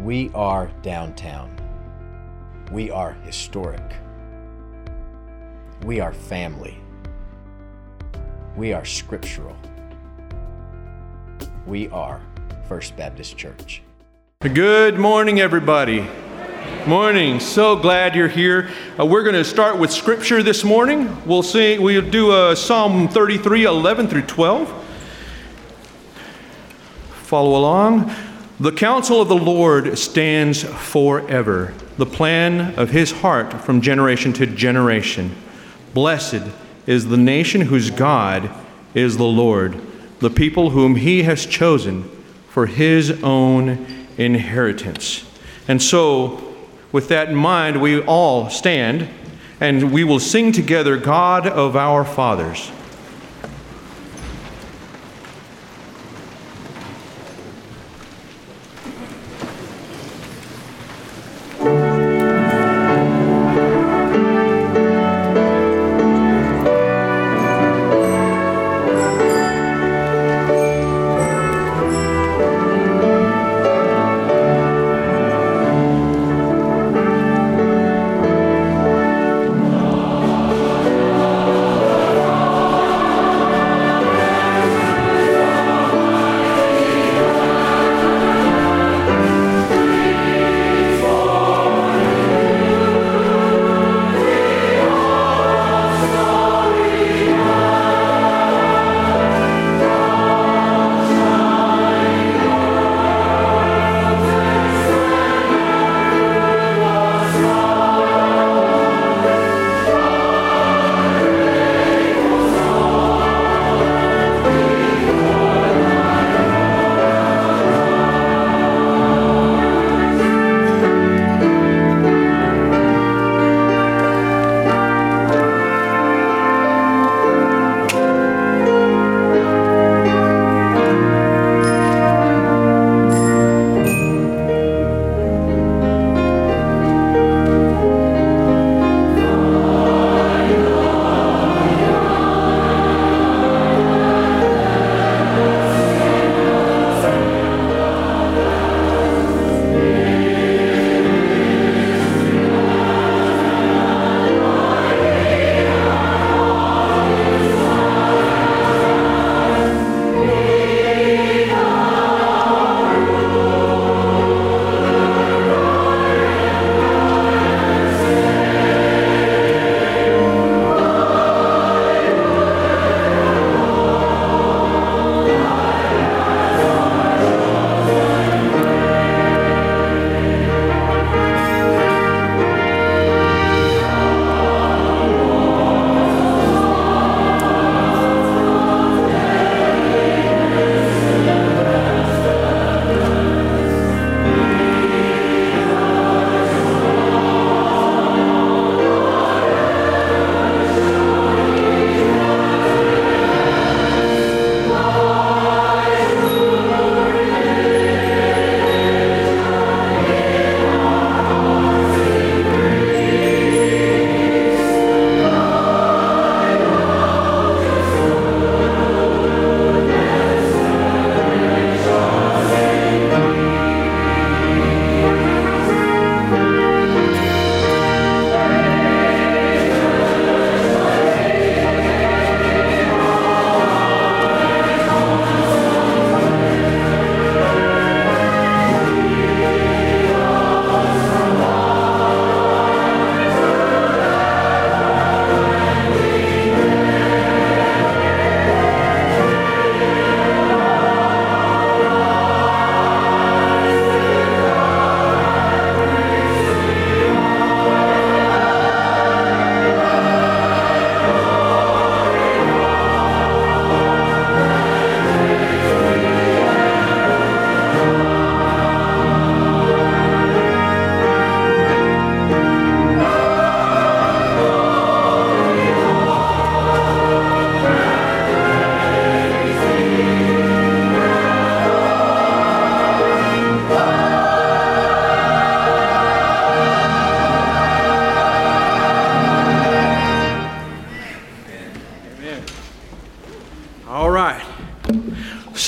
We 0.00 0.30
are 0.32 0.70
downtown. 0.82 1.50
We 2.70 2.88
are 2.88 3.14
historic. 3.24 3.96
We 5.84 5.98
are 5.98 6.12
family. 6.12 6.78
We 8.56 8.72
are 8.72 8.84
scriptural. 8.84 9.56
We 11.66 11.88
are 11.88 12.20
First 12.68 12.96
Baptist 12.96 13.36
Church. 13.36 13.82
Good 14.40 15.00
morning, 15.00 15.40
everybody. 15.40 16.06
Morning. 16.86 17.40
So 17.40 17.74
glad 17.74 18.14
you're 18.14 18.28
here. 18.28 18.70
Uh, 19.00 19.04
we're 19.04 19.24
going 19.24 19.34
to 19.34 19.44
start 19.44 19.78
with 19.78 19.90
scripture 19.90 20.44
this 20.44 20.62
morning. 20.62 21.26
We'll 21.26 21.42
sing. 21.42 21.82
We'll 21.82 22.08
do 22.08 22.30
uh, 22.30 22.54
Psalm 22.54 23.08
33, 23.08 23.64
11 23.64 24.06
through 24.06 24.22
12. 24.22 24.84
Follow 27.24 27.58
along. 27.58 28.14
The 28.60 28.72
counsel 28.72 29.22
of 29.22 29.28
the 29.28 29.36
Lord 29.36 29.96
stands 29.96 30.64
forever, 30.64 31.74
the 31.96 32.06
plan 32.06 32.74
of 32.74 32.90
his 32.90 33.12
heart 33.12 33.52
from 33.52 33.80
generation 33.80 34.32
to 34.32 34.46
generation. 34.46 35.36
Blessed 35.94 36.42
is 36.84 37.06
the 37.06 37.16
nation 37.16 37.60
whose 37.60 37.90
God 37.90 38.50
is 38.94 39.16
the 39.16 39.22
Lord, 39.22 39.80
the 40.18 40.30
people 40.30 40.70
whom 40.70 40.96
he 40.96 41.22
has 41.22 41.46
chosen 41.46 42.10
for 42.48 42.66
his 42.66 43.22
own 43.22 43.86
inheritance. 44.16 45.24
And 45.68 45.80
so, 45.80 46.56
with 46.90 47.06
that 47.08 47.28
in 47.28 47.36
mind, 47.36 47.80
we 47.80 48.00
all 48.00 48.50
stand 48.50 49.08
and 49.60 49.92
we 49.92 50.02
will 50.02 50.18
sing 50.18 50.50
together 50.50 50.96
God 50.96 51.46
of 51.46 51.76
our 51.76 52.04
fathers. 52.04 52.72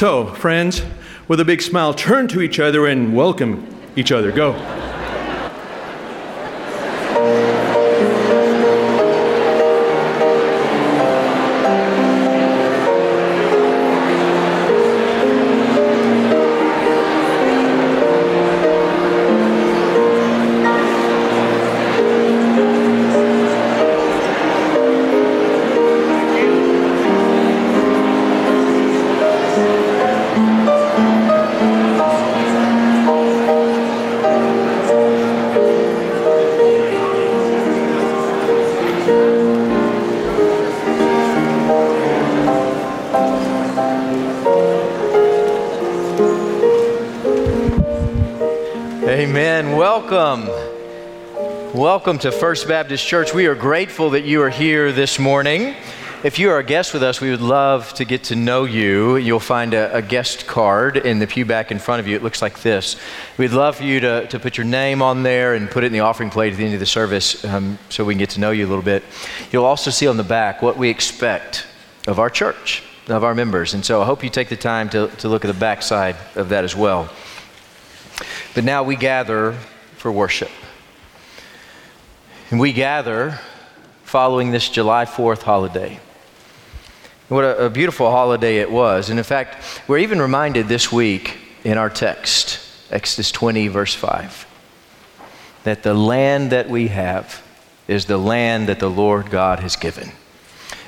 So, 0.01 0.29
friends, 0.29 0.81
with 1.29 1.41
a 1.41 1.45
big 1.45 1.61
smile, 1.61 1.93
turn 1.93 2.27
to 2.29 2.41
each 2.41 2.59
other 2.59 2.87
and 2.87 3.15
welcome 3.15 3.67
each 3.97 4.11
other. 4.11 4.33
Go. 4.33 4.80
Welcome 51.91 52.21
to 52.21 52.31
First 52.31 52.69
Baptist 52.69 53.05
Church. 53.05 53.35
We 53.35 53.49
are 53.49 53.57
grateful 53.57 54.11
that 54.11 54.23
you 54.23 54.43
are 54.43 54.49
here 54.49 54.93
this 54.93 55.19
morning. 55.19 55.75
If 56.23 56.39
you 56.39 56.51
are 56.51 56.61
a 56.61 56.63
guest 56.63 56.95
with 56.95 57.03
us, 57.03 57.21
we 57.21 57.33
would 57.33 57.41
love 57.41 57.93
to 57.95 58.05
get 58.05 58.23
to 58.25 58.37
know 58.37 58.63
you. 58.63 59.17
You'll 59.17 59.41
find 59.41 59.75
a, 59.75 59.97
a, 59.97 60.01
guest 60.01 60.47
card 60.47 60.99
in 60.99 61.19
the 61.19 61.27
pew 61.27 61.45
back 61.45 61.73
in 61.73 61.81
front 61.81 61.99
of 61.99 62.07
you. 62.07 62.15
It 62.15 62.23
looks 62.23 62.41
like 62.41 62.63
this. 62.63 62.95
We'd 63.39 63.51
love 63.51 63.79
for 63.79 63.83
you 63.83 63.99
to, 63.99 64.29
to 64.29 64.39
put 64.39 64.57
your 64.57 64.67
name 64.67 65.03
on 65.03 65.25
there 65.25 65.55
and 65.55 65.69
put 65.69 65.83
it 65.83 65.89
in 65.89 65.93
the 65.93 65.99
offering 65.99 66.31
plate 66.31 66.53
at 66.53 66.59
the 66.59 66.65
end 66.65 66.75
of 66.75 66.79
the 66.79 66.87
service 66.87 67.45
um, 67.45 67.77
so 67.89 68.05
we 68.05 68.15
can 68.15 68.21
get 68.21 68.31
to 68.31 68.41
know 68.41 68.53
you 68.53 68.65
a 68.65 68.69
little 68.69 68.85
bit. 68.85 69.03
You'll 69.51 69.65
also 69.65 69.91
see 69.91 70.07
on 70.07 70.17
the 70.17 70.23
back 70.23 70.63
what 70.63 70.77
we 70.77 70.91
expect 70.91 71.67
of 72.07 72.21
our 72.21 72.31
church, 72.31 72.85
of 73.09 73.25
our 73.25 73.35
members. 73.35 73.75
And 73.75 73.85
so 73.85 74.01
I 74.01 74.05
hope 74.05 74.23
you 74.23 74.31
take 74.31 74.49
the 74.49 74.55
time 74.55 74.91
to, 74.91 75.09
to 75.09 75.29
look 75.29 75.45
at 75.45 75.49
the 75.49 75.59
back 75.59 75.83
side 75.83 76.15
of 76.37 76.51
that 76.51 76.63
as 76.63 76.77
well. 76.77 77.11
But 78.55 78.63
now 78.63 78.85
we 78.85 78.95
gather 78.95 79.55
for 79.97 80.13
worship. 80.13 80.51
And 82.51 82.59
we 82.59 82.73
gather 82.73 83.39
following 84.03 84.51
this 84.51 84.69
July 84.69 85.05
4th 85.05 85.43
holiday. 85.43 86.01
What 87.29 87.45
a, 87.45 87.67
a, 87.67 87.71
beautiful 87.71 88.11
holiday 88.11 88.57
it 88.57 88.69
was. 88.69 89.09
And 89.09 89.21
in 89.21 89.25
fact, 89.25 89.83
we're 89.87 89.99
even 89.99 90.21
reminded 90.21 90.67
this 90.67 90.91
week 90.91 91.39
in 91.63 91.79
our 91.79 91.89
text, 91.89 92.59
Exodus 92.91 93.31
20, 93.31 93.69
verse 93.69 93.95
5, 93.95 94.49
that 95.63 95.85
the 95.85 95.95
land 95.95 96.51
that 96.51 96.69
we 96.69 96.89
have 96.89 97.41
is 97.87 98.07
the 98.07 98.19
land 98.19 98.69
that 98.69 98.81
the 98.81 98.91
Lord 98.91 99.31
God 99.31 99.61
has 99.61 99.77
given. 99.77 100.11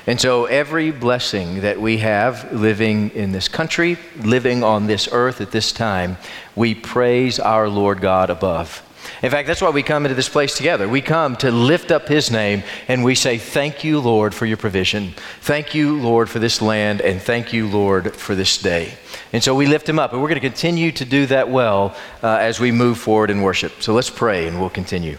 And 0.05 0.19
so, 0.19 0.43
every 0.45 0.91
blessing 0.91 1.61
that 1.61 1.79
we 1.79 1.99
have 1.99 2.51
living 2.51 3.11
in 3.11 3.31
this 3.31 3.47
country, 3.47 3.97
living 4.21 4.65
on 4.65 4.87
this 4.87 5.07
earth 5.13 5.39
at 5.39 5.51
this 5.51 5.71
time, 5.71 6.17
we 6.57 6.75
praise 6.75 7.39
our 7.39 7.69
Lord 7.69 8.01
God 8.01 8.29
above. 8.29 8.83
In 9.23 9.31
fact, 9.31 9.47
that's 9.47 9.61
why 9.61 9.69
we 9.69 9.83
come 9.83 10.05
into 10.05 10.15
this 10.15 10.27
place 10.27 10.57
together. 10.57 10.85
We 10.85 10.99
come 10.99 11.37
to 11.37 11.49
lift 11.49 11.91
up 11.91 12.09
His 12.09 12.29
name 12.29 12.61
and 12.89 13.05
we 13.05 13.15
say, 13.15 13.37
Thank 13.37 13.85
you, 13.85 14.01
Lord, 14.01 14.35
for 14.35 14.45
your 14.45 14.57
provision. 14.57 15.13
Thank 15.39 15.73
you, 15.73 15.97
Lord, 15.97 16.29
for 16.29 16.39
this 16.39 16.61
land, 16.61 16.99
and 16.99 17.21
thank 17.21 17.53
you, 17.53 17.69
Lord, 17.69 18.13
for 18.17 18.35
this 18.35 18.57
day. 18.57 18.95
And 19.31 19.41
so 19.41 19.55
we 19.55 19.65
lift 19.65 19.87
Him 19.87 19.97
up, 19.97 20.11
and 20.11 20.21
we're 20.21 20.27
going 20.27 20.41
to 20.41 20.47
continue 20.47 20.91
to 20.91 21.05
do 21.05 21.25
that 21.27 21.49
well 21.49 21.95
uh, 22.21 22.35
as 22.35 22.59
we 22.59 22.73
move 22.73 22.97
forward 22.97 23.29
in 23.29 23.41
worship. 23.41 23.81
So 23.81 23.93
let's 23.93 24.09
pray 24.09 24.45
and 24.45 24.59
we'll 24.59 24.69
continue. 24.69 25.17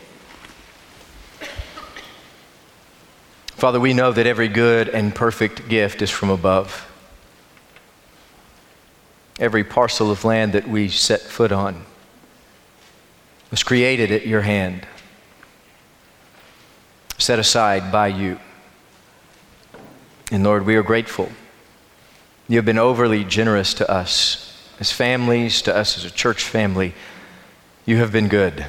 Father, 3.57 3.81
we 3.81 3.95
know 3.95 4.13
that 4.13 4.27
every 4.27 4.49
good 4.49 4.91
and 4.91 5.15
perfect 5.15 5.67
gift 5.67 6.03
is 6.03 6.11
from 6.11 6.29
above. 6.29 6.91
Every 9.41 9.65
parcel 9.65 10.11
of 10.11 10.27
land 10.27 10.53
that 10.53 10.69
we 10.69 10.91
set 10.91 11.23
foot 11.23 11.53
on 11.53 11.87
was 13.55 13.63
created 13.63 14.11
at 14.11 14.27
your 14.27 14.41
hand, 14.41 14.85
set 17.19 17.39
aside 17.39 17.93
by 17.93 18.09
you. 18.09 18.37
And 20.33 20.43
Lord, 20.43 20.67
we 20.67 20.75
are 20.75 20.83
grateful. 20.83 21.31
You 22.49 22.57
have 22.57 22.65
been 22.65 22.81
overly 22.81 23.23
generous 23.23 23.73
to 23.75 23.89
us 23.89 24.69
as 24.81 24.91
families, 24.91 25.63
to 25.63 25.77
us 25.77 25.97
as 25.97 26.05
a 26.05 26.11
church 26.11 26.43
family. 26.43 26.95
You 27.87 27.99
have 27.99 28.11
been 28.11 28.27
good. 28.27 28.67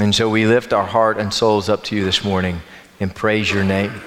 And 0.00 0.14
so 0.14 0.30
we 0.30 0.46
lift 0.46 0.72
our 0.72 0.86
heart 0.86 1.18
and 1.18 1.30
souls 1.30 1.68
up 1.68 1.84
to 1.84 1.96
you 1.96 2.06
this 2.06 2.24
morning 2.24 2.62
and 2.98 3.14
praise 3.14 3.52
your 3.52 3.62
name. 3.62 4.00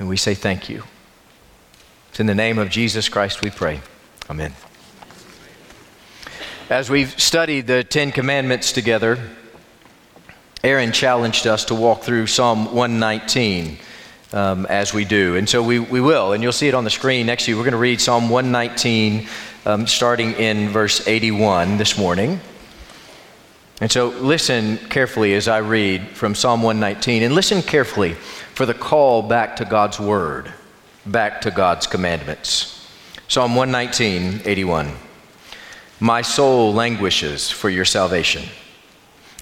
And 0.00 0.08
we 0.08 0.16
say 0.16 0.34
thank 0.34 0.68
you. 0.68 0.82
It's 2.10 2.18
in 2.18 2.26
the 2.26 2.34
name 2.34 2.58
of 2.58 2.70
Jesus 2.70 3.08
Christ 3.08 3.40
we 3.40 3.50
pray. 3.50 3.82
Amen. 4.28 4.52
As 6.70 6.88
we've 6.88 7.20
studied 7.20 7.66
the 7.66 7.84
Ten 7.84 8.10
Commandments 8.10 8.72
together, 8.72 9.18
Aaron 10.62 10.92
challenged 10.92 11.46
us 11.46 11.66
to 11.66 11.74
walk 11.74 12.00
through 12.00 12.26
Psalm 12.26 12.74
119 12.74 13.76
um, 14.32 14.64
as 14.64 14.94
we 14.94 15.04
do. 15.04 15.36
And 15.36 15.46
so 15.46 15.62
we, 15.62 15.78
we 15.78 16.00
will, 16.00 16.32
and 16.32 16.42
you'll 16.42 16.52
see 16.52 16.66
it 16.66 16.72
on 16.72 16.84
the 16.84 16.90
screen 16.90 17.26
next 17.26 17.44
to 17.44 17.50
you. 17.50 17.58
We're 17.58 17.64
going 17.64 17.72
to 17.72 17.78
read 17.78 18.00
Psalm 18.00 18.30
119, 18.30 19.28
um, 19.66 19.86
starting 19.86 20.32
in 20.32 20.70
verse 20.70 21.06
81 21.06 21.76
this 21.76 21.98
morning. 21.98 22.40
And 23.82 23.92
so 23.92 24.08
listen 24.08 24.78
carefully 24.88 25.34
as 25.34 25.48
I 25.48 25.58
read 25.58 26.08
from 26.16 26.34
Psalm 26.34 26.62
119, 26.62 27.24
and 27.24 27.34
listen 27.34 27.60
carefully 27.60 28.14
for 28.54 28.64
the 28.64 28.72
call 28.72 29.20
back 29.20 29.56
to 29.56 29.66
God's 29.66 30.00
Word, 30.00 30.50
back 31.04 31.42
to 31.42 31.50
God's 31.50 31.86
commandments. 31.86 32.88
Psalm 33.28 33.54
119, 33.54 34.40
81. 34.46 34.94
My 36.04 36.20
soul 36.20 36.74
languishes 36.74 37.50
for 37.50 37.70
your 37.70 37.86
salvation. 37.86 38.42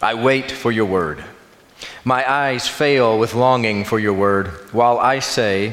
I 0.00 0.14
wait 0.14 0.53
for 0.53 0.70
your 0.70 0.85
word. 0.85 1.25
My 2.05 2.23
eyes 2.31 2.69
fail 2.69 3.19
with 3.19 3.35
longing 3.35 3.82
for 3.85 3.99
your 3.99 4.12
word, 4.12 4.47
while 4.70 4.97
I 5.00 5.19
say, 5.19 5.73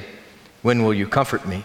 When 0.64 0.84
will 0.84 0.96
you 0.96 1.06
comfort 1.06 1.48
me? 1.48 1.64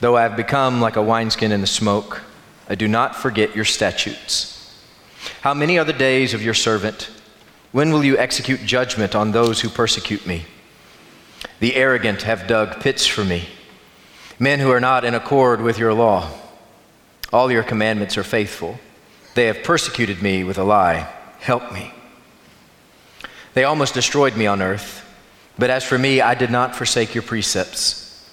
Though 0.00 0.14
I 0.14 0.24
have 0.24 0.36
become 0.36 0.78
like 0.78 0.96
a 0.96 1.02
wineskin 1.02 1.52
in 1.52 1.62
the 1.62 1.66
smoke, 1.66 2.20
I 2.68 2.74
do 2.74 2.86
not 2.86 3.16
forget 3.16 3.56
your 3.56 3.64
statutes. 3.64 4.78
How 5.40 5.54
many 5.54 5.78
are 5.78 5.84
the 5.86 5.94
days 5.94 6.34
of 6.34 6.42
your 6.42 6.52
servant? 6.52 7.08
When 7.70 7.94
will 7.94 8.04
you 8.04 8.18
execute 8.18 8.60
judgment 8.66 9.14
on 9.14 9.32
those 9.32 9.62
who 9.62 9.70
persecute 9.70 10.26
me? 10.26 10.44
The 11.60 11.76
arrogant 11.76 12.24
have 12.24 12.46
dug 12.46 12.78
pits 12.78 13.06
for 13.06 13.24
me, 13.24 13.48
men 14.38 14.60
who 14.60 14.70
are 14.70 14.80
not 14.80 15.06
in 15.06 15.14
accord 15.14 15.62
with 15.62 15.78
your 15.78 15.94
law. 15.94 16.28
All 17.32 17.50
your 17.50 17.62
commandments 17.62 18.18
are 18.18 18.24
faithful. 18.24 18.78
They 19.34 19.46
have 19.46 19.62
persecuted 19.62 20.22
me 20.22 20.44
with 20.44 20.58
a 20.58 20.64
lie. 20.64 21.10
Help 21.40 21.72
me. 21.72 21.92
They 23.54 23.64
almost 23.64 23.94
destroyed 23.94 24.36
me 24.36 24.46
on 24.46 24.60
earth, 24.60 25.04
but 25.58 25.70
as 25.70 25.84
for 25.84 25.98
me, 25.98 26.20
I 26.20 26.34
did 26.34 26.50
not 26.50 26.76
forsake 26.76 27.14
your 27.14 27.22
precepts. 27.22 28.30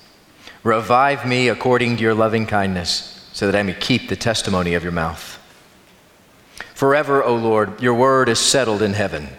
Revive 0.63 1.25
me 1.25 1.47
according 1.47 1.97
to 1.97 2.03
your 2.03 2.13
loving 2.13 2.45
kindness, 2.45 3.29
so 3.31 3.45
that 3.49 3.57
I 3.57 3.63
may 3.63 3.73
keep 3.73 4.09
the 4.09 4.15
testimony 4.15 4.73
of 4.73 4.83
your 4.83 4.91
mouth. 4.91 5.37
Forever, 6.73 7.23
O 7.23 7.35
Lord, 7.35 7.81
your 7.81 7.93
word 7.93 8.27
is 8.29 8.39
settled 8.39 8.81
in 8.81 8.93
heaven. 8.93 9.29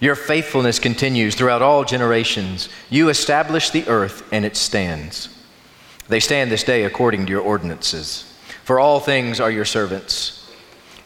Your 0.00 0.14
faithfulness 0.14 0.78
continues 0.78 1.34
throughout 1.34 1.62
all 1.62 1.84
generations. 1.84 2.68
You 2.90 3.08
establish 3.08 3.70
the 3.70 3.86
earth, 3.88 4.26
and 4.32 4.44
it 4.44 4.56
stands. 4.56 5.28
They 6.08 6.20
stand 6.20 6.50
this 6.50 6.64
day 6.64 6.84
according 6.84 7.26
to 7.26 7.30
your 7.30 7.42
ordinances 7.42 8.31
for 8.64 8.78
all 8.78 9.00
things 9.00 9.40
are 9.40 9.50
your 9.50 9.64
servants. 9.64 10.50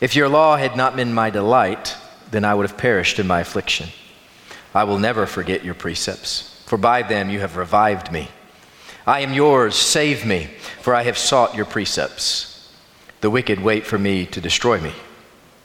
If 0.01 0.15
your 0.15 0.29
law 0.29 0.57
had 0.57 0.77
not 0.77 0.97
been 0.97 1.13
my 1.13 1.31
delight, 1.31 1.97
then 2.31 2.45
I 2.45 2.55
would 2.55 2.69
have 2.69 2.79
perished 2.79 3.19
in 3.19 3.27
my 3.27 3.41
affliction. 3.41 3.89
I 4.75 4.85
will 4.85 4.99
never 4.99 5.27
forget 5.27 5.65
your 5.65 5.75
precepts, 5.75 6.63
for 6.67 6.77
by 6.77 7.03
them 7.03 7.31
you 7.31 7.41
have 7.41 7.57
revived 7.57 8.13
me. 8.13 8.29
I 9.07 9.21
am 9.21 9.33
yours, 9.33 9.77
save 9.77 10.27
me, 10.27 10.51
for 10.81 10.95
I 10.95 11.05
have 11.05 11.17
sought 11.17 11.55
your 11.55 11.65
precepts. 11.65 12.71
The 13.21 13.31
wicked 13.31 13.61
wait 13.61 13.87
for 13.87 13.99
me 13.99 14.27
to 14.27 14.41
destroy 14.41 14.81
me. 14.81 14.93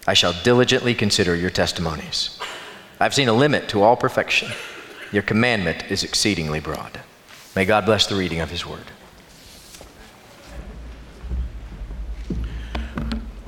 I 0.07 0.13
shall 0.13 0.33
diligently 0.43 0.93
consider 0.95 1.35
your 1.35 1.49
testimonies. 1.49 2.39
I've 2.99 3.13
seen 3.13 3.27
a 3.27 3.33
limit 3.33 3.67
to 3.69 3.81
all 3.81 3.97
perfection. 3.97 4.51
Your 5.11 5.23
commandment 5.23 5.91
is 5.91 6.03
exceedingly 6.03 6.59
broad. 6.59 7.01
May 7.55 7.65
God 7.65 7.85
bless 7.85 8.07
the 8.07 8.15
reading 8.15 8.39
of 8.39 8.49
his 8.49 8.65
word. 8.65 8.85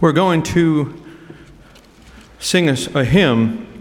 We're 0.04 0.12
going 0.12 0.44
to 0.44 1.02
sing 2.38 2.68
a, 2.68 2.76
a, 2.94 3.06
hymn 3.06 3.80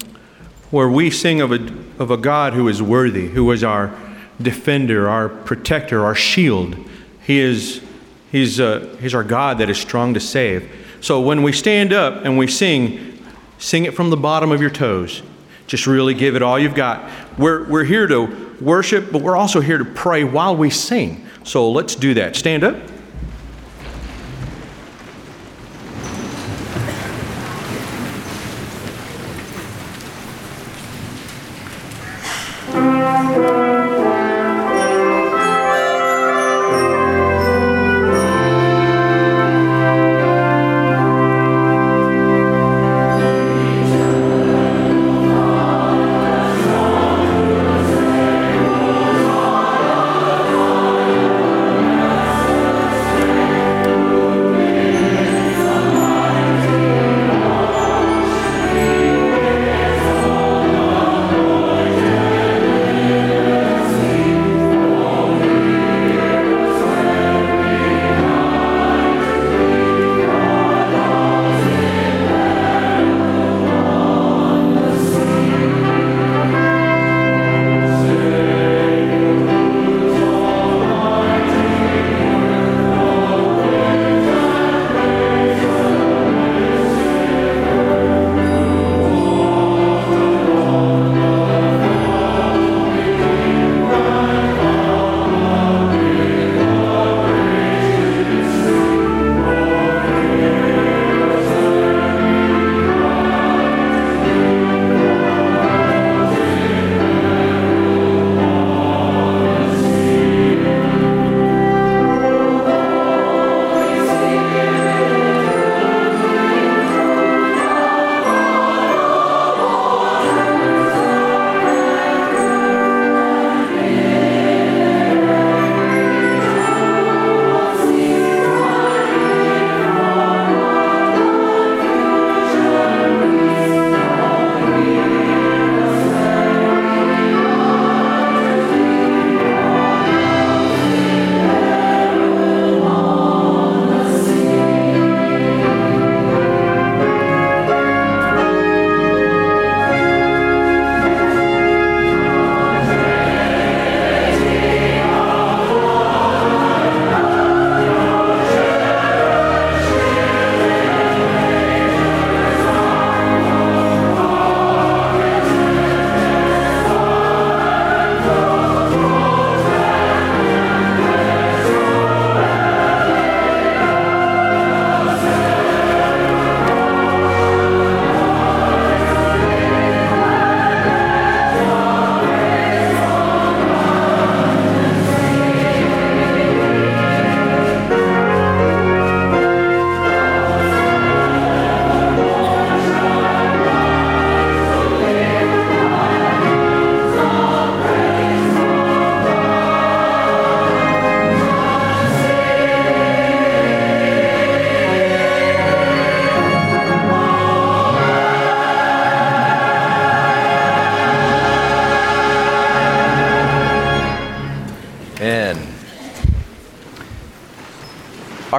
where 0.70 0.88
we 0.88 1.10
sing 1.10 1.40
of 1.40 1.50
a, 1.50 1.56
of 2.00 2.12
a 2.12 2.16
God 2.16 2.52
who 2.52 2.68
is 2.68 2.80
worthy, 2.80 3.26
who 3.26 3.50
is 3.50 3.64
our 3.64 3.92
defender, 4.40 5.08
our 5.08 5.28
protector, 5.28 6.04
our 6.04 6.14
shield. 6.14 6.76
He 7.24 7.40
is 7.40 7.82
he's, 8.30 8.60
uh, 8.60 8.96
he's 9.00 9.16
our 9.16 9.24
God 9.24 9.58
that 9.58 9.68
is 9.68 9.78
strong 9.78 10.14
to 10.14 10.20
save. 10.20 10.70
So 11.00 11.20
when 11.20 11.42
we 11.42 11.50
stand 11.50 11.92
up 11.92 12.24
and 12.24 12.38
we 12.38 12.46
sing, 12.46 13.20
sing 13.58 13.84
it 13.84 13.92
from 13.92 14.10
the 14.10 14.16
bottom 14.16 14.52
of 14.52 14.60
your 14.60 14.70
toes. 14.70 15.24
Just 15.66 15.88
really 15.88 16.14
give 16.14 16.36
it 16.36 16.42
all 16.42 16.56
you've 16.56 16.76
got. 16.76 17.10
We're, 17.36 17.68
we're 17.68 17.82
here 17.82 18.06
to 18.06 18.56
worship, 18.60 19.10
but 19.10 19.22
we're 19.22 19.36
also 19.36 19.58
here 19.60 19.78
to 19.78 19.84
pray 19.84 20.22
while 20.22 20.56
we 20.56 20.70
sing. 20.70 21.26
So 21.42 21.68
let's 21.68 21.96
do 21.96 22.14
that. 22.14 22.36
Stand 22.36 22.62
up. 22.62 22.91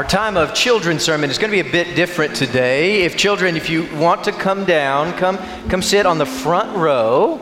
Our 0.04 0.10
time 0.10 0.36
of 0.36 0.54
children's 0.54 1.02
sermon 1.02 1.30
is 1.30 1.38
going 1.38 1.50
to 1.50 1.64
be 1.64 1.66
a 1.66 1.72
bit 1.72 1.96
different 1.96 2.36
today. 2.36 3.04
If 3.04 3.16
children, 3.16 3.56
if 3.56 3.70
you 3.70 3.88
want 3.96 4.26
to 4.26 4.34
come 4.34 4.66
down, 4.66 5.14
come 5.14 5.38
come 5.70 5.82
sit 5.82 6.06
on 6.06 6.18
the 6.18 6.26
front 6.26 6.76
row 6.76 7.40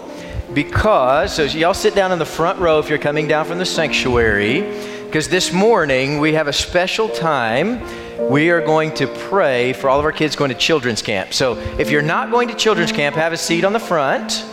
because 0.53 1.33
so 1.33 1.45
y'all 1.45 1.73
sit 1.73 1.95
down 1.95 2.11
in 2.11 2.19
the 2.19 2.25
front 2.25 2.59
row 2.59 2.77
if 2.77 2.87
you're 2.87 2.99
coming 2.99 3.27
down 3.27 3.45
from 3.45 3.57
the 3.57 3.65
sanctuary 3.65 4.61
because 5.05 5.27
this 5.27 5.51
morning 5.51 6.19
we 6.19 6.33
have 6.33 6.47
a 6.47 6.53
special 6.53 7.09
time. 7.09 7.81
We 8.29 8.51
are 8.51 8.63
going 8.63 8.93
to 8.93 9.07
pray 9.07 9.73
for 9.73 9.89
all 9.89 9.97
of 9.97 10.05
our 10.05 10.11
kids 10.11 10.35
going 10.35 10.51
to 10.51 10.57
children's 10.57 11.01
camp. 11.01 11.33
So 11.33 11.57
if 11.79 11.89
you're 11.89 12.03
not 12.03 12.29
going 12.29 12.47
to 12.49 12.53
children's 12.53 12.91
camp, 12.91 13.15
have 13.15 13.33
a 13.33 13.37
seat 13.37 13.63
on 13.63 13.73
the 13.73 13.79
front. 13.79 14.45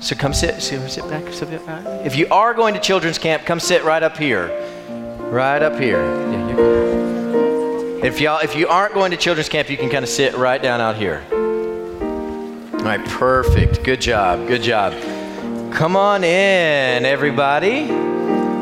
So 0.00 0.16
come 0.16 0.34
sit, 0.34 0.60
sit, 0.60 0.90
sit 0.90 1.08
back, 1.08 1.32
sit 1.32 1.64
back. 1.64 2.04
If 2.04 2.16
you 2.16 2.26
are 2.26 2.54
going 2.54 2.74
to 2.74 2.80
children's 2.80 3.18
camp, 3.18 3.44
come 3.46 3.60
sit 3.60 3.84
right 3.84 4.02
up 4.02 4.16
here. 4.16 4.48
Right 5.30 5.62
up 5.62 5.78
here. 5.78 6.02
Yeah, 6.02 7.15
if 8.06 8.20
y'all, 8.20 8.38
if 8.38 8.54
you 8.54 8.68
aren't 8.68 8.94
going 8.94 9.10
to 9.10 9.16
children's 9.16 9.48
camp, 9.48 9.68
you 9.68 9.76
can 9.76 9.90
kind 9.90 10.04
of 10.04 10.08
sit 10.08 10.36
right 10.36 10.62
down 10.62 10.80
out 10.80 10.94
here. 10.94 11.24
All 11.32 12.84
right, 12.84 13.04
perfect. 13.04 13.82
Good 13.82 14.00
job. 14.00 14.46
Good 14.46 14.62
job. 14.62 14.92
Come 15.72 15.96
on 15.96 16.22
in, 16.22 17.04
everybody. 17.04 17.88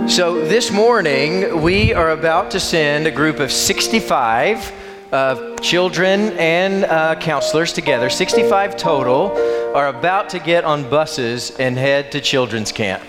So 0.08 0.46
this 0.46 0.70
morning 0.70 1.60
we 1.60 1.92
are 1.92 2.12
about 2.12 2.52
to 2.52 2.60
send 2.60 3.06
a 3.06 3.10
group 3.10 3.38
of 3.38 3.52
65 3.52 4.72
of 5.12 5.60
children 5.60 6.32
and 6.38 6.84
uh, 6.84 7.14
counselors 7.16 7.74
together, 7.74 8.08
65 8.08 8.78
total, 8.78 9.36
are 9.76 9.88
about 9.88 10.30
to 10.30 10.38
get 10.38 10.64
on 10.64 10.88
buses 10.88 11.50
and 11.58 11.76
head 11.76 12.10
to 12.12 12.20
children's 12.22 12.72
camp. 12.72 13.02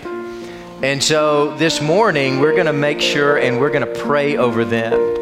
And 0.82 1.02
so 1.02 1.56
this 1.56 1.80
morning 1.80 2.40
we're 2.40 2.52
going 2.52 2.66
to 2.66 2.74
make 2.74 3.00
sure 3.00 3.38
and 3.38 3.58
we're 3.58 3.70
going 3.70 3.86
to 3.86 4.00
pray 4.00 4.36
over 4.36 4.66
them. 4.66 5.15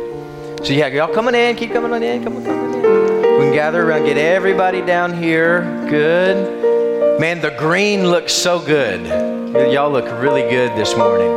So 0.65 0.73
yeah, 0.73 0.87
y'all 0.87 1.13
coming 1.13 1.35
in, 1.35 1.57
keep 1.57 1.73
coming 1.75 1.93
on 1.93 2.03
in, 2.03 2.25
come 2.25 2.37
on, 2.37 2.43
come 2.43 2.59
on 2.59 2.75
in. 2.75 3.23
We 3.39 3.45
can 3.45 3.53
gather 3.53 3.87
around, 3.87 4.07
get 4.07 4.17
everybody 4.17 4.81
down 4.81 5.13
here. 5.13 5.61
Good. 5.91 7.21
Man, 7.21 7.43
the 7.43 7.51
green 7.51 8.09
looks 8.09 8.33
so 8.33 8.59
good. 8.59 9.05
Y'all 9.71 9.91
look 9.91 10.07
really 10.23 10.41
good 10.41 10.75
this 10.75 10.97
morning. 10.97 11.29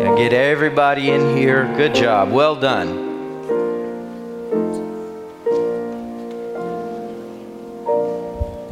Yeah, 0.00 0.16
get 0.16 0.32
everybody 0.32 1.10
in 1.10 1.36
here. 1.36 1.70
Good 1.76 1.94
job. 1.94 2.32
Well 2.32 2.56
done. 2.56 3.05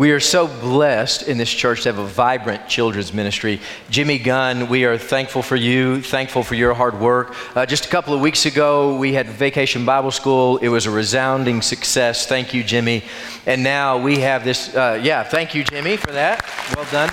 We 0.05 0.11
are 0.11 0.21
so 0.21 0.49
blessed 0.49 1.29
in 1.29 1.39
this 1.39 1.51
church 1.51 1.85
to 1.85 1.89
have 1.89 1.97
a 1.99 2.05
vibrant 2.05 2.69
children's 2.69 3.15
ministry. 3.15 3.59
Jimmy 3.89 4.19
Gunn, 4.19 4.69
we 4.69 4.85
are 4.85 4.99
thankful 4.99 5.41
for 5.41 5.57
you, 5.57 6.03
thankful 6.03 6.43
for 6.43 6.55
your 6.55 6.75
hard 6.75 7.01
work. 7.01 7.35
Uh, 7.57 7.65
just 7.65 7.87
a 7.87 7.89
couple 7.89 8.13
of 8.13 8.21
weeks 8.21 8.45
ago, 8.45 8.99
we 8.99 9.15
had 9.15 9.27
Vacation 9.27 9.87
Bible 9.87 10.11
School. 10.11 10.59
It 10.59 10.69
was 10.69 10.85
a 10.85 10.91
resounding 10.91 11.63
success. 11.63 12.27
Thank 12.27 12.53
you, 12.53 12.63
Jimmy. 12.63 13.03
And 13.47 13.63
now 13.63 13.97
we 13.97 14.19
have 14.19 14.45
this, 14.45 14.77
uh, 14.77 15.01
yeah, 15.03 15.23
thank 15.23 15.55
you, 15.55 15.65
Jimmy, 15.65 15.97
for 15.97 16.13
that. 16.13 16.45
Well 16.77 16.85
done. 16.91 17.09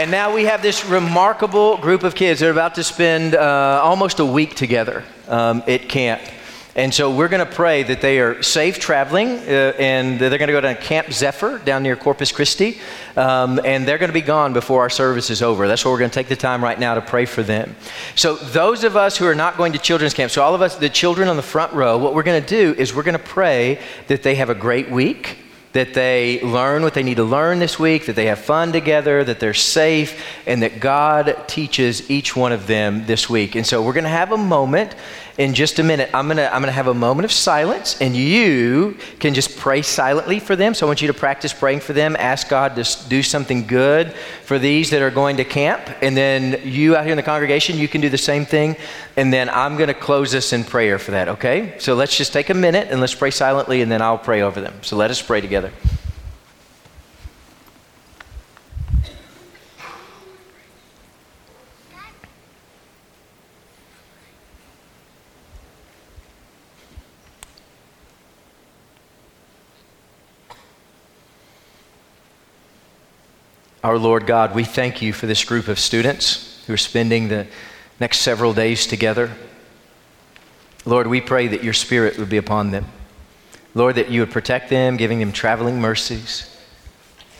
And 0.00 0.12
now 0.12 0.32
we 0.32 0.44
have 0.44 0.62
this 0.62 0.84
remarkable 0.84 1.76
group 1.78 2.04
of 2.04 2.14
kids 2.14 2.38
that 2.38 2.46
are 2.46 2.52
about 2.52 2.76
to 2.76 2.84
spend 2.84 3.34
uh, 3.34 3.80
almost 3.82 4.20
a 4.20 4.24
week 4.24 4.54
together 4.54 5.02
um, 5.26 5.64
at 5.66 5.88
camp. 5.88 6.22
And 6.76 6.92
so 6.92 7.14
we're 7.14 7.28
going 7.28 7.46
to 7.46 7.52
pray 7.52 7.84
that 7.84 8.00
they 8.00 8.18
are 8.18 8.42
safe 8.42 8.80
traveling, 8.80 9.28
uh, 9.28 9.74
and 9.78 10.18
they're 10.18 10.38
going 10.38 10.48
to 10.48 10.52
go 10.52 10.60
to 10.60 10.74
Camp 10.74 11.12
Zephyr 11.12 11.58
down 11.58 11.84
near 11.84 11.94
Corpus 11.94 12.32
Christi, 12.32 12.80
um, 13.16 13.60
and 13.64 13.86
they're 13.86 13.98
going 13.98 14.08
to 14.08 14.14
be 14.14 14.20
gone 14.20 14.52
before 14.52 14.80
our 14.80 14.90
service 14.90 15.30
is 15.30 15.40
over. 15.40 15.68
That's 15.68 15.84
why 15.84 15.92
we're 15.92 16.00
going 16.00 16.10
to 16.10 16.14
take 16.14 16.26
the 16.26 16.34
time 16.34 16.64
right 16.64 16.78
now 16.78 16.94
to 16.94 17.00
pray 17.00 17.26
for 17.26 17.44
them. 17.44 17.76
So 18.16 18.34
those 18.34 18.82
of 18.82 18.96
us 18.96 19.16
who 19.16 19.24
are 19.26 19.36
not 19.36 19.56
going 19.56 19.72
to 19.74 19.78
children's 19.78 20.14
camp, 20.14 20.32
so 20.32 20.42
all 20.42 20.56
of 20.56 20.62
us, 20.62 20.74
the 20.74 20.88
children 20.88 21.28
on 21.28 21.36
the 21.36 21.42
front 21.42 21.72
row, 21.74 21.96
what 21.96 22.12
we're 22.12 22.24
going 22.24 22.42
to 22.42 22.48
do 22.48 22.74
is 22.76 22.92
we're 22.92 23.04
going 23.04 23.18
to 23.18 23.24
pray 23.24 23.80
that 24.08 24.24
they 24.24 24.34
have 24.34 24.50
a 24.50 24.54
great 24.54 24.90
week 24.90 25.38
that 25.74 25.92
they 25.92 26.40
learn 26.42 26.84
what 26.84 26.94
they 26.94 27.02
need 27.02 27.16
to 27.16 27.24
learn 27.24 27.58
this 27.58 27.80
week, 27.80 28.06
that 28.06 28.14
they 28.14 28.26
have 28.26 28.38
fun 28.38 28.70
together, 28.70 29.24
that 29.24 29.40
they're 29.40 29.52
safe, 29.52 30.24
and 30.46 30.62
that 30.62 30.78
God 30.78 31.36
teaches 31.48 32.08
each 32.08 32.36
one 32.36 32.52
of 32.52 32.68
them 32.68 33.04
this 33.06 33.28
week. 33.28 33.56
And 33.56 33.66
so 33.66 33.82
we're 33.82 33.92
going 33.92 34.04
to 34.04 34.10
have 34.10 34.30
a 34.30 34.36
moment 34.36 34.94
in 35.36 35.54
just 35.54 35.78
a 35.78 35.82
minute. 35.82 36.10
I'm 36.14 36.26
going 36.26 36.36
to 36.36 36.52
I'm 36.52 36.60
going 36.60 36.68
to 36.68 36.72
have 36.72 36.86
a 36.86 36.94
moment 36.94 37.24
of 37.24 37.32
silence, 37.32 38.00
and 38.00 38.14
you 38.14 38.96
can 39.18 39.34
just 39.34 39.56
pray 39.56 39.82
silently 39.82 40.38
for 40.38 40.56
them. 40.56 40.74
So 40.74 40.86
I 40.86 40.88
want 40.88 41.02
you 41.02 41.08
to 41.08 41.14
practice 41.14 41.52
praying 41.52 41.80
for 41.80 41.92
them. 41.92 42.16
Ask 42.18 42.48
God 42.48 42.76
to 42.76 43.08
do 43.08 43.22
something 43.22 43.66
good 43.66 44.12
for 44.44 44.58
these 44.58 44.90
that 44.90 45.02
are 45.02 45.10
going 45.10 45.36
to 45.38 45.44
camp. 45.44 45.82
And 46.02 46.16
then 46.16 46.60
you 46.64 46.96
out 46.96 47.04
here 47.04 47.12
in 47.12 47.16
the 47.16 47.22
congregation, 47.22 47.78
you 47.78 47.88
can 47.88 48.00
do 48.00 48.08
the 48.08 48.18
same 48.18 48.46
thing. 48.46 48.76
And 49.16 49.32
then 49.32 49.48
I'm 49.48 49.76
going 49.76 49.88
to 49.88 49.94
close 49.94 50.34
us 50.34 50.52
in 50.52 50.64
prayer 50.64 50.98
for 50.98 51.12
that, 51.12 51.28
okay? 51.28 51.74
So 51.78 51.94
let's 51.94 52.16
just 52.16 52.32
take 52.32 52.50
a 52.50 52.54
minute 52.54 52.88
and 52.90 53.00
let's 53.00 53.14
pray 53.14 53.30
silently, 53.30 53.82
and 53.82 53.90
then 53.90 54.02
I'll 54.02 54.18
pray 54.18 54.42
over 54.42 54.60
them. 54.60 54.74
So 54.82 54.96
let 54.96 55.10
us 55.10 55.20
pray 55.22 55.40
together. 55.40 55.70
Our 73.84 73.98
Lord 73.98 74.26
God, 74.26 74.54
we 74.54 74.64
thank 74.64 75.02
you 75.02 75.12
for 75.12 75.26
this 75.26 75.44
group 75.44 75.68
of 75.68 75.78
students 75.78 76.64
who 76.66 76.72
are 76.72 76.78
spending 76.78 77.28
the 77.28 77.46
next 78.00 78.20
several 78.20 78.54
days 78.54 78.86
together. 78.86 79.30
Lord, 80.86 81.06
we 81.06 81.20
pray 81.20 81.48
that 81.48 81.62
your 81.62 81.74
Spirit 81.74 82.16
would 82.16 82.30
be 82.30 82.38
upon 82.38 82.70
them. 82.70 82.86
Lord, 83.74 83.96
that 83.96 84.10
you 84.10 84.20
would 84.20 84.30
protect 84.30 84.70
them, 84.70 84.96
giving 84.96 85.18
them 85.18 85.32
traveling 85.32 85.82
mercies. 85.82 86.50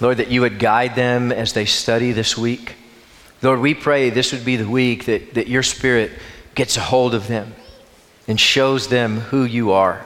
Lord, 0.02 0.18
that 0.18 0.30
you 0.30 0.42
would 0.42 0.58
guide 0.58 0.94
them 0.96 1.32
as 1.32 1.54
they 1.54 1.64
study 1.64 2.12
this 2.12 2.36
week. 2.36 2.74
Lord, 3.40 3.60
we 3.60 3.72
pray 3.72 4.10
this 4.10 4.30
would 4.32 4.44
be 4.44 4.56
the 4.56 4.68
week 4.68 5.06
that, 5.06 5.32
that 5.32 5.48
your 5.48 5.62
Spirit 5.62 6.12
gets 6.54 6.76
a 6.76 6.80
hold 6.80 7.14
of 7.14 7.26
them 7.26 7.54
and 8.28 8.38
shows 8.38 8.88
them 8.88 9.20
who 9.20 9.44
you 9.44 9.72
are. 9.72 10.04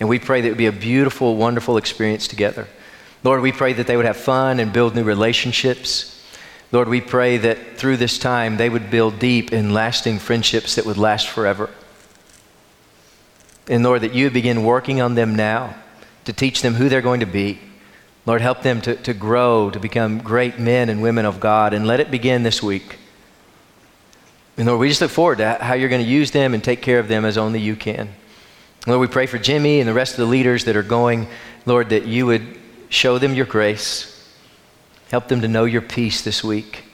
And 0.00 0.08
we 0.08 0.18
pray 0.18 0.40
that 0.40 0.46
it 0.46 0.52
would 0.52 0.56
be 0.56 0.64
a 0.64 0.72
beautiful, 0.72 1.36
wonderful 1.36 1.76
experience 1.76 2.26
together. 2.26 2.68
Lord, 3.24 3.40
we 3.40 3.52
pray 3.52 3.72
that 3.72 3.86
they 3.86 3.96
would 3.96 4.04
have 4.04 4.18
fun 4.18 4.60
and 4.60 4.70
build 4.70 4.94
new 4.94 5.02
relationships. 5.02 6.22
Lord, 6.72 6.88
we 6.88 7.00
pray 7.00 7.38
that 7.38 7.78
through 7.78 7.96
this 7.96 8.18
time 8.18 8.58
they 8.58 8.68
would 8.68 8.90
build 8.90 9.18
deep 9.18 9.50
and 9.50 9.72
lasting 9.72 10.18
friendships 10.18 10.74
that 10.74 10.84
would 10.84 10.98
last 10.98 11.28
forever. 11.28 11.70
And 13.66 13.82
Lord, 13.82 14.02
that 14.02 14.14
you 14.14 14.30
begin 14.30 14.62
working 14.62 15.00
on 15.00 15.14
them 15.14 15.34
now 15.34 15.74
to 16.26 16.34
teach 16.34 16.60
them 16.60 16.74
who 16.74 16.90
they're 16.90 17.00
going 17.00 17.20
to 17.20 17.26
be. 17.26 17.60
Lord, 18.26 18.42
help 18.42 18.62
them 18.62 18.82
to, 18.82 18.94
to 18.96 19.14
grow, 19.14 19.70
to 19.70 19.80
become 19.80 20.18
great 20.18 20.58
men 20.58 20.90
and 20.90 21.02
women 21.02 21.24
of 21.24 21.40
God, 21.40 21.72
and 21.72 21.86
let 21.86 22.00
it 22.00 22.10
begin 22.10 22.42
this 22.42 22.62
week. 22.62 22.98
And 24.58 24.66
Lord, 24.66 24.80
we 24.80 24.88
just 24.88 25.00
look 25.00 25.10
forward 25.10 25.38
to 25.38 25.54
how 25.54 25.74
you're 25.74 25.88
going 25.88 26.04
to 26.04 26.10
use 26.10 26.30
them 26.30 26.52
and 26.52 26.62
take 26.62 26.82
care 26.82 26.98
of 26.98 27.08
them 27.08 27.24
as 27.24 27.38
only 27.38 27.60
you 27.60 27.74
can. 27.74 28.10
Lord, 28.86 29.00
we 29.00 29.06
pray 29.06 29.26
for 29.26 29.38
Jimmy 29.38 29.80
and 29.80 29.88
the 29.88 29.94
rest 29.94 30.12
of 30.12 30.18
the 30.18 30.26
leaders 30.26 30.64
that 30.66 30.76
are 30.76 30.82
going, 30.82 31.26
Lord, 31.64 31.88
that 31.88 32.06
you 32.06 32.26
would 32.26 32.58
Show 32.88 33.18
them 33.18 33.34
your 33.34 33.46
grace. 33.46 34.10
Help 35.10 35.28
them 35.28 35.40
to 35.40 35.48
know 35.48 35.64
your 35.64 35.82
peace 35.82 36.22
this 36.22 36.42
week. 36.42 36.84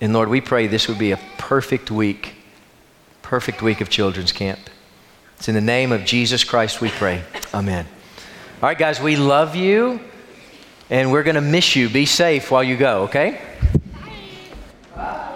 And 0.00 0.12
Lord, 0.12 0.28
we 0.28 0.40
pray 0.40 0.66
this 0.66 0.88
would 0.88 0.98
be 0.98 1.12
a 1.12 1.20
perfect 1.38 1.90
week, 1.90 2.34
perfect 3.22 3.62
week 3.62 3.80
of 3.80 3.88
children's 3.88 4.32
camp. 4.32 4.60
It's 5.36 5.48
in 5.48 5.54
the 5.54 5.60
name 5.60 5.92
of 5.92 6.04
Jesus 6.04 6.44
Christ 6.44 6.80
we 6.80 6.90
pray. 6.90 7.22
Amen. 7.52 7.86
All 8.62 8.68
right, 8.68 8.78
guys, 8.78 9.00
we 9.00 9.16
love 9.16 9.54
you 9.54 10.00
and 10.88 11.12
we're 11.12 11.22
going 11.22 11.34
to 11.34 11.40
miss 11.40 11.76
you. 11.76 11.88
Be 11.88 12.06
safe 12.06 12.50
while 12.50 12.64
you 12.64 12.76
go, 12.76 13.02
okay? 13.02 13.40
Bye. 14.94 15.32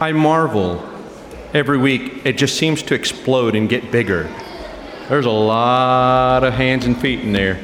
I 0.00 0.12
marvel 0.12 0.86
every 1.52 1.78
week. 1.78 2.26
It 2.26 2.36
just 2.36 2.56
seems 2.56 2.82
to 2.84 2.94
explode 2.94 3.54
and 3.54 3.68
get 3.68 3.92
bigger. 3.92 4.28
There's 5.08 5.26
a 5.26 5.30
lot 5.30 6.42
of 6.42 6.54
hands 6.54 6.84
and 6.84 7.00
feet 7.00 7.20
in 7.20 7.32
there. 7.32 7.56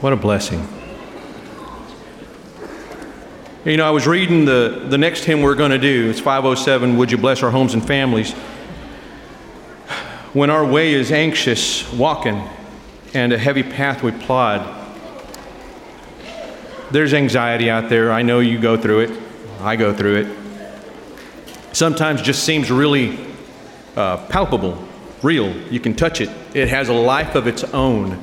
What 0.00 0.12
a 0.12 0.16
blessing. 0.16 0.66
You 3.64 3.76
know, 3.76 3.86
I 3.86 3.90
was 3.90 4.08
reading 4.08 4.44
the, 4.44 4.86
the 4.88 4.98
next 4.98 5.22
hymn 5.22 5.42
we're 5.42 5.54
going 5.54 5.70
to 5.70 5.78
do. 5.78 6.10
It's 6.10 6.18
507 6.18 6.96
Would 6.96 7.12
You 7.12 7.18
Bless 7.18 7.44
Our 7.44 7.52
Homes 7.52 7.74
and 7.74 7.86
Families? 7.86 8.32
When 10.32 10.50
our 10.50 10.66
way 10.66 10.94
is 10.94 11.12
anxious, 11.12 11.88
walking, 11.92 12.42
and 13.14 13.32
a 13.32 13.38
heavy 13.38 13.62
path 13.62 14.02
we 14.02 14.10
plod, 14.10 14.81
there's 16.92 17.14
anxiety 17.14 17.70
out 17.70 17.88
there. 17.88 18.12
I 18.12 18.22
know 18.22 18.40
you 18.40 18.58
go 18.58 18.76
through 18.76 19.00
it. 19.00 19.20
I 19.60 19.76
go 19.76 19.94
through 19.94 20.16
it. 20.16 20.38
Sometimes 21.72 22.20
just 22.20 22.44
seems 22.44 22.70
really 22.70 23.18
uh, 23.96 24.18
palpable, 24.26 24.76
real. 25.22 25.56
You 25.72 25.80
can 25.80 25.94
touch 25.94 26.20
it. 26.20 26.28
It 26.54 26.68
has 26.68 26.90
a 26.90 26.92
life 26.92 27.34
of 27.34 27.46
its 27.46 27.64
own. 27.64 28.18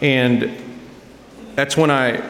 And 0.00 0.50
that's 1.54 1.76
when 1.76 1.90
I, 1.90 2.28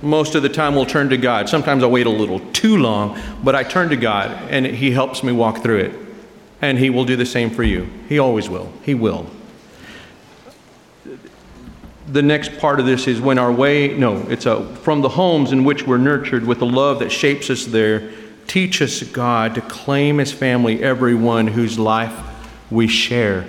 most 0.00 0.34
of 0.34 0.42
the 0.42 0.48
time, 0.48 0.74
will 0.74 0.86
turn 0.86 1.10
to 1.10 1.18
God. 1.18 1.50
Sometimes 1.50 1.82
I 1.82 1.86
wait 1.86 2.06
a 2.06 2.10
little 2.10 2.40
too 2.52 2.78
long, 2.78 3.20
but 3.42 3.54
I 3.54 3.62
turn 3.62 3.90
to 3.90 3.96
God 3.96 4.30
and 4.50 4.64
He 4.64 4.90
helps 4.90 5.22
me 5.22 5.32
walk 5.32 5.58
through 5.58 5.80
it. 5.80 5.94
And 6.62 6.78
He 6.78 6.88
will 6.88 7.04
do 7.04 7.16
the 7.16 7.26
same 7.26 7.50
for 7.50 7.62
you. 7.62 7.90
He 8.08 8.18
always 8.18 8.48
will. 8.48 8.72
He 8.82 8.94
will 8.94 9.26
the 12.06 12.22
next 12.22 12.58
part 12.58 12.80
of 12.80 12.86
this 12.86 13.06
is 13.06 13.20
when 13.20 13.38
our 13.38 13.52
way, 13.52 13.96
no, 13.96 14.18
it's 14.28 14.46
a, 14.46 14.64
from 14.76 15.00
the 15.00 15.08
homes 15.08 15.52
in 15.52 15.64
which 15.64 15.86
we're 15.86 15.98
nurtured 15.98 16.44
with 16.46 16.58
the 16.58 16.66
love 16.66 16.98
that 16.98 17.10
shapes 17.10 17.48
us 17.48 17.64
there, 17.64 18.10
teach 18.46 18.82
us, 18.82 19.02
God, 19.02 19.54
to 19.54 19.60
claim 19.62 20.20
as 20.20 20.30
family 20.30 20.82
everyone 20.82 21.46
whose 21.46 21.78
life 21.78 22.14
we 22.70 22.88
share. 22.88 23.46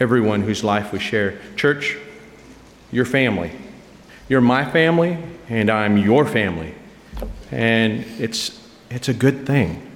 Everyone 0.00 0.42
whose 0.42 0.64
life 0.64 0.92
we 0.92 0.98
share. 0.98 1.38
Church, 1.56 1.96
your 2.90 3.04
family. 3.04 3.52
You're 4.28 4.40
my 4.40 4.68
family, 4.68 5.18
and 5.48 5.70
I'm 5.70 5.96
your 5.96 6.26
family. 6.26 6.74
And 7.52 8.04
it's, 8.18 8.60
it's 8.90 9.08
a 9.08 9.14
good 9.14 9.46
thing. 9.46 9.86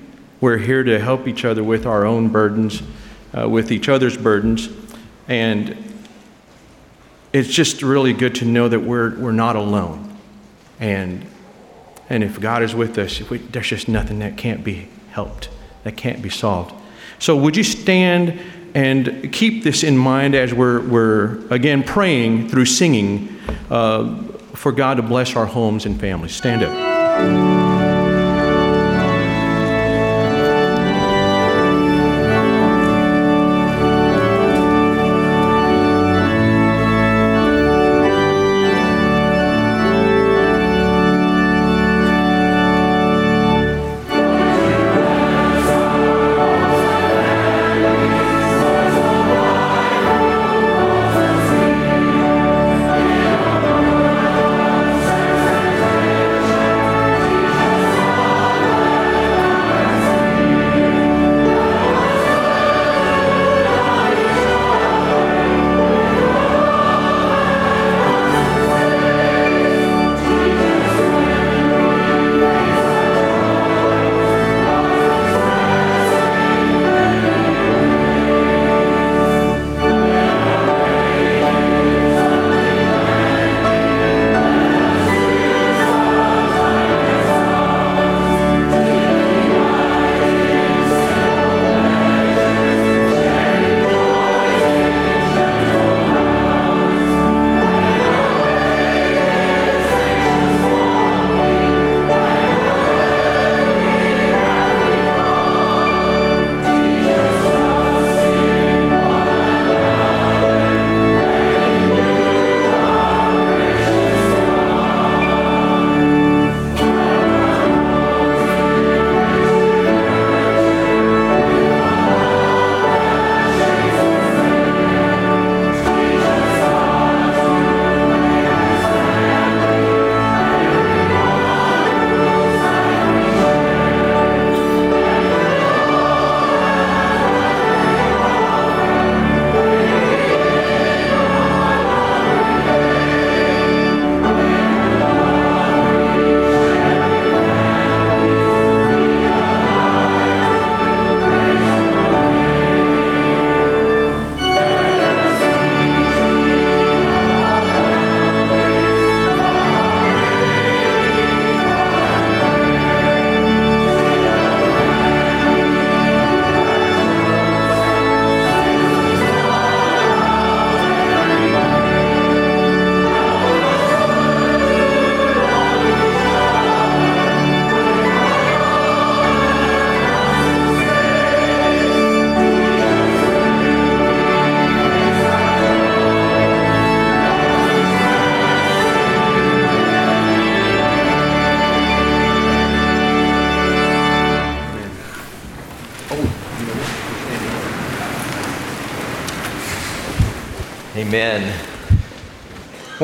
We're 0.40 0.58
here 0.58 0.84
to 0.84 1.00
help 1.00 1.26
each 1.26 1.44
other 1.44 1.64
with 1.64 1.86
our 1.86 2.04
own 2.04 2.28
burdens, 2.28 2.82
uh, 3.36 3.48
with 3.48 3.72
each 3.72 3.88
other's 3.88 4.16
burdens. 4.16 4.68
And 5.26 5.93
it's 7.34 7.48
just 7.48 7.82
really 7.82 8.12
good 8.12 8.36
to 8.36 8.44
know 8.44 8.68
that 8.68 8.78
we're, 8.78 9.16
we're 9.16 9.32
not 9.32 9.56
alone. 9.56 10.16
And, 10.78 11.26
and 12.08 12.22
if 12.22 12.40
God 12.40 12.62
is 12.62 12.76
with 12.76 12.96
us, 12.96 13.20
we, 13.28 13.38
there's 13.38 13.68
just 13.68 13.88
nothing 13.88 14.20
that 14.20 14.36
can't 14.36 14.62
be 14.62 14.88
helped, 15.10 15.50
that 15.82 15.96
can't 15.96 16.22
be 16.22 16.30
solved. 16.30 16.72
So, 17.18 17.36
would 17.36 17.56
you 17.56 17.64
stand 17.64 18.40
and 18.74 19.32
keep 19.32 19.64
this 19.64 19.82
in 19.82 19.98
mind 19.98 20.36
as 20.36 20.54
we're, 20.54 20.80
we're 20.86 21.44
again 21.48 21.82
praying 21.82 22.48
through 22.48 22.66
singing 22.66 23.36
uh, 23.68 24.22
for 24.54 24.70
God 24.70 24.98
to 24.98 25.02
bless 25.02 25.34
our 25.34 25.46
homes 25.46 25.86
and 25.86 25.98
families? 25.98 26.36
Stand 26.36 26.62
up. 26.62 27.63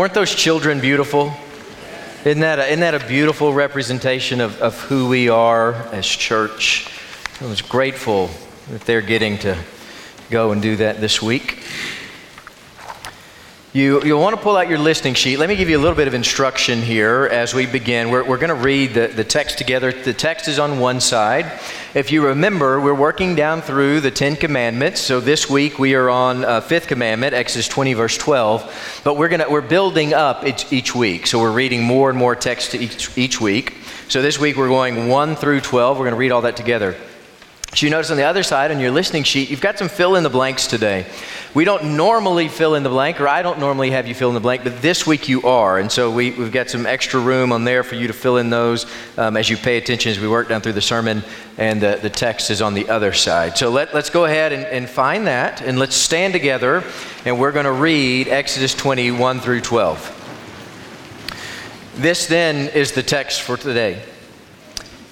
Weren't 0.00 0.14
those 0.14 0.34
children 0.34 0.80
beautiful? 0.80 1.30
Isn't 2.24 2.40
that 2.40 2.58
a, 2.58 2.68
isn't 2.68 2.80
that 2.80 2.94
a 2.94 3.06
beautiful 3.06 3.52
representation 3.52 4.40
of, 4.40 4.58
of 4.62 4.80
who 4.80 5.10
we 5.10 5.28
are 5.28 5.74
as 5.92 6.06
church? 6.06 6.88
I 7.38 7.44
was 7.44 7.60
grateful 7.60 8.30
that 8.70 8.80
they're 8.86 9.02
getting 9.02 9.36
to 9.40 9.62
go 10.30 10.52
and 10.52 10.62
do 10.62 10.76
that 10.76 11.02
this 11.02 11.20
week. 11.20 11.59
You, 13.72 14.02
you'll 14.02 14.20
want 14.20 14.34
to 14.34 14.42
pull 14.42 14.56
out 14.56 14.68
your 14.68 14.80
listening 14.80 15.14
sheet. 15.14 15.36
Let 15.36 15.48
me 15.48 15.54
give 15.54 15.70
you 15.70 15.78
a 15.78 15.80
little 15.80 15.94
bit 15.94 16.08
of 16.08 16.14
instruction 16.14 16.82
here 16.82 17.28
as 17.30 17.54
we 17.54 17.66
begin. 17.66 18.10
We're, 18.10 18.24
we're 18.24 18.36
going 18.36 18.48
to 18.48 18.56
read 18.56 18.94
the, 18.94 19.06
the 19.06 19.22
text 19.22 19.58
together. 19.58 19.92
The 19.92 20.12
text 20.12 20.48
is 20.48 20.58
on 20.58 20.80
one 20.80 21.00
side. 21.00 21.60
If 21.94 22.10
you 22.10 22.26
remember, 22.26 22.80
we're 22.80 22.96
working 22.96 23.36
down 23.36 23.62
through 23.62 24.00
the 24.00 24.10
Ten 24.10 24.34
Commandments. 24.34 25.00
So 25.00 25.20
this 25.20 25.48
week 25.48 25.78
we 25.78 25.94
are 25.94 26.10
on 26.10 26.44
uh, 26.44 26.62
Fifth 26.62 26.88
Commandment, 26.88 27.32
Exodus 27.32 27.68
20, 27.68 27.94
verse 27.94 28.18
12. 28.18 29.02
But 29.04 29.16
we're, 29.16 29.28
gonna, 29.28 29.48
we're 29.48 29.60
building 29.60 30.14
up 30.14 30.44
each, 30.44 30.72
each 30.72 30.92
week. 30.92 31.28
So 31.28 31.38
we're 31.38 31.52
reading 31.52 31.84
more 31.84 32.10
and 32.10 32.18
more 32.18 32.34
text 32.34 32.74
each, 32.74 33.16
each 33.16 33.40
week. 33.40 33.76
So 34.08 34.20
this 34.20 34.36
week 34.36 34.56
we're 34.56 34.66
going 34.66 35.06
1 35.06 35.36
through 35.36 35.60
12. 35.60 35.96
We're 35.96 36.06
going 36.06 36.14
to 36.14 36.18
read 36.18 36.32
all 36.32 36.42
that 36.42 36.56
together. 36.56 36.96
So 37.74 37.86
you 37.86 37.90
notice 37.90 38.10
on 38.10 38.16
the 38.16 38.24
other 38.24 38.42
side 38.42 38.72
on 38.72 38.80
your 38.80 38.90
listening 38.90 39.22
sheet, 39.22 39.48
you've 39.48 39.60
got 39.60 39.78
some 39.78 39.88
fill 39.88 40.16
in 40.16 40.24
the 40.24 40.30
blanks 40.30 40.66
today. 40.66 41.06
We 41.54 41.64
don't 41.64 41.96
normally 41.96 42.48
fill 42.48 42.74
in 42.74 42.82
the 42.82 42.88
blank, 42.88 43.20
or 43.20 43.28
I 43.28 43.42
don't 43.42 43.60
normally 43.60 43.92
have 43.92 44.08
you 44.08 44.14
fill 44.14 44.28
in 44.28 44.34
the 44.34 44.40
blank, 44.40 44.64
but 44.64 44.82
this 44.82 45.06
week 45.06 45.28
you 45.28 45.42
are. 45.42 45.78
And 45.78 45.90
so 45.90 46.10
we, 46.10 46.32
have 46.32 46.50
got 46.50 46.68
some 46.68 46.84
extra 46.84 47.20
room 47.20 47.52
on 47.52 47.62
there 47.62 47.84
for 47.84 47.94
you 47.94 48.08
to 48.08 48.12
fill 48.12 48.38
in 48.38 48.50
those 48.50 48.86
um, 49.16 49.36
as 49.36 49.48
you 49.48 49.56
pay 49.56 49.76
attention 49.76 50.10
as 50.10 50.18
we 50.18 50.26
work 50.26 50.48
down 50.48 50.62
through 50.62 50.72
the 50.72 50.80
sermon, 50.80 51.22
and 51.58 51.80
the, 51.80 52.00
the 52.02 52.10
text 52.10 52.50
is 52.50 52.60
on 52.60 52.74
the 52.74 52.88
other 52.88 53.12
side. 53.12 53.56
So 53.56 53.70
let, 53.70 53.94
let's 53.94 54.10
go 54.10 54.24
ahead 54.24 54.52
and, 54.52 54.64
and 54.64 54.88
find 54.88 55.28
that, 55.28 55.62
and 55.62 55.78
let's 55.78 55.94
stand 55.94 56.32
together, 56.32 56.82
and 57.24 57.38
we're 57.38 57.52
going 57.52 57.66
to 57.66 57.72
read 57.72 58.26
Exodus 58.26 58.74
21 58.74 59.38
through 59.38 59.60
12. 59.60 60.16
This 61.96 62.26
then 62.26 62.68
is 62.68 62.92
the 62.92 63.02
text 63.02 63.42
for 63.42 63.56
today. 63.56 64.02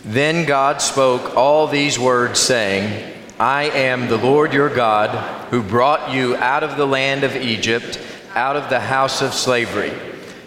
Then 0.04 0.44
God 0.46 0.80
spoke 0.80 1.36
all 1.36 1.66
these 1.66 1.98
words, 1.98 2.38
saying, 2.38 3.14
I 3.38 3.64
am 3.64 4.08
the 4.08 4.16
Lord 4.16 4.52
your 4.52 4.68
God, 4.68 5.10
who 5.50 5.62
brought 5.62 6.12
you 6.12 6.36
out 6.36 6.62
of 6.62 6.76
the 6.76 6.86
land 6.86 7.24
of 7.24 7.36
Egypt, 7.36 8.00
out 8.34 8.56
of 8.56 8.70
the 8.70 8.80
house 8.80 9.22
of 9.22 9.34
slavery. 9.34 9.92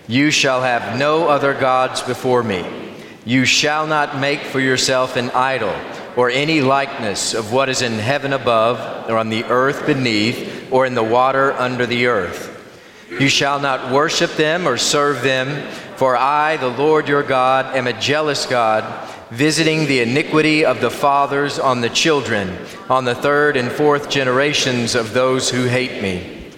You 0.07 0.31
shall 0.31 0.61
have 0.61 0.97
no 0.97 1.27
other 1.27 1.53
gods 1.53 2.01
before 2.01 2.43
me. 2.43 2.65
You 3.25 3.45
shall 3.45 3.87
not 3.87 4.17
make 4.17 4.41
for 4.41 4.59
yourself 4.59 5.15
an 5.15 5.29
idol, 5.31 5.75
or 6.15 6.29
any 6.29 6.61
likeness 6.61 7.33
of 7.33 7.51
what 7.51 7.69
is 7.69 7.81
in 7.81 7.93
heaven 7.93 8.33
above, 8.33 9.09
or 9.09 9.17
on 9.17 9.29
the 9.29 9.43
earth 9.45 9.85
beneath, 9.85 10.71
or 10.71 10.85
in 10.85 10.95
the 10.95 11.03
water 11.03 11.53
under 11.53 11.85
the 11.85 12.07
earth. 12.07 12.47
You 13.09 13.27
shall 13.27 13.59
not 13.59 13.91
worship 13.91 14.31
them 14.31 14.67
or 14.67 14.77
serve 14.77 15.21
them, 15.21 15.69
for 15.97 16.15
I, 16.15 16.57
the 16.57 16.69
Lord 16.69 17.07
your 17.07 17.23
God, 17.23 17.75
am 17.75 17.87
a 17.87 17.99
jealous 17.99 18.45
God 18.45 19.09
visiting 19.31 19.87
the 19.87 20.01
iniquity 20.01 20.65
of 20.65 20.81
the 20.81 20.89
fathers 20.89 21.57
on 21.57 21.79
the 21.79 21.89
children, 21.89 22.57
on 22.89 23.05
the 23.05 23.15
third 23.15 23.55
and 23.55 23.71
fourth 23.71 24.09
generations 24.09 24.93
of 24.93 25.13
those 25.13 25.49
who 25.49 25.63
hate 25.67 26.01
me, 26.01 26.49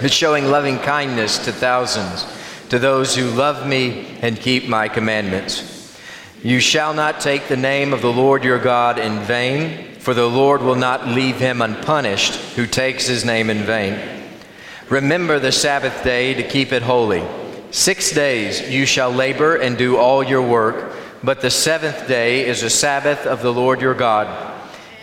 but 0.00 0.10
showing 0.10 0.46
loving 0.46 0.78
kindness 0.78 1.44
to 1.44 1.52
thousands, 1.52 2.26
to 2.70 2.78
those 2.78 3.14
who 3.14 3.28
love 3.28 3.68
me 3.68 4.18
and 4.22 4.40
keep 4.40 4.66
my 4.66 4.88
commandments. 4.88 5.94
You 6.42 6.58
shall 6.58 6.94
not 6.94 7.20
take 7.20 7.48
the 7.48 7.56
name 7.56 7.92
of 7.92 8.00
the 8.00 8.12
Lord 8.12 8.44
your 8.44 8.58
God 8.58 8.98
in 8.98 9.20
vain, 9.20 9.96
for 9.98 10.14
the 10.14 10.28
Lord 10.28 10.62
will 10.62 10.74
not 10.74 11.06
leave 11.06 11.36
him 11.36 11.60
unpunished 11.60 12.34
who 12.56 12.66
takes 12.66 13.06
his 13.06 13.26
name 13.26 13.50
in 13.50 13.58
vain. 13.58 14.24
Remember 14.88 15.38
the 15.38 15.52
Sabbath 15.52 16.02
day 16.02 16.32
to 16.32 16.42
keep 16.42 16.72
it 16.72 16.82
holy. 16.82 17.22
Six 17.72 18.10
days 18.10 18.70
you 18.70 18.86
shall 18.86 19.10
labor 19.10 19.56
and 19.56 19.76
do 19.76 19.98
all 19.98 20.24
your 20.24 20.42
work 20.42 20.96
but 21.24 21.40
the 21.40 21.50
seventh 21.50 22.08
day 22.08 22.46
is 22.46 22.62
a 22.62 22.70
Sabbath 22.70 23.26
of 23.26 23.42
the 23.42 23.52
Lord 23.52 23.80
your 23.80 23.94
God. 23.94 24.52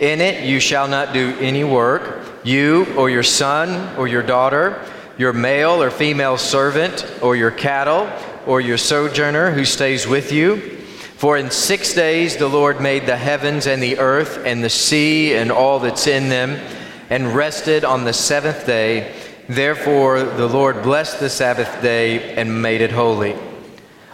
In 0.00 0.20
it 0.20 0.44
you 0.44 0.60
shall 0.60 0.88
not 0.88 1.12
do 1.12 1.36
any 1.40 1.64
work, 1.64 2.26
you 2.44 2.86
or 2.96 3.10
your 3.10 3.22
son 3.22 3.96
or 3.96 4.08
your 4.08 4.22
daughter, 4.22 4.84
your 5.16 5.32
male 5.32 5.82
or 5.82 5.90
female 5.90 6.38
servant, 6.38 7.06
or 7.22 7.36
your 7.36 7.50
cattle, 7.50 8.10
or 8.46 8.60
your 8.60 8.78
sojourner 8.78 9.50
who 9.50 9.64
stays 9.64 10.06
with 10.06 10.32
you. 10.32 10.56
For 11.16 11.36
in 11.36 11.50
six 11.50 11.92
days 11.92 12.36
the 12.38 12.48
Lord 12.48 12.80
made 12.80 13.04
the 13.04 13.16
heavens 13.16 13.66
and 13.66 13.82
the 13.82 13.98
earth 13.98 14.42
and 14.46 14.64
the 14.64 14.70
sea 14.70 15.34
and 15.34 15.52
all 15.52 15.78
that's 15.78 16.06
in 16.06 16.30
them, 16.30 16.58
and 17.10 17.34
rested 17.34 17.84
on 17.84 18.04
the 18.04 18.14
seventh 18.14 18.64
day. 18.64 19.14
Therefore 19.48 20.22
the 20.22 20.48
Lord 20.48 20.82
blessed 20.82 21.20
the 21.20 21.28
Sabbath 21.28 21.82
day 21.82 22.34
and 22.34 22.62
made 22.62 22.80
it 22.80 22.92
holy. 22.92 23.36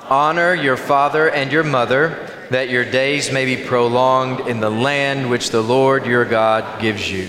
Honor 0.09 0.55
your 0.55 0.77
father 0.77 1.29
and 1.29 1.51
your 1.51 1.65
mother, 1.65 2.31
that 2.51 2.69
your 2.69 2.85
days 2.85 3.33
may 3.33 3.45
be 3.45 3.63
prolonged 3.63 4.47
in 4.49 4.61
the 4.61 4.71
land 4.71 5.29
which 5.31 5.51
the 5.51 5.61
Lord 5.61 6.07
your 6.07 6.25
God 6.25 6.81
gives 6.81 7.11
you. 7.11 7.29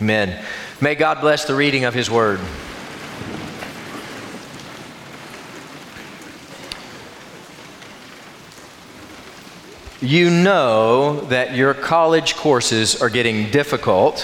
Amen. 0.00 0.44
May 0.80 0.94
God 0.94 1.20
bless 1.20 1.44
the 1.44 1.54
reading 1.54 1.84
of 1.84 1.94
his 1.94 2.10
word. 2.10 2.38
You 10.00 10.30
know 10.30 11.20
that 11.22 11.54
your 11.54 11.74
college 11.74 12.34
courses 12.34 13.00
are 13.00 13.10
getting 13.10 13.50
difficult 13.50 14.22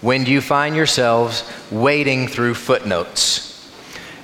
when 0.00 0.24
you 0.26 0.40
find 0.40 0.76
yourselves 0.76 1.44
wading 1.70 2.28
through 2.28 2.54
footnotes. 2.54 3.47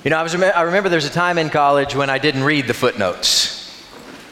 You 0.05 0.11
know, 0.11 0.19
I, 0.19 0.23
was, 0.23 0.35
I 0.35 0.61
remember 0.61 0.87
there's 0.87 1.07
a 1.07 1.09
time 1.09 1.39
in 1.39 1.49
college 1.49 1.95
when 1.95 2.11
I 2.11 2.19
didn't 2.19 2.43
read 2.43 2.67
the 2.67 2.75
footnotes. 2.75 3.63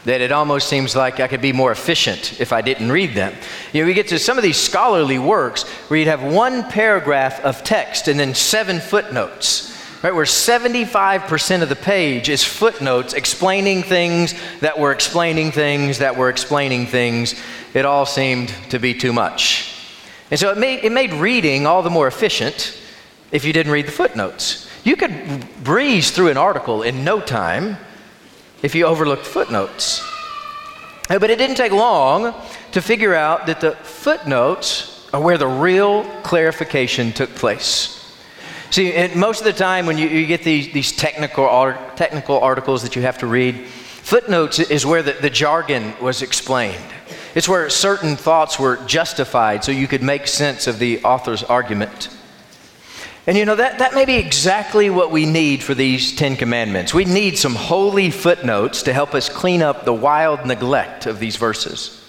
That 0.05 0.21
it 0.21 0.31
almost 0.31 0.69
seems 0.69 0.95
like 0.95 1.19
I 1.19 1.27
could 1.27 1.41
be 1.41 1.51
more 1.51 1.71
efficient 1.71 2.39
if 2.39 2.53
I 2.53 2.61
didn't 2.61 2.91
read 2.91 3.15
them. 3.15 3.33
You 3.71 3.81
know, 3.81 3.87
we 3.87 3.95
get 3.95 4.09
to 4.09 4.19
some 4.19 4.37
of 4.37 4.43
these 4.43 4.57
scholarly 4.57 5.17
works 5.17 5.63
where 5.89 5.97
you'd 5.97 6.09
have 6.09 6.21
one 6.21 6.63
paragraph 6.65 7.39
of 7.39 7.63
text 7.63 8.07
and 8.07 8.19
then 8.19 8.35
seven 8.35 8.81
footnotes, 8.81 9.75
right? 10.03 10.13
Where 10.13 10.25
75% 10.25 11.63
of 11.63 11.69
the 11.69 11.75
page 11.75 12.29
is 12.29 12.43
footnotes 12.43 13.15
explaining 13.15 13.81
things 13.81 14.35
that 14.59 14.77
were 14.77 14.91
explaining 14.91 15.51
things 15.51 15.97
that 15.97 16.15
were 16.15 16.29
explaining 16.29 16.85
things. 16.85 17.33
It 17.73 17.85
all 17.85 18.05
seemed 18.05 18.49
to 18.69 18.77
be 18.77 18.93
too 18.93 19.11
much. 19.11 19.75
And 20.29 20.39
so 20.39 20.51
it 20.51 20.59
made, 20.59 20.83
it 20.83 20.91
made 20.91 21.13
reading 21.13 21.65
all 21.65 21.81
the 21.81 21.89
more 21.89 22.05
efficient 22.05 22.79
if 23.31 23.43
you 23.43 23.53
didn't 23.53 23.71
read 23.71 23.87
the 23.87 23.91
footnotes. 23.91 24.69
You 24.83 24.95
could 24.95 25.45
breeze 25.63 26.11
through 26.11 26.29
an 26.29 26.37
article 26.37 26.83
in 26.83 27.03
no 27.03 27.21
time 27.21 27.77
if 28.61 28.75
you 28.75 28.85
overlooked 28.85 29.25
footnotes. 29.25 30.01
Uh, 31.09 31.19
but 31.19 31.29
it 31.29 31.37
didn't 31.37 31.57
take 31.57 31.71
long 31.71 32.33
to 32.71 32.81
figure 32.81 33.13
out 33.13 33.47
that 33.47 33.61
the 33.61 33.71
footnotes 33.71 35.09
are 35.13 35.21
where 35.21 35.37
the 35.37 35.47
real 35.47 36.03
clarification 36.23 37.11
took 37.11 37.29
place. 37.35 37.99
See, 38.71 39.07
most 39.15 39.39
of 39.39 39.45
the 39.45 39.53
time 39.53 39.85
when 39.85 39.97
you, 39.97 40.07
you 40.07 40.25
get 40.25 40.43
these, 40.43 40.73
these 40.73 40.91
technical, 40.91 41.45
technical 41.95 42.39
articles 42.39 42.81
that 42.81 42.95
you 42.95 43.03
have 43.03 43.19
to 43.19 43.27
read, 43.27 43.67
footnotes 43.67 44.59
is 44.59 44.85
where 44.85 45.03
the, 45.03 45.13
the 45.13 45.29
jargon 45.29 45.93
was 46.01 46.21
explained. 46.21 46.83
It's 47.35 47.47
where 47.47 47.69
certain 47.69 48.15
thoughts 48.15 48.59
were 48.59 48.77
justified 48.87 49.63
so 49.63 49.71
you 49.71 49.87
could 49.87 50.01
make 50.01 50.27
sense 50.27 50.65
of 50.67 50.79
the 50.79 51.03
author's 51.03 51.43
argument. 51.43 52.09
And 53.25 53.37
you 53.37 53.45
know, 53.45 53.55
that, 53.55 53.79
that 53.79 53.95
may 53.95 54.03
be 54.03 54.15
exactly 54.15 54.89
what 54.89 55.09
we 55.09 55.25
need 55.25 55.63
for 55.63 55.73
these 55.73 56.13
Ten 56.13 56.35
Commandments. 56.35 56.93
We 56.93 57.05
need 57.05 57.37
some 57.37 57.55
holy 57.55 58.11
footnotes 58.11 58.83
to 58.83 58.93
help 58.93 59.15
us 59.15 59.29
clean 59.29 59.61
up 59.61 59.85
the 59.85 59.93
wild 59.93 60.45
neglect 60.45 61.05
of 61.05 61.19
these 61.19 61.37
verses. 61.37 62.01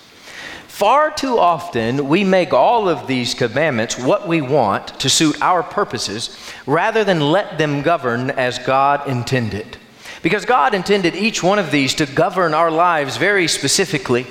Far 0.66 1.12
too 1.12 1.38
often, 1.38 2.08
we 2.08 2.24
make 2.24 2.52
all 2.52 2.88
of 2.88 3.06
these 3.06 3.32
commandments 3.32 3.96
what 3.96 4.26
we 4.26 4.40
want 4.40 4.88
to 4.98 5.08
suit 5.08 5.40
our 5.40 5.62
purposes 5.62 6.36
rather 6.66 7.04
than 7.04 7.20
let 7.30 7.58
them 7.58 7.82
govern 7.82 8.30
as 8.30 8.58
God 8.58 9.06
intended. 9.06 9.76
Because 10.20 10.44
God 10.44 10.74
intended 10.74 11.14
each 11.14 11.44
one 11.44 11.60
of 11.60 11.70
these 11.70 11.94
to 11.94 12.06
govern 12.06 12.54
our 12.54 12.72
lives 12.72 13.18
very 13.18 13.46
specifically. 13.46 14.26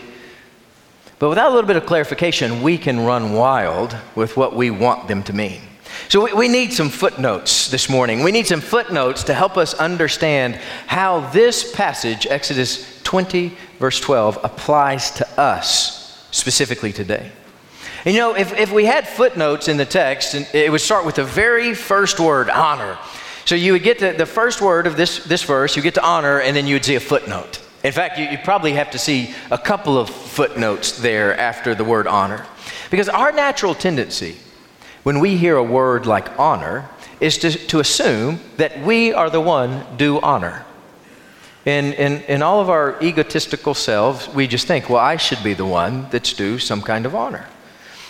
But 1.17 1.29
without 1.29 1.49
a 1.49 1.55
little 1.55 1.67
bit 1.67 1.77
of 1.77 1.85
clarification, 1.85 2.61
we 2.61 2.77
can 2.77 3.05
run 3.05 3.31
wild 3.31 3.95
with 4.15 4.35
what 4.35 4.53
we 4.53 4.69
want 4.69 5.07
them 5.07 5.23
to 5.23 5.31
mean. 5.31 5.61
So 6.09 6.25
we, 6.25 6.33
we 6.33 6.47
need 6.47 6.73
some 6.73 6.89
footnotes 6.89 7.69
this 7.69 7.89
morning. 7.89 8.23
We 8.23 8.31
need 8.31 8.47
some 8.47 8.61
footnotes 8.61 9.23
to 9.25 9.33
help 9.33 9.57
us 9.57 9.73
understand 9.73 10.55
how 10.87 11.29
this 11.31 11.73
passage, 11.73 12.27
Exodus 12.27 13.01
20, 13.03 13.55
verse 13.79 13.99
12, 13.99 14.39
applies 14.43 15.11
to 15.11 15.39
us 15.39 16.27
specifically 16.31 16.91
today. 16.91 17.31
You 18.05 18.13
know, 18.13 18.35
if, 18.35 18.57
if 18.57 18.71
we 18.71 18.85
had 18.85 19.07
footnotes 19.07 19.67
in 19.67 19.77
the 19.77 19.85
text, 19.85 20.35
it 20.53 20.71
would 20.71 20.81
start 20.81 21.05
with 21.05 21.15
the 21.15 21.23
very 21.23 21.73
first 21.73 22.19
word, 22.19 22.49
honor. 22.49 22.97
So 23.45 23.55
you 23.55 23.73
would 23.73 23.83
get 23.83 23.99
to 23.99 24.13
the 24.13 24.25
first 24.25 24.61
word 24.61 24.87
of 24.87 24.97
this, 24.97 25.23
this 25.23 25.43
verse, 25.43 25.75
you 25.75 25.81
get 25.81 25.93
to 25.95 26.05
honor, 26.05 26.39
and 26.39 26.55
then 26.55 26.67
you 26.67 26.75
would 26.75 26.85
see 26.85 26.95
a 26.95 26.99
footnote. 26.99 27.61
In 27.83 27.91
fact, 27.91 28.17
you, 28.17 28.25
you 28.25 28.37
probably 28.37 28.73
have 28.73 28.91
to 28.91 28.99
see 28.99 29.33
a 29.51 29.57
couple 29.57 29.97
of 29.97 30.09
footnotes 30.09 30.97
there 30.97 31.37
after 31.37 31.75
the 31.75 31.83
word 31.83 32.07
honor. 32.07 32.45
Because 32.89 33.09
our 33.09 33.31
natural 33.31 33.75
tendency, 33.75 34.37
when 35.03 35.19
we 35.19 35.37
hear 35.37 35.55
a 35.55 35.63
word 35.63 36.05
like 36.05 36.39
honor, 36.39 36.89
is 37.19 37.37
to, 37.37 37.51
to 37.51 37.79
assume 37.79 38.39
that 38.57 38.81
we 38.81 39.13
are 39.13 39.29
the 39.29 39.39
one 39.39 39.85
due 39.97 40.19
honor. 40.19 40.65
In, 41.65 41.93
in, 41.93 42.21
in 42.23 42.41
all 42.41 42.59
of 42.59 42.69
our 42.69 43.01
egotistical 43.01 43.73
selves, 43.73 44.27
we 44.27 44.47
just 44.47 44.67
think, 44.67 44.89
well, 44.89 44.99
I 44.99 45.15
should 45.15 45.41
be 45.43 45.53
the 45.53 45.65
one 45.65 46.07
that's 46.09 46.33
due 46.33 46.59
some 46.59 46.81
kind 46.81 47.05
of 47.05 47.15
honor. 47.15 47.47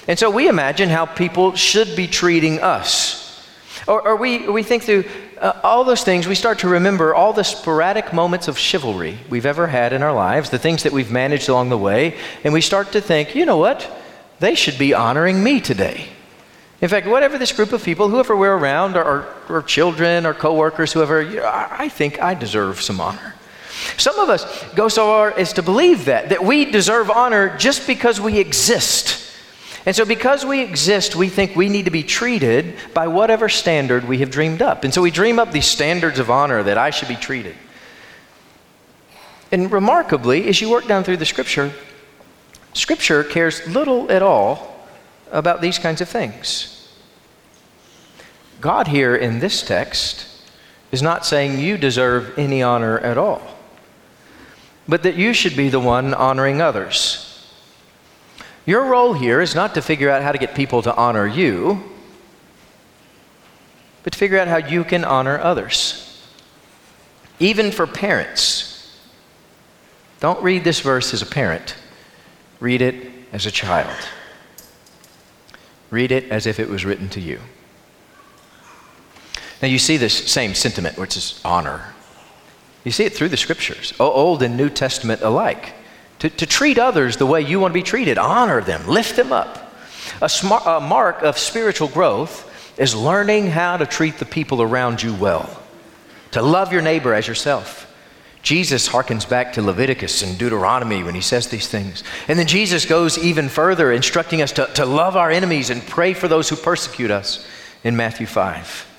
And 0.07 0.17
so 0.17 0.29
we 0.29 0.47
imagine 0.47 0.89
how 0.89 1.05
people 1.05 1.55
should 1.55 1.95
be 1.95 2.07
treating 2.07 2.59
us. 2.59 3.47
Or, 3.87 4.01
or 4.01 4.15
we, 4.15 4.47
we 4.49 4.63
think 4.63 4.83
through 4.83 5.05
uh, 5.39 5.59
all 5.63 5.83
those 5.83 6.03
things, 6.03 6.27
we 6.27 6.35
start 6.35 6.59
to 6.59 6.67
remember 6.67 7.13
all 7.13 7.33
the 7.33 7.43
sporadic 7.43 8.13
moments 8.13 8.47
of 8.47 8.57
chivalry 8.57 9.19
we've 9.29 9.45
ever 9.45 9.67
had 9.67 9.93
in 9.93 10.01
our 10.01 10.13
lives, 10.13 10.49
the 10.49 10.57
things 10.57 10.83
that 10.83 10.91
we've 10.91 11.11
managed 11.11 11.49
along 11.49 11.69
the 11.69 11.77
way, 11.77 12.17
and 12.43 12.53
we 12.53 12.61
start 12.61 12.91
to 12.93 13.01
think, 13.01 13.35
you 13.35 13.45
know 13.45 13.57
what? 13.57 13.89
They 14.39 14.55
should 14.55 14.79
be 14.79 14.93
honoring 14.93 15.43
me 15.43 15.61
today. 15.61 16.07
In 16.83 16.89
fact, 16.89 17.07
whatever 17.07 17.37
this 17.37 17.53
group 17.53 17.71
of 17.71 17.81
people, 17.81 18.09
whoever 18.09 18.35
we're 18.35 18.57
around, 18.57 18.97
or, 18.97 19.25
or 19.47 19.61
children, 19.61 20.25
or 20.25 20.33
coworkers, 20.33 20.91
whoever, 20.91 21.21
you 21.21 21.37
know, 21.37 21.45
I, 21.45 21.85
I 21.85 21.87
think 21.87 22.21
I 22.21 22.33
deserve 22.33 22.81
some 22.81 22.99
honor. 22.99 23.35
Some 23.95 24.19
of 24.19 24.27
us 24.27 24.43
go 24.73 24.89
so 24.89 25.05
far 25.05 25.31
as 25.31 25.53
to 25.53 25.63
believe 25.63 26.03
that, 26.05 26.27
that 26.27 26.43
we 26.43 26.65
deserve 26.65 27.09
honor 27.09 27.57
just 27.57 27.87
because 27.87 28.19
we 28.19 28.37
exist. 28.37 29.33
And 29.85 29.95
so, 29.95 30.03
because 30.03 30.45
we 30.45 30.59
exist, 30.59 31.15
we 31.15 31.29
think 31.29 31.55
we 31.55 31.69
need 31.69 31.85
to 31.85 31.91
be 31.91 32.03
treated 32.03 32.75
by 32.93 33.07
whatever 33.07 33.47
standard 33.47 34.05
we 34.05 34.17
have 34.17 34.29
dreamed 34.29 34.61
up. 34.61 34.83
And 34.83 34.93
so, 34.93 35.01
we 35.01 35.09
dream 35.09 35.39
up 35.39 35.53
these 35.53 35.67
standards 35.67 36.19
of 36.19 36.29
honor 36.29 36.63
that 36.63 36.77
I 36.77 36.89
should 36.89 37.07
be 37.07 37.15
treated. 37.15 37.55
And 39.53 39.71
remarkably, 39.71 40.49
as 40.49 40.59
you 40.59 40.69
work 40.69 40.85
down 40.85 41.05
through 41.05 41.17
the 41.17 41.25
scripture, 41.25 41.71
scripture 42.73 43.23
cares 43.23 43.65
little 43.69 44.11
at 44.11 44.21
all 44.21 44.72
about 45.33 45.59
these 45.59 45.77
kinds 45.77 45.99
of 45.99 46.07
things. 46.07 46.69
God, 48.61 48.87
here 48.87 49.15
in 49.15 49.39
this 49.39 49.61
text, 49.61 50.25
is 50.93 51.01
not 51.01 51.25
saying 51.25 51.59
you 51.59 51.77
deserve 51.77 52.37
any 52.37 52.63
honor 52.63 52.99
at 52.99 53.17
all 53.17 53.53
but 54.87 55.03
that 55.03 55.15
you 55.15 55.33
should 55.33 55.55
be 55.55 55.69
the 55.69 55.79
one 55.79 56.13
honoring 56.13 56.61
others. 56.61 57.29
Your 58.65 58.85
role 58.85 59.13
here 59.13 59.41
is 59.41 59.55
not 59.55 59.73
to 59.75 59.81
figure 59.81 60.09
out 60.09 60.23
how 60.23 60.31
to 60.31 60.37
get 60.37 60.55
people 60.55 60.81
to 60.81 60.95
honor 60.95 61.27
you, 61.27 61.83
but 64.03 64.13
to 64.13 64.19
figure 64.19 64.39
out 64.39 64.47
how 64.47 64.57
you 64.57 64.83
can 64.83 65.03
honor 65.03 65.39
others. 65.39 66.21
Even 67.39 67.71
for 67.71 67.87
parents. 67.87 68.69
Don't 70.19 70.41
read 70.41 70.63
this 70.63 70.79
verse 70.79 71.13
as 71.13 71.21
a 71.21 71.25
parent, 71.25 71.75
read 72.59 72.81
it 72.81 73.11
as 73.33 73.45
a 73.45 73.51
child. 73.51 73.97
Read 75.93 76.11
it 76.11 76.31
as 76.31 76.47
if 76.47 76.59
it 76.59 76.67
was 76.69 76.85
written 76.85 77.07
to 77.09 77.21
you. 77.21 77.39
Now, 79.61 79.67
you 79.67 79.77
see 79.77 79.97
this 79.97 80.31
same 80.31 80.55
sentiment, 80.55 80.97
which 80.97 81.15
is 81.15 81.39
honor. 81.45 81.93
You 82.83 82.89
see 82.89 83.03
it 83.03 83.13
through 83.13 83.29
the 83.29 83.37
scriptures, 83.37 83.93
Old 83.99 84.41
and 84.41 84.57
New 84.57 84.71
Testament 84.71 85.21
alike. 85.21 85.75
To, 86.17 86.31
to 86.31 86.47
treat 86.47 86.79
others 86.79 87.17
the 87.17 87.27
way 87.27 87.41
you 87.41 87.59
want 87.59 87.73
to 87.73 87.79
be 87.79 87.83
treated, 87.83 88.17
honor 88.17 88.59
them, 88.59 88.87
lift 88.87 89.15
them 89.15 89.31
up. 89.31 89.71
A, 90.19 90.27
smart, 90.27 90.63
a 90.65 90.79
mark 90.79 91.21
of 91.21 91.37
spiritual 91.37 91.89
growth 91.89 92.49
is 92.79 92.95
learning 92.95 93.51
how 93.51 93.77
to 93.77 93.85
treat 93.85 94.17
the 94.17 94.25
people 94.25 94.63
around 94.63 95.03
you 95.03 95.13
well, 95.13 95.61
to 96.31 96.41
love 96.41 96.73
your 96.73 96.81
neighbor 96.81 97.13
as 97.13 97.27
yourself. 97.27 97.92
Jesus 98.43 98.87
harkens 98.87 99.27
back 99.27 99.53
to 99.53 99.61
Leviticus 99.61 100.21
and 100.21 100.37
Deuteronomy 100.37 101.03
when 101.03 101.15
he 101.15 101.21
says 101.21 101.47
these 101.47 101.67
things. 101.67 102.03
And 102.27 102.37
then 102.37 102.45
Jesus 102.45 102.85
goes 102.85 103.17
even 103.17 103.49
further, 103.49 103.91
instructing 103.91 104.41
us 104.41 104.51
to, 104.53 104.67
to 104.75 104.85
love 104.85 105.15
our 105.15 105.31
enemies 105.31 105.69
and 105.69 105.81
pray 105.81 106.13
for 106.13 106.27
those 106.27 106.49
who 106.49 106.55
persecute 106.55 107.09
us 107.09 107.47
in 107.83 107.95
Matthew 107.95 108.27
5. 108.27 108.89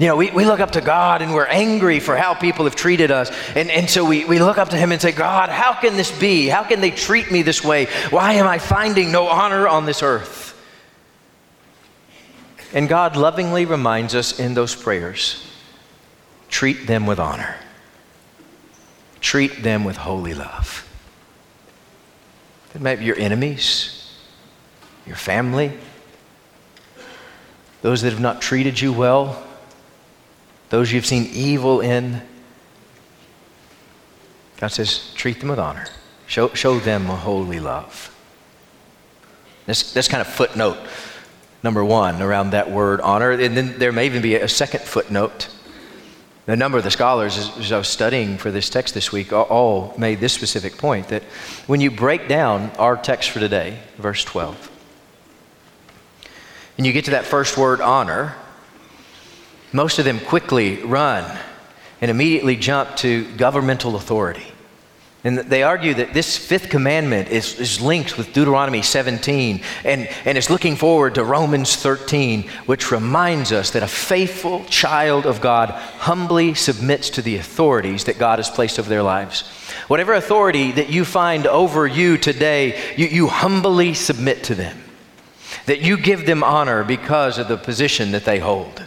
You 0.00 0.06
know, 0.06 0.16
we, 0.16 0.30
we 0.30 0.46
look 0.46 0.60
up 0.60 0.72
to 0.72 0.80
God 0.80 1.20
and 1.20 1.34
we're 1.34 1.46
angry 1.46 2.00
for 2.00 2.16
how 2.16 2.34
people 2.34 2.64
have 2.64 2.74
treated 2.74 3.10
us. 3.10 3.30
And, 3.54 3.70
and 3.70 3.88
so 3.88 4.04
we, 4.04 4.24
we 4.24 4.38
look 4.38 4.58
up 4.58 4.70
to 4.70 4.76
Him 4.76 4.92
and 4.92 5.00
say, 5.00 5.12
God, 5.12 5.50
how 5.50 5.74
can 5.74 5.96
this 5.96 6.10
be? 6.18 6.48
How 6.48 6.64
can 6.64 6.80
they 6.80 6.90
treat 6.90 7.30
me 7.30 7.42
this 7.42 7.62
way? 7.62 7.84
Why 8.08 8.32
am 8.34 8.46
I 8.46 8.58
finding 8.58 9.12
no 9.12 9.28
honor 9.28 9.68
on 9.68 9.84
this 9.84 10.02
earth? 10.02 10.58
And 12.72 12.88
God 12.88 13.16
lovingly 13.16 13.66
reminds 13.66 14.14
us 14.14 14.40
in 14.40 14.54
those 14.54 14.74
prayers 14.74 15.46
treat 16.48 16.86
them 16.86 17.06
with 17.06 17.20
honor, 17.20 17.54
treat 19.20 19.62
them 19.62 19.84
with 19.84 19.96
holy 19.96 20.34
love. 20.34 20.86
It 22.74 22.80
might 22.80 23.00
be 23.00 23.04
your 23.04 23.18
enemies, 23.18 24.14
your 25.06 25.16
family, 25.16 25.72
those 27.82 28.02
that 28.02 28.10
have 28.10 28.20
not 28.20 28.40
treated 28.40 28.80
you 28.80 28.92
well 28.92 29.46
those 30.70 30.92
you've 30.92 31.06
seen 31.06 31.28
evil 31.32 31.80
in, 31.80 32.22
God 34.58 34.68
says, 34.68 35.12
treat 35.14 35.40
them 35.40 35.48
with 35.50 35.58
honor. 35.58 35.86
Show, 36.26 36.48
show 36.54 36.78
them 36.78 37.10
a 37.10 37.16
holy 37.16 37.58
love. 37.58 38.16
This, 39.66 39.92
this 39.92 40.06
kind 40.06 40.20
of 40.20 40.28
footnote 40.28 40.78
number 41.62 41.84
one 41.84 42.22
around 42.22 42.50
that 42.50 42.70
word 42.70 43.00
honor. 43.00 43.32
And 43.32 43.56
then 43.56 43.78
there 43.78 43.90
may 43.90 44.06
even 44.06 44.22
be 44.22 44.36
a 44.36 44.48
second 44.48 44.82
footnote. 44.82 45.48
A 46.46 46.56
number 46.56 46.78
of 46.78 46.84
the 46.84 46.90
scholars, 46.90 47.38
as 47.58 47.70
I 47.70 47.78
was 47.78 47.86
studying 47.88 48.38
for 48.38 48.50
this 48.50 48.70
text 48.70 48.94
this 48.94 49.12
week, 49.12 49.32
all 49.32 49.94
made 49.98 50.20
this 50.20 50.32
specific 50.32 50.78
point 50.78 51.08
that 51.08 51.22
when 51.66 51.80
you 51.80 51.90
break 51.90 52.28
down 52.28 52.70
our 52.78 52.96
text 52.96 53.30
for 53.30 53.40
today, 53.40 53.78
verse 53.98 54.24
12, 54.24 54.70
and 56.76 56.86
you 56.86 56.92
get 56.92 57.04
to 57.04 57.10
that 57.12 57.26
first 57.26 57.58
word 57.58 57.80
honor, 57.80 58.34
most 59.72 59.98
of 59.98 60.04
them 60.04 60.18
quickly 60.18 60.82
run 60.82 61.38
and 62.00 62.10
immediately 62.10 62.56
jump 62.56 62.96
to 62.96 63.30
governmental 63.36 63.94
authority. 63.94 64.46
And 65.22 65.36
they 65.36 65.62
argue 65.62 65.92
that 65.94 66.14
this 66.14 66.38
fifth 66.38 66.70
commandment 66.70 67.28
is, 67.28 67.60
is 67.60 67.78
linked 67.78 68.16
with 68.16 68.32
Deuteronomy 68.32 68.80
17 68.80 69.60
and, 69.84 70.08
and 70.24 70.38
is 70.38 70.48
looking 70.48 70.76
forward 70.76 71.16
to 71.16 71.24
Romans 71.24 71.76
13, 71.76 72.48
which 72.64 72.90
reminds 72.90 73.52
us 73.52 73.70
that 73.72 73.82
a 73.82 73.88
faithful 73.88 74.64
child 74.64 75.26
of 75.26 75.42
God 75.42 75.70
humbly 75.70 76.54
submits 76.54 77.10
to 77.10 77.22
the 77.22 77.36
authorities 77.36 78.04
that 78.04 78.18
God 78.18 78.38
has 78.38 78.48
placed 78.48 78.78
over 78.78 78.88
their 78.88 79.02
lives. 79.02 79.42
Whatever 79.88 80.14
authority 80.14 80.72
that 80.72 80.88
you 80.88 81.04
find 81.04 81.46
over 81.46 81.86
you 81.86 82.16
today, 82.16 82.80
you, 82.96 83.06
you 83.06 83.26
humbly 83.26 83.92
submit 83.92 84.42
to 84.44 84.54
them, 84.54 84.82
that 85.66 85.82
you 85.82 85.98
give 85.98 86.24
them 86.24 86.42
honor 86.42 86.82
because 86.82 87.36
of 87.36 87.48
the 87.48 87.58
position 87.58 88.12
that 88.12 88.24
they 88.24 88.38
hold. 88.38 88.86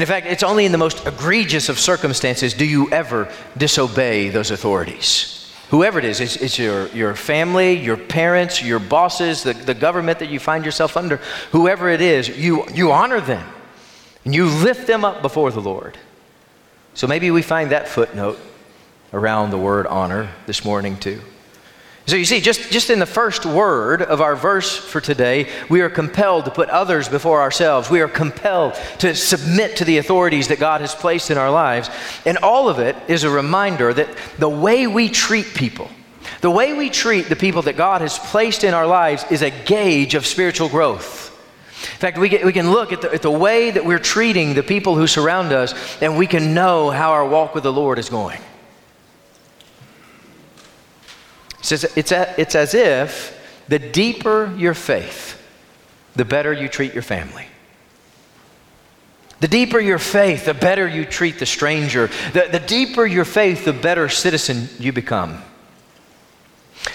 And 0.00 0.08
in 0.08 0.14
fact, 0.14 0.28
it's 0.28 0.42
only 0.42 0.64
in 0.64 0.72
the 0.72 0.78
most 0.78 1.06
egregious 1.06 1.68
of 1.68 1.78
circumstances 1.78 2.54
do 2.54 2.64
you 2.64 2.90
ever 2.90 3.30
disobey 3.58 4.30
those 4.30 4.50
authorities. 4.50 5.52
Whoever 5.68 5.98
it 5.98 6.06
is, 6.06 6.20
it's, 6.20 6.36
it's 6.36 6.58
your, 6.58 6.86
your 6.88 7.14
family, 7.14 7.74
your 7.74 7.98
parents, 7.98 8.62
your 8.62 8.78
bosses, 8.78 9.42
the, 9.42 9.52
the 9.52 9.74
government 9.74 10.20
that 10.20 10.30
you 10.30 10.40
find 10.40 10.64
yourself 10.64 10.96
under, 10.96 11.18
whoever 11.52 11.90
it 11.90 12.00
is, 12.00 12.30
you, 12.30 12.66
you 12.72 12.92
honor 12.92 13.20
them 13.20 13.46
and 14.24 14.34
you 14.34 14.46
lift 14.46 14.86
them 14.86 15.04
up 15.04 15.20
before 15.20 15.50
the 15.50 15.60
Lord. 15.60 15.98
So 16.94 17.06
maybe 17.06 17.30
we 17.30 17.42
find 17.42 17.70
that 17.70 17.86
footnote 17.86 18.38
around 19.12 19.50
the 19.50 19.58
word 19.58 19.86
honor 19.86 20.30
this 20.46 20.64
morning 20.64 20.96
too. 20.96 21.20
So 22.10 22.16
you 22.16 22.24
see, 22.24 22.40
just, 22.40 22.72
just 22.72 22.90
in 22.90 22.98
the 22.98 23.06
first 23.06 23.46
word 23.46 24.02
of 24.02 24.20
our 24.20 24.34
verse 24.34 24.76
for 24.76 25.00
today, 25.00 25.48
we 25.68 25.80
are 25.80 25.88
compelled 25.88 26.46
to 26.46 26.50
put 26.50 26.68
others 26.68 27.08
before 27.08 27.40
ourselves. 27.40 27.88
We 27.88 28.00
are 28.00 28.08
compelled 28.08 28.74
to 28.98 29.14
submit 29.14 29.76
to 29.76 29.84
the 29.84 29.98
authorities 29.98 30.48
that 30.48 30.58
God 30.58 30.80
has 30.80 30.92
placed 30.92 31.30
in 31.30 31.38
our 31.38 31.52
lives. 31.52 31.88
And 32.26 32.36
all 32.38 32.68
of 32.68 32.80
it 32.80 32.96
is 33.06 33.22
a 33.22 33.30
reminder 33.30 33.94
that 33.94 34.08
the 34.40 34.48
way 34.48 34.88
we 34.88 35.08
treat 35.08 35.54
people, 35.54 35.88
the 36.40 36.50
way 36.50 36.72
we 36.72 36.90
treat 36.90 37.28
the 37.28 37.36
people 37.36 37.62
that 37.62 37.76
God 37.76 38.00
has 38.00 38.18
placed 38.18 38.64
in 38.64 38.74
our 38.74 38.88
lives 38.88 39.24
is 39.30 39.42
a 39.42 39.50
gauge 39.50 40.16
of 40.16 40.26
spiritual 40.26 40.68
growth. 40.68 41.28
In 41.80 41.98
fact, 42.00 42.18
we, 42.18 42.28
get, 42.28 42.44
we 42.44 42.52
can 42.52 42.72
look 42.72 42.92
at 42.92 43.02
the, 43.02 43.14
at 43.14 43.22
the 43.22 43.30
way 43.30 43.70
that 43.70 43.86
we're 43.86 44.00
treating 44.00 44.54
the 44.54 44.64
people 44.64 44.96
who 44.96 45.06
surround 45.06 45.52
us, 45.52 45.74
and 46.02 46.18
we 46.18 46.26
can 46.26 46.54
know 46.54 46.90
how 46.90 47.12
our 47.12 47.24
walk 47.24 47.54
with 47.54 47.62
the 47.62 47.72
Lord 47.72 48.00
is 48.00 48.08
going. 48.08 48.40
Says 51.60 51.84
it's, 51.96 52.12
a, 52.12 52.34
it's 52.40 52.54
as 52.54 52.74
if 52.74 53.38
the 53.68 53.78
deeper 53.78 54.52
your 54.56 54.74
faith, 54.74 55.40
the 56.16 56.24
better 56.24 56.52
you 56.52 56.68
treat 56.68 56.92
your 56.94 57.02
family. 57.02 57.46
The 59.40 59.48
deeper 59.48 59.80
your 59.80 59.98
faith, 59.98 60.44
the 60.44 60.54
better 60.54 60.86
you 60.86 61.04
treat 61.04 61.38
the 61.38 61.46
stranger. 61.46 62.08
The, 62.32 62.48
the 62.52 62.60
deeper 62.60 63.06
your 63.06 63.24
faith, 63.24 63.64
the 63.64 63.72
better 63.72 64.08
citizen 64.08 64.68
you 64.78 64.92
become. 64.92 65.42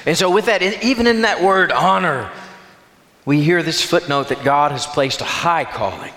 And 0.05 0.17
so, 0.17 0.29
with 0.29 0.45
that, 0.45 0.61
even 0.83 1.07
in 1.07 1.21
that 1.21 1.41
word 1.41 1.71
honor, 1.71 2.31
we 3.25 3.41
hear 3.41 3.63
this 3.63 3.81
footnote 3.81 4.29
that 4.29 4.43
God 4.43 4.71
has 4.71 4.85
placed 4.85 5.21
a 5.21 5.25
high 5.25 5.65
calling 5.65 6.13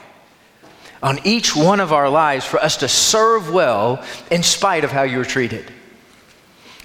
on 1.02 1.20
each 1.24 1.54
one 1.56 1.80
of 1.80 1.92
our 1.92 2.08
lives 2.08 2.44
for 2.44 2.58
us 2.58 2.78
to 2.78 2.88
serve 2.88 3.50
well 3.50 4.04
in 4.30 4.42
spite 4.42 4.84
of 4.84 4.90
how 4.90 5.02
you're 5.02 5.24
treated. 5.24 5.72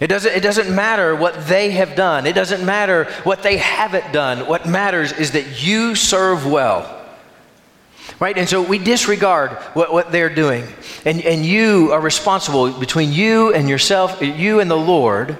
It 0.04 0.08
doesn't, 0.08 0.34
it 0.34 0.44
doesn't 0.44 0.76
matter 0.76 1.16
what 1.16 1.48
they 1.48 1.72
have 1.72 1.96
done. 1.96 2.26
It 2.26 2.36
doesn't 2.36 2.66
matter 2.66 3.06
what 3.24 3.42
they 3.42 3.56
haven't 3.56 4.12
done. 4.12 4.48
What 4.48 4.68
matters 4.68 5.14
is 5.14 5.32
that 5.32 5.66
you 5.66 5.96
serve 5.96 6.46
well. 6.46 7.02
Right? 8.20 8.38
And 8.38 8.50
so 8.50 8.62
we 8.62 8.80
disregard 8.80 9.52
what, 9.74 9.94
what 9.94 10.12
they're 10.12 10.28
doing. 10.28 10.68
And, 11.06 11.22
and 11.22 11.46
you 11.46 11.94
are 11.94 12.02
responsible 12.02 12.70
between 12.78 13.14
you 13.14 13.54
and 13.54 13.70
yourself, 13.70 14.22
you 14.22 14.60
and 14.60 14.70
the 14.70 14.76
Lord, 14.76 15.38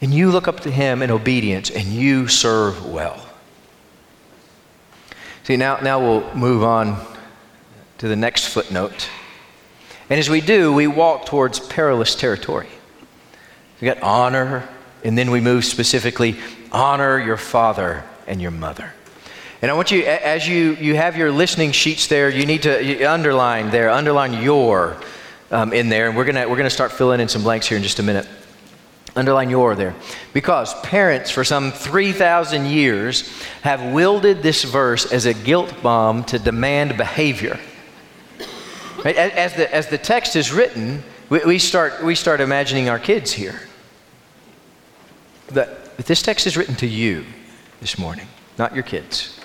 and 0.00 0.12
you 0.12 0.32
look 0.32 0.48
up 0.48 0.58
to 0.60 0.70
Him 0.72 1.00
in 1.00 1.12
obedience 1.12 1.70
and 1.70 1.86
you 1.86 2.26
serve 2.26 2.84
well. 2.86 3.24
See, 5.44 5.56
now, 5.56 5.78
now 5.78 6.00
we'll 6.00 6.34
move 6.34 6.64
on 6.64 7.00
to 7.98 8.08
the 8.08 8.16
next 8.16 8.48
footnote. 8.48 9.08
And 10.08 10.18
as 10.18 10.28
we 10.28 10.40
do, 10.40 10.72
we 10.72 10.88
walk 10.88 11.26
towards 11.26 11.60
perilous 11.60 12.16
territory. 12.16 12.66
We 13.80 13.86
got 13.86 14.02
honor, 14.02 14.68
and 15.04 15.16
then 15.16 15.30
we 15.30 15.40
move 15.40 15.64
specifically 15.64 16.36
honor 16.70 17.18
your 17.18 17.36
father 17.36 18.04
and 18.26 18.40
your 18.40 18.50
mother. 18.50 18.92
And 19.62 19.70
I 19.70 19.74
want 19.74 19.90
you, 19.90 20.02
as 20.04 20.48
you, 20.48 20.74
you 20.76 20.96
have 20.96 21.16
your 21.16 21.30
listening 21.30 21.72
sheets 21.72 22.06
there, 22.06 22.30
you 22.30 22.46
need 22.46 22.62
to 22.62 23.04
underline 23.04 23.70
there, 23.70 23.90
underline 23.90 24.42
your 24.42 24.96
um, 25.50 25.72
in 25.72 25.88
there. 25.88 26.08
And 26.08 26.16
we're 26.16 26.24
going 26.24 26.48
we're 26.48 26.56
gonna 26.56 26.70
start 26.70 26.92
filling 26.92 27.20
in 27.20 27.28
some 27.28 27.42
blanks 27.42 27.66
here 27.66 27.76
in 27.76 27.82
just 27.82 27.98
a 27.98 28.02
minute. 28.02 28.26
Underline 29.16 29.50
your 29.50 29.74
there. 29.74 29.94
Because 30.32 30.72
parents, 30.82 31.30
for 31.30 31.42
some 31.42 31.72
3,000 31.72 32.66
years, 32.66 33.28
have 33.62 33.82
wielded 33.92 34.42
this 34.42 34.62
verse 34.62 35.10
as 35.10 35.26
a 35.26 35.34
guilt 35.34 35.74
bomb 35.82 36.24
to 36.24 36.38
demand 36.38 36.96
behavior. 36.96 37.58
Right? 39.04 39.16
As, 39.16 39.54
the, 39.54 39.74
as 39.74 39.88
the 39.88 39.98
text 39.98 40.36
is 40.36 40.52
written, 40.52 41.02
we, 41.28 41.40
we, 41.40 41.58
start, 41.58 42.04
we 42.04 42.14
start 42.14 42.40
imagining 42.40 42.88
our 42.88 42.98
kids 42.98 43.32
here. 43.32 43.60
But, 45.52 45.96
but 45.96 46.06
this 46.06 46.22
text 46.22 46.46
is 46.46 46.56
written 46.56 46.76
to 46.76 46.86
you 46.86 47.24
this 47.80 47.98
morning, 47.98 48.26
not 48.58 48.74
your 48.74 48.84
kids. 48.84 49.38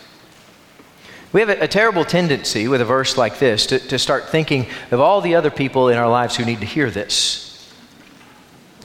We 1.34 1.42
have 1.42 1.50
a, 1.50 1.64
a, 1.64 1.68
terrible 1.68 2.06
tendency 2.06 2.68
with 2.68 2.80
a 2.80 2.86
verse 2.86 3.18
like 3.18 3.40
this 3.40 3.66
to, 3.68 3.80
to 3.80 4.00
start 4.00 4.30
thinking 4.30 4.68
of 4.92 5.02
all 5.02 5.20
the 5.20 5.36
other 5.36 5.52
people 5.52 5.90
in 5.90 5.98
our 5.98 6.10
lives 6.10 6.38
who 6.38 6.46
need 6.46 6.62
to 6.62 6.66
hear 6.66 6.90
this. 6.90 7.74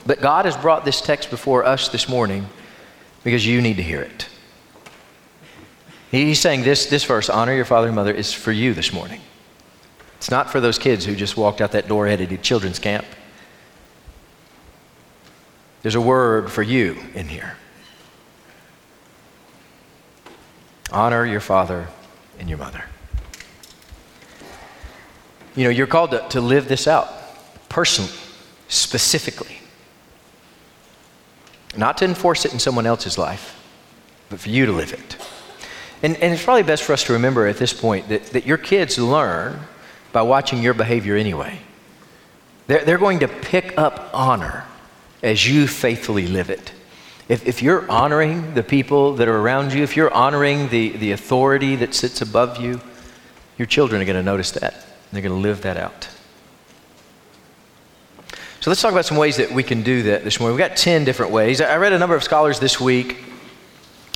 But 0.04 0.20
God 0.20 0.46
has 0.46 0.56
brought 0.56 0.84
this 0.84 1.00
text 1.00 1.30
before 1.30 1.64
us 1.64 1.88
this 1.88 2.08
morning 2.08 2.46
because 3.22 3.46
you 3.46 3.60
need 3.60 3.76
to 3.76 3.82
hear 3.82 4.00
it. 4.00 4.28
He's 6.10 6.40
saying 6.40 6.62
this, 6.62 6.86
this 6.86 7.04
verse, 7.04 7.30
honor 7.30 7.54
your 7.54 7.64
father 7.64 7.86
and 7.86 7.94
mother, 7.94 8.12
is 8.12 8.32
for 8.32 8.50
you 8.50 8.74
this 8.74 8.92
morning. 8.92 9.20
It's 10.16 10.30
not 10.30 10.50
for 10.50 10.60
those 10.60 10.78
kids 10.78 11.04
who 11.04 11.14
just 11.14 11.36
walked 11.36 11.60
out 11.60 11.72
that 11.72 11.86
door 11.86 12.08
headed 12.08 12.30
to 12.30 12.36
children's 12.36 12.78
camp. 12.78 13.04
There's 15.82 15.94
a 15.94 16.00
word 16.00 16.50
for 16.52 16.62
you 16.62 16.96
in 17.14 17.28
here. 17.28 17.56
Honor 20.92 21.24
your 21.24 21.40
father 21.40 21.88
and 22.38 22.48
your 22.48 22.58
mother. 22.58 22.84
You 25.56 25.64
know, 25.64 25.70
you're 25.70 25.86
called 25.86 26.10
to, 26.10 26.26
to 26.30 26.40
live 26.40 26.68
this 26.68 26.86
out 26.86 27.08
personally, 27.68 28.12
specifically. 28.68 29.58
Not 31.76 31.98
to 31.98 32.04
enforce 32.04 32.44
it 32.44 32.52
in 32.52 32.58
someone 32.58 32.86
else's 32.86 33.16
life, 33.16 33.56
but 34.28 34.40
for 34.40 34.48
you 34.48 34.66
to 34.66 34.72
live 34.72 34.92
it. 34.92 35.16
And, 36.02 36.16
and 36.16 36.32
it's 36.32 36.44
probably 36.44 36.62
best 36.62 36.82
for 36.82 36.92
us 36.92 37.04
to 37.04 37.12
remember 37.12 37.46
at 37.46 37.58
this 37.58 37.72
point 37.72 38.08
that, 38.08 38.26
that 38.26 38.46
your 38.46 38.58
kids 38.58 38.98
learn 38.98 39.60
by 40.12 40.22
watching 40.22 40.62
your 40.62 40.74
behavior 40.74 41.16
anyway. 41.16 41.58
They're, 42.66 42.84
they're 42.84 42.98
going 42.98 43.20
to 43.20 43.28
pick 43.28 43.78
up 43.78 44.10
honor 44.12 44.64
as 45.22 45.48
you 45.48 45.66
faithfully 45.66 46.26
live 46.26 46.50
it. 46.50 46.72
If, 47.28 47.46
if 47.46 47.62
you're 47.62 47.88
honoring 47.90 48.54
the 48.54 48.62
people 48.62 49.14
that 49.14 49.28
are 49.28 49.36
around 49.36 49.72
you, 49.72 49.82
if 49.82 49.96
you're 49.96 50.12
honoring 50.12 50.68
the, 50.68 50.90
the 50.90 51.12
authority 51.12 51.76
that 51.76 51.94
sits 51.94 52.20
above 52.20 52.60
you, 52.60 52.80
your 53.56 53.66
children 53.66 54.02
are 54.02 54.04
going 54.04 54.16
to 54.16 54.22
notice 54.22 54.50
that. 54.52 54.86
They're 55.12 55.22
going 55.22 55.34
to 55.34 55.40
live 55.40 55.62
that 55.62 55.76
out. 55.76 56.08
So 58.60 58.70
let's 58.70 58.82
talk 58.82 58.92
about 58.92 59.06
some 59.06 59.16
ways 59.16 59.36
that 59.36 59.50
we 59.52 59.62
can 59.62 59.82
do 59.82 60.02
that 60.04 60.22
this 60.24 60.38
morning. 60.38 60.56
We've 60.56 60.68
got 60.68 60.76
10 60.76 61.04
different 61.04 61.32
ways. 61.32 61.60
I 61.60 61.76
read 61.76 61.92
a 61.92 61.98
number 61.98 62.14
of 62.14 62.22
scholars 62.22 62.60
this 62.60 62.80
week 62.80 63.16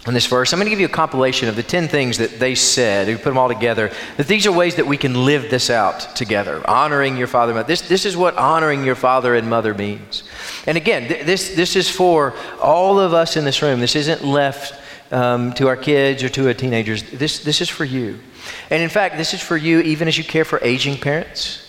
on 0.06 0.12
this 0.12 0.26
verse. 0.26 0.52
I'm 0.52 0.58
going 0.58 0.66
to 0.66 0.70
give 0.70 0.80
you 0.80 0.86
a 0.86 0.90
compilation 0.90 1.48
of 1.48 1.56
the 1.56 1.62
10 1.62 1.88
things 1.88 2.18
that 2.18 2.38
they 2.38 2.54
said. 2.54 3.08
We 3.08 3.14
put 3.14 3.24
them 3.24 3.38
all 3.38 3.48
together. 3.48 3.90
That 4.18 4.26
these 4.26 4.46
are 4.46 4.52
ways 4.52 4.76
that 4.76 4.86
we 4.86 4.98
can 4.98 5.24
live 5.24 5.50
this 5.50 5.70
out 5.70 6.14
together. 6.14 6.62
Honoring 6.68 7.16
your 7.16 7.26
father 7.26 7.52
and 7.52 7.58
mother. 7.58 7.68
This, 7.68 7.88
this 7.88 8.04
is 8.04 8.16
what 8.16 8.36
honoring 8.36 8.84
your 8.84 8.96
father 8.96 9.34
and 9.34 9.48
mother 9.48 9.72
means. 9.72 10.22
And 10.66 10.76
again, 10.76 11.08
th- 11.08 11.24
this, 11.24 11.54
this 11.54 11.74
is 11.74 11.88
for 11.88 12.34
all 12.60 13.00
of 13.00 13.14
us 13.14 13.36
in 13.36 13.44
this 13.44 13.62
room. 13.62 13.80
This 13.80 13.96
isn't 13.96 14.22
left 14.22 14.74
um, 15.10 15.54
to 15.54 15.68
our 15.68 15.76
kids 15.76 16.22
or 16.22 16.28
to 16.30 16.48
our 16.48 16.54
teenagers. 16.54 17.02
This, 17.10 17.38
this 17.42 17.62
is 17.62 17.70
for 17.70 17.84
you. 17.84 18.18
And 18.68 18.82
in 18.82 18.90
fact, 18.90 19.16
this 19.16 19.32
is 19.32 19.40
for 19.40 19.56
you 19.56 19.80
even 19.80 20.06
as 20.06 20.18
you 20.18 20.24
care 20.24 20.44
for 20.44 20.58
aging 20.62 20.98
parents. 20.98 21.60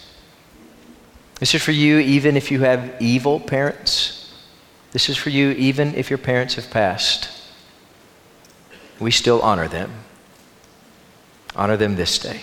This 1.40 1.56
is 1.56 1.62
for 1.62 1.72
you 1.72 2.00
even 2.00 2.36
if 2.36 2.52
you 2.52 2.62
have 2.62 3.02
evil 3.02 3.40
parents. 3.40 4.34
This 4.92 5.08
is 5.10 5.16
for 5.16 5.30
you 5.30 5.52
even 5.52 5.96
if 5.96 6.10
your 6.10 6.18
parents 6.18 6.56
have 6.56 6.70
passed. 6.70 7.30
We 9.00 9.12
still 9.12 9.42
honor 9.42 9.68
them. 9.68 9.92
Honor 11.56 11.78
them 11.78 11.96
this 11.96 12.20
day. 12.20 12.42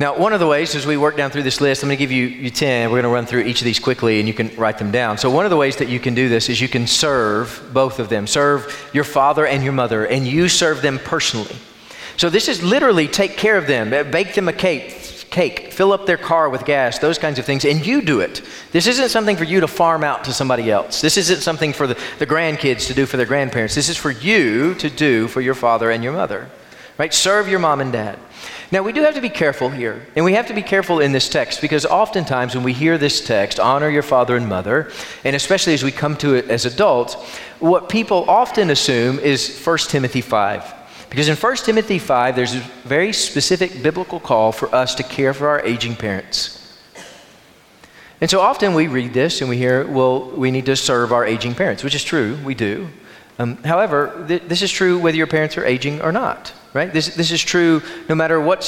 Now, 0.00 0.16
one 0.16 0.32
of 0.32 0.40
the 0.40 0.46
ways 0.46 0.74
as 0.74 0.86
we 0.86 0.96
work 0.96 1.14
down 1.18 1.30
through 1.30 1.42
this 1.42 1.60
list, 1.60 1.82
I'm 1.82 1.90
going 1.90 1.98
to 1.98 2.02
give 2.02 2.10
you, 2.10 2.24
you 2.24 2.48
10. 2.48 2.90
We're 2.90 3.02
going 3.02 3.12
to 3.12 3.14
run 3.14 3.26
through 3.26 3.42
each 3.42 3.60
of 3.60 3.66
these 3.66 3.78
quickly 3.78 4.18
and 4.18 4.26
you 4.26 4.32
can 4.32 4.48
write 4.56 4.78
them 4.78 4.90
down. 4.90 5.18
So, 5.18 5.28
one 5.28 5.44
of 5.44 5.50
the 5.50 5.58
ways 5.58 5.76
that 5.76 5.90
you 5.90 6.00
can 6.00 6.14
do 6.14 6.30
this 6.30 6.48
is 6.48 6.58
you 6.58 6.68
can 6.68 6.86
serve 6.86 7.70
both 7.74 7.98
of 7.98 8.08
them. 8.08 8.26
Serve 8.26 8.90
your 8.94 9.04
father 9.04 9.46
and 9.46 9.62
your 9.62 9.74
mother, 9.74 10.06
and 10.06 10.26
you 10.26 10.48
serve 10.48 10.80
them 10.80 10.98
personally. 11.00 11.54
So, 12.16 12.30
this 12.30 12.48
is 12.48 12.62
literally 12.62 13.08
take 13.08 13.36
care 13.36 13.58
of 13.58 13.66
them, 13.66 13.90
bake 14.10 14.34
them 14.34 14.48
a 14.48 14.54
cake, 14.54 15.19
cake, 15.30 15.72
fill 15.72 15.92
up 15.92 16.06
their 16.06 16.16
car 16.16 16.48
with 16.48 16.64
gas, 16.64 16.98
those 16.98 17.18
kinds 17.18 17.38
of 17.38 17.44
things, 17.44 17.64
and 17.64 17.86
you 17.86 18.02
do 18.02 18.20
it. 18.20 18.42
This 18.72 18.86
isn't 18.86 19.10
something 19.10 19.36
for 19.36 19.44
you 19.44 19.60
to 19.60 19.68
farm 19.68 20.04
out 20.04 20.24
to 20.24 20.32
somebody 20.32 20.70
else. 20.70 21.00
This 21.00 21.16
isn't 21.16 21.40
something 21.40 21.72
for 21.72 21.86
the, 21.86 21.98
the 22.18 22.26
grandkids 22.26 22.86
to 22.88 22.94
do 22.94 23.06
for 23.06 23.16
their 23.16 23.26
grandparents. 23.26 23.74
This 23.74 23.88
is 23.88 23.96
for 23.96 24.10
you 24.10 24.74
to 24.74 24.90
do 24.90 25.28
for 25.28 25.40
your 25.40 25.54
father 25.54 25.90
and 25.90 26.02
your 26.02 26.12
mother. 26.12 26.50
Right? 26.98 27.14
Serve 27.14 27.48
your 27.48 27.60
mom 27.60 27.80
and 27.80 27.92
dad. 27.92 28.18
Now, 28.72 28.82
we 28.82 28.92
do 28.92 29.02
have 29.02 29.14
to 29.14 29.20
be 29.20 29.30
careful 29.30 29.68
here, 29.68 30.06
and 30.14 30.24
we 30.24 30.34
have 30.34 30.46
to 30.46 30.54
be 30.54 30.62
careful 30.62 31.00
in 31.00 31.10
this 31.10 31.28
text 31.28 31.60
because 31.60 31.84
oftentimes 31.84 32.54
when 32.54 32.62
we 32.62 32.72
hear 32.72 32.98
this 32.98 33.24
text, 33.24 33.58
honor 33.58 33.88
your 33.88 34.02
father 34.02 34.36
and 34.36 34.48
mother, 34.48 34.92
and 35.24 35.34
especially 35.34 35.74
as 35.74 35.82
we 35.82 35.90
come 35.90 36.16
to 36.18 36.34
it 36.34 36.48
as 36.48 36.66
adults, 36.66 37.14
what 37.58 37.88
people 37.88 38.28
often 38.30 38.70
assume 38.70 39.18
is 39.18 39.60
1 39.64 39.78
Timothy 39.88 40.20
5. 40.20 40.79
Because 41.10 41.28
in 41.28 41.36
1 41.36 41.56
Timothy 41.56 41.98
5, 41.98 42.36
there's 42.36 42.54
a 42.54 42.60
very 42.84 43.12
specific 43.12 43.82
biblical 43.82 44.20
call 44.20 44.52
for 44.52 44.72
us 44.72 44.94
to 44.94 45.02
care 45.02 45.34
for 45.34 45.48
our 45.48 45.60
aging 45.66 45.96
parents. 45.96 46.56
And 48.20 48.30
so 48.30 48.40
often 48.40 48.74
we 48.74 48.86
read 48.86 49.12
this 49.12 49.40
and 49.40 49.50
we 49.50 49.56
hear, 49.56 49.86
well, 49.86 50.30
we 50.30 50.52
need 50.52 50.66
to 50.66 50.76
serve 50.76 51.12
our 51.12 51.24
aging 51.24 51.54
parents, 51.54 51.82
which 51.82 51.96
is 51.96 52.04
true, 52.04 52.38
we 52.44 52.54
do. 52.54 52.88
Um, 53.38 53.56
however, 53.64 54.24
th- 54.28 54.42
this 54.46 54.62
is 54.62 54.70
true 54.70 54.98
whether 54.98 55.16
your 55.16 55.26
parents 55.26 55.56
are 55.56 55.64
aging 55.64 56.00
or 56.00 56.12
not, 56.12 56.52
right? 56.74 56.92
This, 56.92 57.14
this 57.16 57.32
is 57.32 57.40
true 57.40 57.82
no 58.08 58.14
matter 58.14 58.40
what 58.40 58.62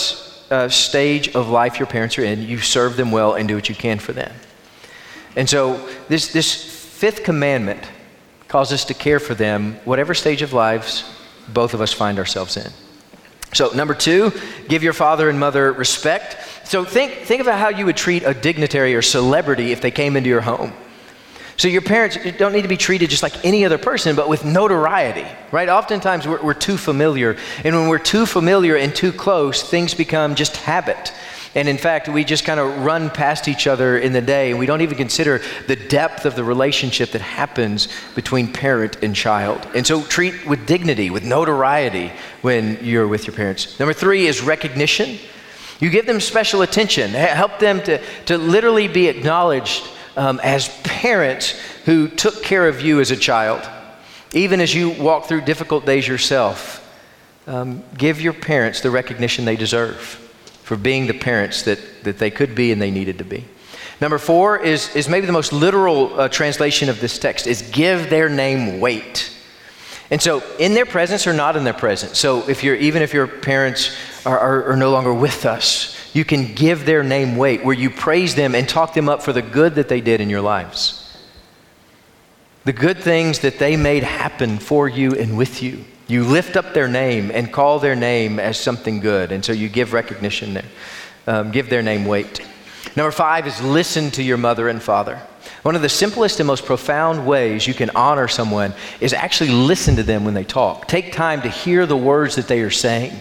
uh, 0.50 0.68
stage 0.68 1.34
of 1.36 1.48
life 1.48 1.78
your 1.78 1.86
parents 1.86 2.18
are 2.18 2.24
in, 2.24 2.42
you 2.42 2.58
serve 2.58 2.96
them 2.96 3.12
well 3.12 3.34
and 3.34 3.46
do 3.46 3.54
what 3.54 3.68
you 3.68 3.74
can 3.74 3.98
for 3.98 4.12
them. 4.12 4.34
And 5.36 5.48
so 5.48 5.86
this, 6.08 6.32
this 6.32 6.54
fifth 6.54 7.22
commandment 7.22 7.86
calls 8.48 8.72
us 8.72 8.84
to 8.86 8.94
care 8.94 9.20
for 9.20 9.34
them, 9.34 9.74
whatever 9.84 10.12
stage 10.14 10.42
of 10.42 10.52
lives 10.52 11.04
both 11.48 11.74
of 11.74 11.80
us 11.80 11.92
find 11.92 12.18
ourselves 12.18 12.56
in. 12.56 12.70
So, 13.54 13.70
number 13.74 13.94
two, 13.94 14.32
give 14.68 14.82
your 14.82 14.94
father 14.94 15.28
and 15.28 15.38
mother 15.38 15.72
respect. 15.72 16.38
So, 16.64 16.84
think, 16.84 17.12
think 17.12 17.42
about 17.42 17.58
how 17.58 17.68
you 17.68 17.84
would 17.84 17.98
treat 17.98 18.22
a 18.22 18.32
dignitary 18.32 18.94
or 18.94 19.02
celebrity 19.02 19.72
if 19.72 19.82
they 19.82 19.90
came 19.90 20.16
into 20.16 20.30
your 20.30 20.40
home. 20.40 20.72
So, 21.58 21.68
your 21.68 21.82
parents 21.82 22.16
don't 22.38 22.54
need 22.54 22.62
to 22.62 22.68
be 22.68 22.78
treated 22.78 23.10
just 23.10 23.22
like 23.22 23.44
any 23.44 23.66
other 23.66 23.76
person, 23.76 24.16
but 24.16 24.30
with 24.30 24.46
notoriety, 24.46 25.26
right? 25.50 25.68
Oftentimes, 25.68 26.26
we're, 26.26 26.42
we're 26.42 26.54
too 26.54 26.78
familiar. 26.78 27.36
And 27.62 27.76
when 27.76 27.88
we're 27.88 27.98
too 27.98 28.24
familiar 28.24 28.76
and 28.76 28.94
too 28.94 29.12
close, 29.12 29.62
things 29.62 29.92
become 29.92 30.34
just 30.34 30.56
habit. 30.56 31.12
And 31.54 31.68
in 31.68 31.76
fact, 31.76 32.08
we 32.08 32.24
just 32.24 32.44
kind 32.44 32.58
of 32.58 32.78
run 32.78 33.10
past 33.10 33.46
each 33.46 33.66
other 33.66 33.98
in 33.98 34.14
the 34.14 34.22
day, 34.22 34.50
and 34.50 34.58
we 34.58 34.64
don't 34.64 34.80
even 34.80 34.96
consider 34.96 35.42
the 35.66 35.76
depth 35.76 36.24
of 36.24 36.34
the 36.34 36.44
relationship 36.44 37.10
that 37.10 37.20
happens 37.20 37.88
between 38.14 38.52
parent 38.52 39.02
and 39.02 39.14
child. 39.14 39.66
And 39.74 39.86
so 39.86 40.02
treat 40.02 40.46
with 40.46 40.66
dignity, 40.66 41.10
with 41.10 41.24
notoriety 41.24 42.10
when 42.40 42.78
you're 42.82 43.06
with 43.06 43.26
your 43.26 43.36
parents. 43.36 43.78
Number 43.78 43.92
three 43.92 44.26
is 44.26 44.40
recognition. 44.40 45.18
You 45.78 45.90
give 45.90 46.06
them 46.06 46.20
special 46.20 46.62
attention, 46.62 47.10
help 47.10 47.58
them 47.58 47.82
to, 47.82 48.00
to 48.26 48.38
literally 48.38 48.88
be 48.88 49.08
acknowledged 49.08 49.86
um, 50.16 50.40
as 50.42 50.68
parents 50.84 51.50
who 51.84 52.08
took 52.08 52.42
care 52.42 52.66
of 52.66 52.80
you 52.80 53.00
as 53.00 53.10
a 53.10 53.16
child, 53.16 53.68
even 54.32 54.60
as 54.60 54.74
you 54.74 54.90
walk 54.90 55.26
through 55.26 55.42
difficult 55.42 55.84
days 55.84 56.08
yourself. 56.08 56.78
Um, 57.46 57.82
give 57.98 58.20
your 58.20 58.32
parents 58.32 58.80
the 58.80 58.90
recognition 58.90 59.44
they 59.44 59.56
deserve 59.56 60.21
for 60.72 60.78
being 60.78 61.06
the 61.06 61.12
parents 61.12 61.64
that, 61.64 61.78
that 62.02 62.16
they 62.16 62.30
could 62.30 62.54
be 62.54 62.72
and 62.72 62.80
they 62.80 62.90
needed 62.90 63.18
to 63.18 63.24
be. 63.24 63.44
Number 64.00 64.16
four 64.16 64.58
is, 64.58 64.96
is 64.96 65.06
maybe 65.06 65.26
the 65.26 65.32
most 65.32 65.52
literal 65.52 66.18
uh, 66.18 66.30
translation 66.30 66.88
of 66.88 66.98
this 66.98 67.18
text 67.18 67.46
is 67.46 67.60
give 67.60 68.08
their 68.08 68.30
name 68.30 68.80
weight. 68.80 69.30
And 70.10 70.22
so, 70.22 70.42
in 70.58 70.72
their 70.72 70.86
presence 70.86 71.26
or 71.26 71.34
not 71.34 71.58
in 71.58 71.64
their 71.64 71.74
presence. 71.74 72.18
So, 72.18 72.48
if 72.48 72.64
you're 72.64 72.76
even 72.76 73.02
if 73.02 73.12
your 73.12 73.26
parents 73.26 73.94
are, 74.24 74.38
are, 74.38 74.70
are 74.70 74.76
no 74.76 74.90
longer 74.90 75.12
with 75.12 75.44
us, 75.44 75.94
you 76.14 76.24
can 76.24 76.54
give 76.54 76.86
their 76.86 77.02
name 77.02 77.36
weight, 77.36 77.62
where 77.62 77.76
you 77.76 77.90
praise 77.90 78.34
them 78.34 78.54
and 78.54 78.66
talk 78.66 78.94
them 78.94 79.10
up 79.10 79.22
for 79.22 79.34
the 79.34 79.42
good 79.42 79.74
that 79.74 79.90
they 79.90 80.00
did 80.00 80.22
in 80.22 80.30
your 80.30 80.40
lives, 80.40 81.22
the 82.64 82.72
good 82.72 82.96
things 82.96 83.40
that 83.40 83.58
they 83.58 83.76
made 83.76 84.04
happen 84.04 84.58
for 84.58 84.88
you 84.88 85.12
and 85.12 85.36
with 85.36 85.62
you. 85.62 85.84
You 86.12 86.24
lift 86.24 86.58
up 86.58 86.74
their 86.74 86.88
name 86.88 87.30
and 87.30 87.50
call 87.50 87.78
their 87.78 87.96
name 87.96 88.38
as 88.38 88.60
something 88.60 89.00
good, 89.00 89.32
and 89.32 89.42
so 89.42 89.50
you 89.50 89.70
give 89.70 89.94
recognition 89.94 90.52
there, 90.52 90.64
um, 91.26 91.50
give 91.50 91.70
their 91.70 91.80
name 91.80 92.04
weight. 92.04 92.46
Number 92.94 93.10
five 93.10 93.46
is 93.46 93.58
listen 93.62 94.10
to 94.10 94.22
your 94.22 94.36
mother 94.36 94.68
and 94.68 94.82
father. 94.82 95.22
One 95.62 95.74
of 95.74 95.80
the 95.80 95.88
simplest 95.88 96.38
and 96.38 96.46
most 96.46 96.66
profound 96.66 97.26
ways 97.26 97.66
you 97.66 97.72
can 97.72 97.88
honor 97.94 98.28
someone 98.28 98.74
is 99.00 99.14
actually 99.14 99.52
listen 99.52 99.96
to 99.96 100.02
them 100.02 100.26
when 100.26 100.34
they 100.34 100.44
talk. 100.44 100.86
Take 100.86 101.14
time 101.14 101.40
to 101.42 101.48
hear 101.48 101.86
the 101.86 101.96
words 101.96 102.36
that 102.36 102.46
they 102.46 102.60
are 102.60 102.70
saying 102.70 103.18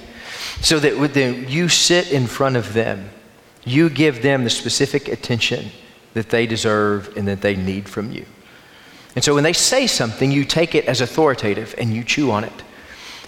so 0.60 0.78
that 0.80 1.50
you 1.50 1.70
sit 1.70 2.12
in 2.12 2.28
front 2.28 2.58
of 2.58 2.74
them, 2.74 3.10
you 3.64 3.90
give 3.90 4.22
them 4.22 4.44
the 4.44 4.50
specific 4.50 5.08
attention 5.08 5.72
that 6.14 6.30
they 6.30 6.46
deserve 6.46 7.16
and 7.16 7.26
that 7.30 7.40
they 7.40 7.56
need 7.56 7.88
from 7.88 8.12
you. 8.12 8.26
And 9.16 9.24
so 9.24 9.34
when 9.34 9.46
they 9.46 9.54
say 9.54 9.88
something, 9.88 10.30
you 10.30 10.44
take 10.44 10.76
it 10.76 10.84
as 10.88 11.00
authoritative 11.00 11.74
and 11.78 11.94
you 11.94 12.04
chew 12.04 12.32
on 12.32 12.44
it. 12.44 12.64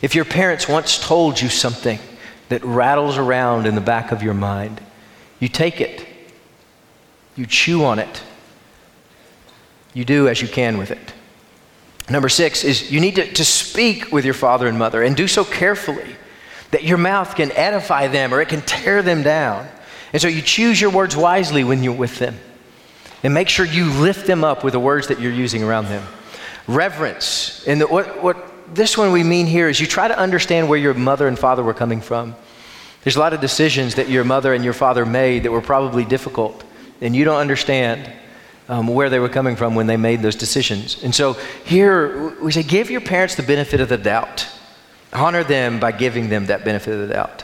If 0.03 0.15
your 0.15 0.25
parents 0.25 0.67
once 0.67 0.99
told 0.99 1.39
you 1.39 1.47
something 1.47 1.97
that 2.49 2.61
rattles 2.65 3.17
around 3.17 3.65
in 3.65 3.73
the 3.73 3.81
back 3.81 4.11
of 4.11 4.21
your 4.21 4.33
mind, 4.33 4.81
you 5.39 5.47
take 5.47 5.79
it, 5.79 6.05
you 7.37 7.45
chew 7.45 7.85
on 7.85 7.99
it, 7.99 8.21
you 9.93 10.03
do 10.03 10.27
as 10.27 10.41
you 10.41 10.49
can 10.49 10.77
with 10.77 10.91
it. 10.91 11.13
Number 12.09 12.27
six 12.27 12.65
is 12.65 12.91
you 12.91 12.99
need 12.99 13.15
to, 13.15 13.31
to 13.31 13.45
speak 13.45 14.11
with 14.11 14.25
your 14.25 14.33
father 14.33 14.67
and 14.67 14.77
mother 14.77 15.01
and 15.01 15.15
do 15.15 15.25
so 15.25 15.45
carefully 15.45 16.17
that 16.71 16.83
your 16.83 16.97
mouth 16.97 17.33
can 17.35 17.53
edify 17.53 18.07
them 18.07 18.33
or 18.33 18.41
it 18.41 18.49
can 18.49 18.59
tear 18.61 19.01
them 19.01 19.23
down. 19.23 19.65
And 20.11 20.21
so 20.21 20.27
you 20.27 20.41
choose 20.41 20.81
your 20.81 20.89
words 20.89 21.15
wisely 21.15 21.63
when 21.63 21.81
you're 21.81 21.93
with 21.93 22.19
them. 22.19 22.35
And 23.23 23.33
make 23.33 23.47
sure 23.47 23.65
you 23.65 23.89
lift 23.89 24.27
them 24.27 24.43
up 24.43 24.65
with 24.65 24.73
the 24.73 24.81
words 24.81 25.07
that 25.07 25.21
you're 25.21 25.31
using 25.31 25.63
around 25.63 25.85
them. 25.85 26.05
Reverence. 26.67 27.65
And 27.65 27.79
the, 27.79 27.87
what, 27.87 28.21
what 28.21 28.52
this 28.75 28.97
one 28.97 29.11
we 29.11 29.23
mean 29.23 29.45
here 29.45 29.69
is 29.69 29.79
you 29.79 29.87
try 29.87 30.07
to 30.07 30.17
understand 30.17 30.69
where 30.69 30.79
your 30.79 30.93
mother 30.93 31.27
and 31.27 31.37
father 31.37 31.63
were 31.63 31.73
coming 31.73 32.01
from. 32.01 32.35
There's 33.03 33.15
a 33.15 33.19
lot 33.19 33.33
of 33.33 33.41
decisions 33.41 33.95
that 33.95 34.09
your 34.09 34.23
mother 34.23 34.53
and 34.53 34.63
your 34.63 34.73
father 34.73 35.05
made 35.05 35.43
that 35.43 35.51
were 35.51 35.61
probably 35.61 36.05
difficult, 36.05 36.63
and 37.01 37.15
you 37.15 37.25
don't 37.25 37.39
understand 37.39 38.11
um, 38.69 38.87
where 38.87 39.09
they 39.09 39.19
were 39.19 39.29
coming 39.29 39.55
from 39.55 39.75
when 39.75 39.87
they 39.87 39.97
made 39.97 40.21
those 40.21 40.35
decisions. 40.35 41.03
And 41.03 41.13
so 41.13 41.33
here 41.65 42.29
we 42.41 42.51
say, 42.51 42.63
give 42.63 42.89
your 42.89 43.01
parents 43.01 43.35
the 43.35 43.43
benefit 43.43 43.81
of 43.81 43.89
the 43.89 43.97
doubt. 43.97 44.47
Honor 45.11 45.43
them 45.43 45.79
by 45.79 45.91
giving 45.91 46.29
them 46.29 46.47
that 46.47 46.63
benefit 46.63 46.93
of 46.93 47.07
the 47.07 47.13
doubt. 47.13 47.43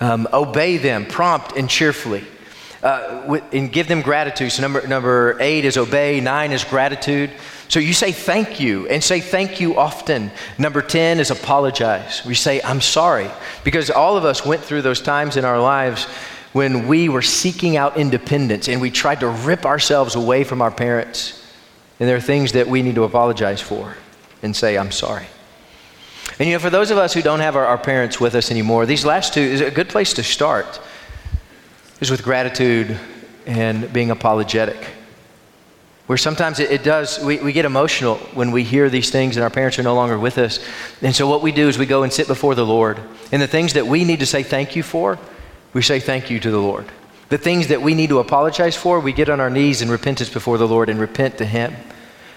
Um, 0.00 0.26
obey 0.32 0.78
them, 0.78 1.06
prompt 1.06 1.56
and 1.56 1.68
cheerfully. 1.68 2.24
Uh, 2.82 3.40
and 3.52 3.72
give 3.72 3.88
them 3.88 4.02
gratitude. 4.02 4.52
So, 4.52 4.62
number, 4.62 4.86
number 4.86 5.36
eight 5.40 5.64
is 5.64 5.76
obey, 5.76 6.20
nine 6.20 6.52
is 6.52 6.62
gratitude. 6.62 7.30
So, 7.68 7.80
you 7.80 7.92
say 7.92 8.12
thank 8.12 8.60
you 8.60 8.86
and 8.88 9.02
say 9.02 9.20
thank 9.20 9.60
you 9.60 9.76
often. 9.76 10.30
Number 10.56 10.82
10 10.82 11.18
is 11.18 11.30
apologize. 11.30 12.24
We 12.24 12.34
say, 12.34 12.60
I'm 12.62 12.80
sorry. 12.80 13.28
Because 13.64 13.90
all 13.90 14.16
of 14.16 14.24
us 14.24 14.46
went 14.46 14.62
through 14.62 14.82
those 14.82 15.00
times 15.00 15.36
in 15.36 15.44
our 15.44 15.60
lives 15.60 16.04
when 16.52 16.86
we 16.86 17.08
were 17.08 17.22
seeking 17.22 17.76
out 17.76 17.98
independence 17.98 18.68
and 18.68 18.80
we 18.80 18.90
tried 18.90 19.20
to 19.20 19.28
rip 19.28 19.66
ourselves 19.66 20.14
away 20.14 20.44
from 20.44 20.62
our 20.62 20.70
parents. 20.70 21.42
And 21.98 22.08
there 22.08 22.16
are 22.16 22.20
things 22.20 22.52
that 22.52 22.66
we 22.66 22.82
need 22.82 22.94
to 22.94 23.04
apologize 23.04 23.60
for 23.60 23.96
and 24.42 24.54
say, 24.54 24.78
I'm 24.78 24.92
sorry. 24.92 25.26
And 26.38 26.48
you 26.48 26.54
know, 26.54 26.58
for 26.58 26.70
those 26.70 26.90
of 26.90 26.98
us 26.98 27.14
who 27.14 27.22
don't 27.22 27.40
have 27.40 27.56
our, 27.56 27.66
our 27.66 27.78
parents 27.78 28.20
with 28.20 28.34
us 28.34 28.50
anymore, 28.50 28.86
these 28.86 29.04
last 29.04 29.34
two 29.34 29.40
is 29.40 29.60
a 29.60 29.70
good 29.70 29.88
place 29.88 30.12
to 30.14 30.22
start, 30.22 30.80
is 32.00 32.10
with 32.10 32.22
gratitude 32.22 32.98
and 33.46 33.92
being 33.92 34.10
apologetic. 34.10 34.76
Where 36.06 36.16
sometimes 36.16 36.60
it, 36.60 36.70
it 36.70 36.84
does, 36.84 37.18
we, 37.18 37.38
we 37.38 37.52
get 37.52 37.64
emotional 37.64 38.16
when 38.34 38.52
we 38.52 38.62
hear 38.62 38.88
these 38.88 39.10
things 39.10 39.36
and 39.36 39.42
our 39.42 39.50
parents 39.50 39.78
are 39.78 39.82
no 39.82 39.94
longer 39.94 40.18
with 40.18 40.38
us. 40.38 40.60
And 41.02 41.14
so 41.14 41.28
what 41.28 41.42
we 41.42 41.50
do 41.50 41.68
is 41.68 41.78
we 41.78 41.86
go 41.86 42.04
and 42.04 42.12
sit 42.12 42.28
before 42.28 42.54
the 42.54 42.64
Lord. 42.64 43.00
And 43.32 43.42
the 43.42 43.48
things 43.48 43.72
that 43.72 43.86
we 43.86 44.04
need 44.04 44.20
to 44.20 44.26
say 44.26 44.42
thank 44.44 44.76
you 44.76 44.82
for, 44.84 45.18
we 45.72 45.82
say 45.82 45.98
thank 45.98 46.30
you 46.30 46.38
to 46.38 46.50
the 46.50 46.60
Lord. 46.60 46.86
The 47.28 47.38
things 47.38 47.68
that 47.68 47.82
we 47.82 47.94
need 47.94 48.10
to 48.10 48.20
apologize 48.20 48.76
for, 48.76 49.00
we 49.00 49.12
get 49.12 49.28
on 49.28 49.40
our 49.40 49.50
knees 49.50 49.82
in 49.82 49.90
repentance 49.90 50.30
before 50.30 50.58
the 50.58 50.68
Lord 50.68 50.88
and 50.88 51.00
repent 51.00 51.38
to 51.38 51.44
Him. 51.44 51.74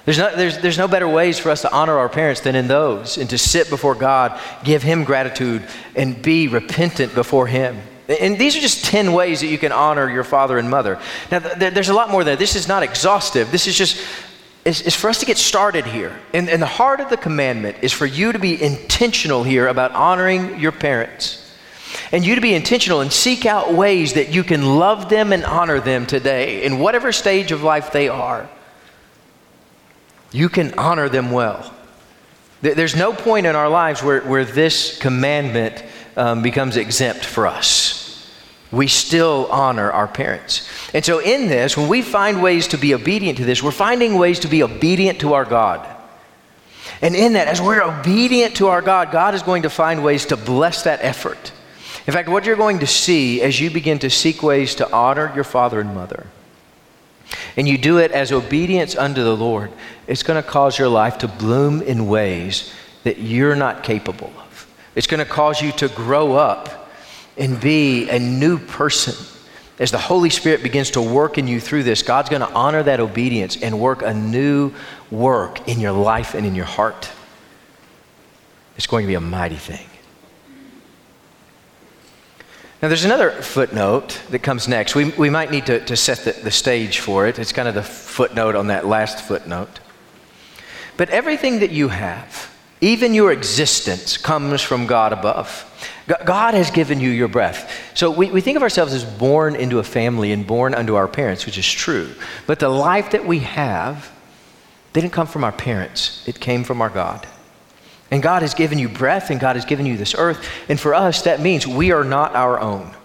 There's 0.05 0.17
no, 0.17 0.36
there's, 0.36 0.57
there's 0.57 0.78
no 0.80 0.88
better 0.88 1.07
ways 1.07 1.38
for 1.38 1.51
us 1.51 1.61
to 1.61 1.72
honor 1.72 1.95
our 1.99 2.09
parents 2.09 2.41
than 2.41 2.55
in 2.55 2.67
those 2.67 3.20
and 3.20 3.30
to 3.30 3.38
sit 3.38 3.70
before 3.70 3.93
God, 3.93 4.39
give 4.63 4.82
Him 4.82 5.03
gratitude, 5.03 5.63
and 5.95 6.20
be 6.20 6.47
repentant 6.47 7.13
before 7.13 7.45
Him. 7.45 7.80
And 8.10 8.39
these 8.39 8.55
are 8.55 8.60
just 8.60 8.86
10 8.86 9.14
ways 9.14 9.41
that 9.41 9.47
you 9.47 9.60
can 9.60 9.72
honor 9.72 10.10
your 10.10 10.24
father 10.24 10.57
and 10.57 10.68
mother. 10.68 10.99
Now, 11.32 11.39
th- 11.39 11.74
there's 11.74 11.89
a 11.89 11.93
lot 11.93 12.10
more 12.10 12.24
there. 12.24 12.36
This 12.36 12.55
is 12.55 12.68
not 12.68 12.82
exhaustive. 12.82 13.51
This 13.51 13.68
is 13.68 13.78
just, 13.78 14.03
it's, 14.66 14.82
it's 14.82 14.95
for 14.95 15.12
us 15.12 15.20
to 15.20 15.28
get 15.28 15.38
started 15.38 15.86
here. 15.86 16.20
And, 16.34 16.49
and 16.49 16.60
the 16.60 16.66
heart 16.66 17.01
of 17.01 17.10
the 17.10 17.18
commandment 17.18 17.78
is 17.84 17.93
for 17.93 18.07
you 18.07 18.32
to 18.32 18.39
be 18.39 18.60
intentional 18.62 19.43
here 19.43 19.68
about 19.68 19.91
honoring 19.91 20.60
your 20.60 20.72
parents 20.72 21.45
and 22.12 22.26
you 22.26 22.34
to 22.34 22.41
be 22.41 22.55
intentional 22.55 23.01
and 23.01 23.14
seek 23.14 23.45
out 23.45 23.74
ways 23.74 24.14
that 24.14 24.30
you 24.30 24.43
can 24.43 24.78
love 24.78 25.10
them 25.10 25.32
and 25.32 25.45
honor 25.45 25.80
them 25.80 26.07
today 26.07 26.64
in 26.64 26.80
whatever 26.80 27.12
stage 27.12 27.51
of 27.51 27.62
life 27.62 27.91
they 27.91 28.10
are. 28.10 28.49
You 30.32 30.49
can 30.49 30.78
honor 30.80 31.10
them 31.10 31.30
well. 31.32 31.74
There's 32.62 32.95
no 32.95 33.14
point 33.14 33.45
in 33.45 33.55
our 33.55 33.70
lives 33.70 34.03
where, 34.03 34.22
where 34.22 34.45
this 34.45 34.97
commandment 34.97 35.84
um, 36.18 36.41
becomes 36.41 36.76
exempt 36.76 37.24
for 37.24 37.47
us. 37.47 37.99
We 38.72 38.88
still 38.88 39.47
honor 39.49 39.91
our 39.91 40.07
parents. 40.07 40.70
And 40.93 41.03
so, 41.03 41.20
in 41.20 41.47
this, 41.47 41.76
when 41.76 41.88
we 41.88 42.01
find 42.01 42.43
ways 42.43 42.67
to 42.67 42.78
be 42.78 42.93
obedient 42.93 43.39
to 43.39 43.45
this, 43.45 43.63
we're 43.63 43.72
finding 43.72 44.17
ways 44.17 44.39
to 44.41 44.47
be 44.47 44.61
obedient 44.61 45.20
to 45.22 45.34
our 45.34 45.45
God. 45.45 45.88
And 47.01 47.15
in 47.15 47.34
that, 47.34 47.47
as 47.47 47.61
we're 47.61 47.82
obedient 47.82 48.55
to 48.57 48.67
our 48.67 48.82
God, 48.82 49.11
God 49.11 49.34
is 49.34 49.41
going 49.41 49.63
to 49.63 49.70
find 49.70 50.03
ways 50.03 50.28
to 50.28 50.38
bless 50.38 50.84
that 50.84 50.99
effort. 51.01 51.51
In 52.05 52.13
fact, 52.13 52.30
what 52.30 52.45
you're 52.45 52.55
going 52.55 52.80
to 52.80 52.88
see 52.88 53.41
as 53.41 53.59
you 53.59 53.70
begin 53.70 53.99
to 53.99 54.09
seek 54.09 54.43
ways 54.43 54.76
to 54.76 54.91
honor 54.91 55.32
your 55.34 55.43
father 55.43 55.80
and 55.80 55.95
mother, 55.95 56.28
and 57.55 57.67
you 57.67 57.78
do 57.78 57.97
it 57.97 58.11
as 58.11 58.32
obedience 58.32 58.95
unto 58.95 59.24
the 59.24 59.36
Lord, 59.36 59.72
it's 60.07 60.24
going 60.24 60.41
to 60.41 60.47
cause 60.47 60.78
your 60.78 60.88
life 60.89 61.20
to 61.20 61.28
bloom 61.28 61.82
in 61.82 62.07
ways 62.07 62.74
that 63.03 63.20
you're 63.20 63.55
not 63.55 63.84
capable 63.84 64.32
of. 64.38 64.67
It's 64.95 65.07
going 65.07 65.24
to 65.24 65.32
cause 65.32 65.61
you 65.61 65.72
to 65.74 65.88
grow 65.89 66.34
up 66.34 66.78
and 67.39 67.59
be 67.59 68.09
a 68.09 68.19
new 68.19 68.59
person. 68.59 69.15
As 69.79 69.91
the 69.91 69.97
Holy 69.97 70.29
Spirit 70.29 70.61
begins 70.61 70.91
to 70.91 71.01
work 71.01 71.37
in 71.37 71.47
you 71.47 71.61
through 71.61 71.83
this, 71.83 72.03
God's 72.03 72.29
going 72.29 72.41
to 72.41 72.51
honor 72.51 72.83
that 72.83 72.99
obedience 72.99 73.55
and 73.61 73.79
work 73.79 74.01
a 74.01 74.13
new 74.13 74.73
work 75.09 75.67
in 75.69 75.79
your 75.79 75.93
life 75.93 76.35
and 76.35 76.45
in 76.45 76.53
your 76.53 76.65
heart. 76.65 77.09
It's 78.75 78.87
going 78.87 79.05
to 79.05 79.07
be 79.07 79.15
a 79.15 79.21
mighty 79.21 79.55
thing. 79.55 79.87
Now, 82.81 82.87
there's 82.87 83.05
another 83.05 83.31
footnote 83.31 84.21
that 84.29 84.39
comes 84.39 84.67
next. 84.67 84.95
We, 84.95 85.11
we 85.11 85.29
might 85.29 85.51
need 85.51 85.65
to, 85.65 85.83
to 85.83 85.97
set 85.97 86.19
the, 86.19 86.31
the 86.31 86.51
stage 86.51 86.99
for 86.99 87.27
it. 87.27 87.37
It's 87.37 87.51
kind 87.51 87.67
of 87.67 87.73
the 87.73 87.83
footnote 87.83 88.55
on 88.55 88.67
that 88.67 88.85
last 88.85 89.21
footnote. 89.21 89.79
But 90.95 91.09
everything 91.09 91.59
that 91.59 91.71
you 91.71 91.89
have, 91.89 92.53
even 92.79 93.13
your 93.13 93.33
existence, 93.33 94.15
comes 94.15 94.61
from 94.61 94.87
God 94.87 95.11
above. 95.11 95.65
God 96.26 96.55
has 96.55 96.72
given 96.72 96.99
you 96.99 97.10
your 97.10 97.28
breath. 97.28 97.91
So 97.93 98.10
we, 98.10 98.32
we 98.32 98.41
think 98.41 98.57
of 98.57 98.64
ourselves 98.64 98.93
as 98.93 99.03
born 99.05 99.55
into 99.55 99.78
a 99.80 99.84
family 99.84 100.32
and 100.32 100.45
born 100.45 100.74
unto 100.74 100.95
our 100.95 101.07
parents, 101.07 101.45
which 101.45 101.57
is 101.57 101.72
true. 101.72 102.14
But 102.47 102.60
the 102.60 102.70
life 102.70 103.12
that 103.12 103.26
we 103.26 103.39
have 103.39 104.12
didn't 104.93 105.12
come 105.12 105.28
from 105.28 105.43
our 105.43 105.51
parents, 105.51 106.28
it 106.28 106.39
came 106.39 106.64
from 106.64 106.82
our 106.82 106.89
God. 106.89 107.28
And 108.12 108.24
God 108.24 108.41
has 108.41 108.55
given 108.55 108.80
you 108.80 108.89
breath 108.89 109.30
and 109.30 109.39
God 109.39 109.55
has 109.55 109.66
given 109.66 109.86
you 109.86 109.97
this 109.97 110.16
earth. 110.16 110.47
And 110.68 110.80
for 110.80 110.95
us, 110.95 111.24
that 111.24 111.41
means 111.41 111.68
we 111.68 111.91
are 111.91 112.03
not 112.03 112.36
our 112.36 112.60
own. 112.60 112.95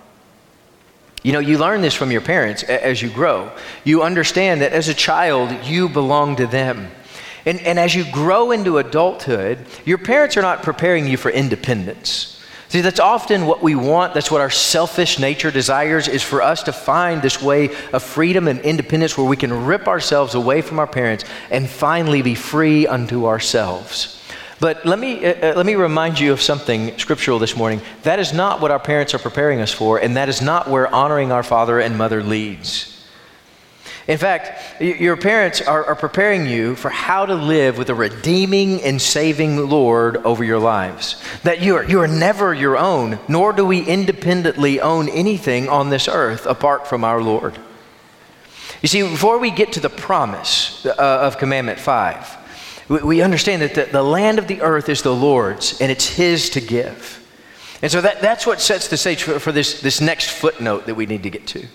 You 1.22 1.32
know, 1.32 1.40
you 1.40 1.58
learn 1.58 1.82
this 1.82 1.94
from 1.94 2.10
your 2.10 2.20
parents 2.20 2.62
as 2.62 3.02
you 3.02 3.10
grow. 3.10 3.50
You 3.82 4.02
understand 4.02 4.60
that 4.60 4.72
as 4.72 4.88
a 4.88 4.94
child, 4.94 5.64
you 5.64 5.88
belong 5.88 6.36
to 6.36 6.46
them. 6.46 6.90
And, 7.46 7.60
and 7.60 7.78
as 7.78 7.94
you 7.94 8.10
grow 8.10 8.50
into 8.50 8.78
adulthood, 8.78 9.58
your 9.84 9.98
parents 9.98 10.36
are 10.36 10.42
not 10.42 10.62
preparing 10.62 11.06
you 11.06 11.18
for 11.18 11.30
independence. 11.30 12.33
See, 12.74 12.80
that's 12.80 12.98
often 12.98 13.46
what 13.46 13.62
we 13.62 13.76
want. 13.76 14.14
That's 14.14 14.32
what 14.32 14.40
our 14.40 14.50
selfish 14.50 15.20
nature 15.20 15.52
desires 15.52 16.08
is 16.08 16.24
for 16.24 16.42
us 16.42 16.64
to 16.64 16.72
find 16.72 17.22
this 17.22 17.40
way 17.40 17.70
of 17.92 18.02
freedom 18.02 18.48
and 18.48 18.58
independence 18.62 19.16
where 19.16 19.28
we 19.28 19.36
can 19.36 19.64
rip 19.64 19.86
ourselves 19.86 20.34
away 20.34 20.60
from 20.60 20.80
our 20.80 20.86
parents 20.88 21.24
and 21.52 21.70
finally 21.70 22.20
be 22.20 22.34
free 22.34 22.84
unto 22.88 23.26
ourselves. 23.26 24.20
But 24.58 24.84
let 24.84 24.98
me, 24.98 25.24
uh, 25.24 25.52
uh, 25.52 25.54
let 25.54 25.66
me 25.66 25.76
remind 25.76 26.18
you 26.18 26.32
of 26.32 26.42
something 26.42 26.98
scriptural 26.98 27.38
this 27.38 27.56
morning. 27.56 27.80
That 28.02 28.18
is 28.18 28.32
not 28.32 28.60
what 28.60 28.72
our 28.72 28.80
parents 28.80 29.14
are 29.14 29.20
preparing 29.20 29.60
us 29.60 29.72
for, 29.72 29.98
and 29.98 30.16
that 30.16 30.28
is 30.28 30.42
not 30.42 30.68
where 30.68 30.92
honoring 30.92 31.30
our 31.30 31.44
father 31.44 31.78
and 31.78 31.96
mother 31.96 32.24
leads. 32.24 32.93
In 34.06 34.18
fact, 34.18 34.82
your 34.82 35.16
parents 35.16 35.62
are, 35.62 35.82
are, 35.86 35.94
preparing 35.94 36.46
you 36.46 36.74
for 36.76 36.90
how 36.90 37.24
to 37.24 37.34
live 37.34 37.78
with 37.78 37.88
a 37.88 37.94
redeeming 37.94 38.82
and 38.82 39.00
saving 39.00 39.70
Lord 39.70 40.18
over 40.18 40.44
your 40.44 40.58
lives. 40.58 41.22
That 41.42 41.62
you 41.62 41.76
are, 41.76 41.84
you 41.84 42.00
are 42.00 42.08
never 42.08 42.52
your 42.52 42.76
own, 42.76 43.18
nor 43.28 43.54
do 43.54 43.64
we 43.64 43.80
independently 43.80 44.78
own 44.78 45.08
anything 45.08 45.70
on 45.70 45.88
this 45.88 46.06
earth 46.06 46.44
apart 46.44 46.86
from 46.86 47.02
our 47.02 47.22
Lord. 47.22 47.58
You 48.82 48.88
see, 48.88 49.00
before 49.00 49.38
we 49.38 49.50
get 49.50 49.72
to 49.72 49.80
the 49.80 49.88
promise 49.88 50.84
uh, 50.84 50.92
of 50.98 51.38
Commandment 51.38 51.80
5, 51.80 52.36
we, 53.02 53.22
understand 53.22 53.62
that 53.62 53.74
the, 53.74 53.84
the 53.90 54.02
land 54.02 54.38
of 54.38 54.46
the 54.46 54.60
earth 54.60 54.90
is 54.90 55.00
the 55.00 55.14
Lord's 55.14 55.80
and 55.80 55.90
it's 55.90 56.06
His 56.06 56.50
to 56.50 56.60
give. 56.60 57.26
And 57.80 57.90
so 57.90 58.02
that, 58.02 58.20
that's 58.20 58.46
what 58.46 58.60
sets 58.60 58.88
the 58.88 58.98
stage 58.98 59.22
for, 59.22 59.38
for 59.38 59.52
this, 59.52 59.80
this 59.80 60.02
next 60.02 60.28
footnote 60.28 60.84
that 60.84 60.94
we 60.94 61.06
need 61.06 61.22
to 61.22 61.30
get 61.30 61.46
to. 61.48 61.66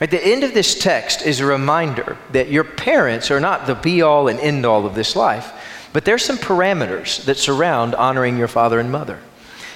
At 0.00 0.10
the 0.10 0.24
end 0.24 0.44
of 0.44 0.54
this 0.54 0.78
text 0.78 1.22
is 1.22 1.40
a 1.40 1.46
reminder 1.46 2.16
that 2.32 2.48
your 2.48 2.64
parents 2.64 3.30
are 3.30 3.40
not 3.40 3.66
the 3.66 3.74
be 3.74 4.00
all 4.00 4.28
and 4.28 4.40
end 4.40 4.64
all 4.64 4.86
of 4.86 4.94
this 4.94 5.14
life, 5.14 5.52
but 5.92 6.06
there's 6.06 6.24
some 6.24 6.38
parameters 6.38 7.24
that 7.26 7.36
surround 7.36 7.94
honoring 7.94 8.38
your 8.38 8.48
father 8.48 8.80
and 8.80 8.90
mother. 8.90 9.18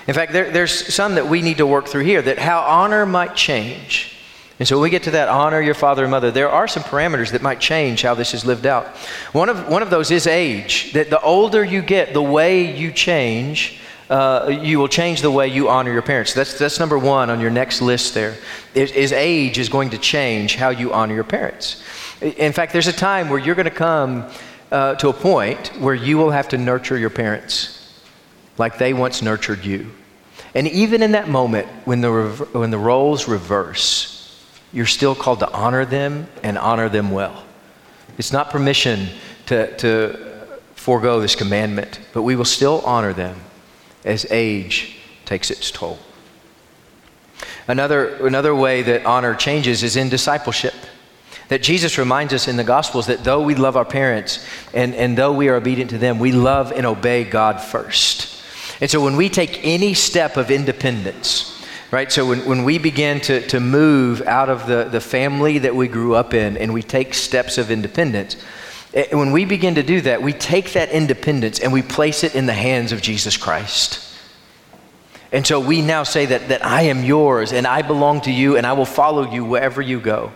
In 0.06 0.14
fact, 0.14 0.32
there, 0.32 0.50
there's 0.50 0.94
some 0.94 1.16
that 1.16 1.28
we 1.28 1.42
need 1.42 1.58
to 1.58 1.66
work 1.66 1.88
through 1.88 2.04
here 2.04 2.22
that 2.22 2.38
how 2.38 2.60
honor 2.60 3.04
might 3.04 3.34
change. 3.34 4.16
And 4.58 4.68
so 4.68 4.76
when 4.76 4.84
we 4.84 4.90
get 4.90 5.02
to 5.04 5.10
that 5.12 5.28
honor 5.28 5.60
your 5.60 5.74
father 5.74 6.04
and 6.04 6.10
mother, 6.10 6.30
there 6.30 6.48
are 6.48 6.68
some 6.68 6.84
parameters 6.84 7.32
that 7.32 7.42
might 7.42 7.60
change 7.60 8.02
how 8.02 8.14
this 8.14 8.32
is 8.32 8.44
lived 8.44 8.66
out. 8.66 8.86
One 9.32 9.48
of, 9.48 9.68
one 9.68 9.82
of 9.82 9.90
those 9.90 10.10
is 10.10 10.26
age, 10.26 10.92
that 10.92 11.10
the 11.10 11.20
older 11.20 11.64
you 11.64 11.82
get, 11.82 12.14
the 12.14 12.22
way 12.22 12.74
you 12.74 12.92
change 12.92 13.80
uh, 14.10 14.58
you 14.62 14.78
will 14.78 14.88
change 14.88 15.22
the 15.22 15.30
way 15.30 15.48
you 15.48 15.68
honor 15.68 15.92
your 15.92 16.02
parents. 16.02 16.34
That's, 16.34 16.58
that's 16.58 16.78
number 16.78 16.98
one 16.98 17.30
on 17.30 17.40
your 17.40 17.50
next 17.50 17.80
list 17.80 18.14
there. 18.14 18.36
Is, 18.74 18.92
is 18.92 19.12
age 19.12 19.58
is 19.58 19.68
going 19.68 19.90
to 19.90 19.98
change 19.98 20.56
how 20.56 20.70
you 20.70 20.92
honor 20.92 21.14
your 21.14 21.24
parents. 21.24 21.82
In 22.20 22.52
fact, 22.52 22.72
there's 22.72 22.86
a 22.86 22.92
time 22.92 23.28
where 23.28 23.38
you're 23.38 23.54
going 23.54 23.64
to 23.64 23.70
come 23.70 24.30
uh, 24.70 24.94
to 24.96 25.08
a 25.08 25.12
point 25.12 25.68
where 25.78 25.94
you 25.94 26.18
will 26.18 26.30
have 26.30 26.48
to 26.48 26.58
nurture 26.58 26.98
your 26.98 27.10
parents 27.10 27.80
like 28.58 28.78
they 28.78 28.92
once 28.92 29.22
nurtured 29.22 29.64
you. 29.64 29.90
And 30.54 30.68
even 30.68 31.02
in 31.02 31.12
that 31.12 31.28
moment, 31.28 31.66
when 31.84 32.00
the, 32.00 32.10
when 32.52 32.70
the 32.70 32.78
roles 32.78 33.26
reverse, 33.26 34.40
you're 34.72 34.86
still 34.86 35.14
called 35.14 35.40
to 35.40 35.50
honor 35.52 35.84
them 35.84 36.28
and 36.42 36.58
honor 36.58 36.88
them 36.88 37.10
well. 37.10 37.44
It's 38.18 38.32
not 38.32 38.50
permission 38.50 39.08
to, 39.46 39.76
to 39.78 40.34
forego 40.74 41.20
this 41.20 41.34
commandment, 41.34 42.00
but 42.12 42.22
we 42.22 42.36
will 42.36 42.44
still 42.44 42.80
honor 42.84 43.12
them 43.12 43.36
as 44.04 44.26
age 44.30 44.96
takes 45.24 45.50
its 45.50 45.70
toll. 45.70 45.98
Another, 47.66 48.26
another 48.26 48.54
way 48.54 48.82
that 48.82 49.06
honor 49.06 49.34
changes 49.34 49.82
is 49.82 49.96
in 49.96 50.08
discipleship. 50.08 50.74
That 51.48 51.62
Jesus 51.62 51.98
reminds 51.98 52.32
us 52.32 52.48
in 52.48 52.56
the 52.56 52.64
Gospels 52.64 53.06
that 53.06 53.24
though 53.24 53.42
we 53.42 53.54
love 53.54 53.76
our 53.76 53.84
parents 53.84 54.46
and, 54.72 54.94
and 54.94 55.16
though 55.16 55.32
we 55.32 55.48
are 55.48 55.56
obedient 55.56 55.90
to 55.90 55.98
them, 55.98 56.18
we 56.18 56.32
love 56.32 56.72
and 56.72 56.86
obey 56.86 57.24
God 57.24 57.60
first. 57.60 58.42
And 58.80 58.90
so 58.90 59.02
when 59.02 59.16
we 59.16 59.28
take 59.28 59.64
any 59.64 59.94
step 59.94 60.36
of 60.36 60.50
independence, 60.50 61.62
right, 61.90 62.10
so 62.10 62.26
when, 62.26 62.44
when 62.46 62.64
we 62.64 62.78
begin 62.78 63.20
to, 63.22 63.46
to 63.48 63.60
move 63.60 64.22
out 64.22 64.48
of 64.48 64.66
the, 64.66 64.84
the 64.84 65.00
family 65.00 65.58
that 65.58 65.74
we 65.74 65.86
grew 65.86 66.14
up 66.14 66.34
in 66.34 66.56
and 66.56 66.72
we 66.72 66.82
take 66.82 67.14
steps 67.14 67.56
of 67.56 67.70
independence, 67.70 68.36
when 69.10 69.32
we 69.32 69.44
begin 69.44 69.74
to 69.74 69.82
do 69.82 70.00
that, 70.02 70.22
we 70.22 70.32
take 70.32 70.72
that 70.74 70.90
independence 70.90 71.58
and 71.58 71.72
we 71.72 71.82
place 71.82 72.22
it 72.22 72.34
in 72.34 72.46
the 72.46 72.52
hands 72.52 72.92
of 72.92 73.02
Jesus 73.02 73.36
Christ. 73.36 74.00
And 75.32 75.44
so 75.44 75.58
we 75.58 75.82
now 75.82 76.04
say 76.04 76.26
that, 76.26 76.48
that 76.48 76.64
I 76.64 76.82
am 76.82 77.02
yours 77.02 77.52
and 77.52 77.66
I 77.66 77.82
belong 77.82 78.20
to 78.22 78.30
you 78.30 78.56
and 78.56 78.64
I 78.64 78.74
will 78.74 78.84
follow 78.84 79.28
you 79.28 79.44
wherever 79.44 79.82
you 79.82 79.98
go. 80.00 80.30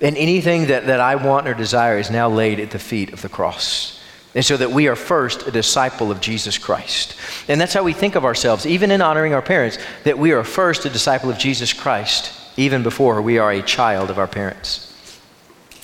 And 0.00 0.16
anything 0.16 0.68
that, 0.68 0.86
that 0.86 1.00
I 1.00 1.16
want 1.16 1.46
or 1.46 1.52
desire 1.52 1.98
is 1.98 2.10
now 2.10 2.30
laid 2.30 2.60
at 2.60 2.70
the 2.70 2.78
feet 2.78 3.12
of 3.12 3.20
the 3.20 3.28
cross. 3.28 4.00
And 4.34 4.42
so 4.42 4.56
that 4.56 4.70
we 4.70 4.88
are 4.88 4.96
first 4.96 5.46
a 5.46 5.50
disciple 5.50 6.10
of 6.10 6.22
Jesus 6.22 6.56
Christ. 6.56 7.14
And 7.46 7.60
that's 7.60 7.74
how 7.74 7.82
we 7.82 7.92
think 7.92 8.14
of 8.14 8.24
ourselves, 8.24 8.64
even 8.64 8.90
in 8.90 9.02
honoring 9.02 9.34
our 9.34 9.42
parents, 9.42 9.76
that 10.04 10.18
we 10.18 10.32
are 10.32 10.44
first 10.44 10.86
a 10.86 10.90
disciple 10.90 11.28
of 11.28 11.38
Jesus 11.38 11.74
Christ, 11.74 12.32
even 12.56 12.82
before 12.82 13.20
we 13.20 13.36
are 13.36 13.52
a 13.52 13.60
child 13.60 14.08
of 14.08 14.18
our 14.18 14.28
parents. 14.28 14.87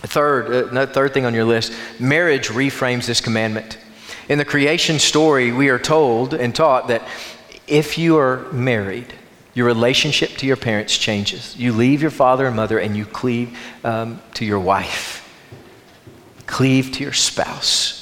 Third, 0.07 0.77
uh, 0.77 0.87
third 0.87 1.15
thing 1.15 1.25
on 1.25 1.35
your 1.35 1.45
list, 1.45 1.73
marriage 1.99 2.49
reframes 2.49 3.07
this 3.07 3.21
commandment. 3.21 3.79
In 4.29 4.39
the 4.39 4.45
creation 4.45 4.99
story, 4.99 5.53
we 5.53 5.69
are 5.69 5.79
told 5.79 6.35
and 6.35 6.55
taught 6.55 6.89
that 6.89 7.03
if 7.67 7.97
you 7.97 8.19
are 8.19 8.51
married, 8.53 9.13
your 9.55 9.67
relationship 9.67 10.31
to 10.39 10.47
your 10.47 10.57
parents 10.57 10.97
changes. 10.99 11.57
You 11.57 11.73
leave 11.73 12.03
your 12.03 12.11
father 12.11 12.47
and 12.47 12.57
mother 12.57 12.79
and 12.79 12.97
you 12.97 13.07
cleave 13.07 13.57
um, 13.85 14.21
to 14.35 14.45
your 14.45 14.59
wife, 14.59 15.27
cleave 16.47 16.93
to 16.93 17.03
your 17.03 17.13
spouse. 17.13 18.01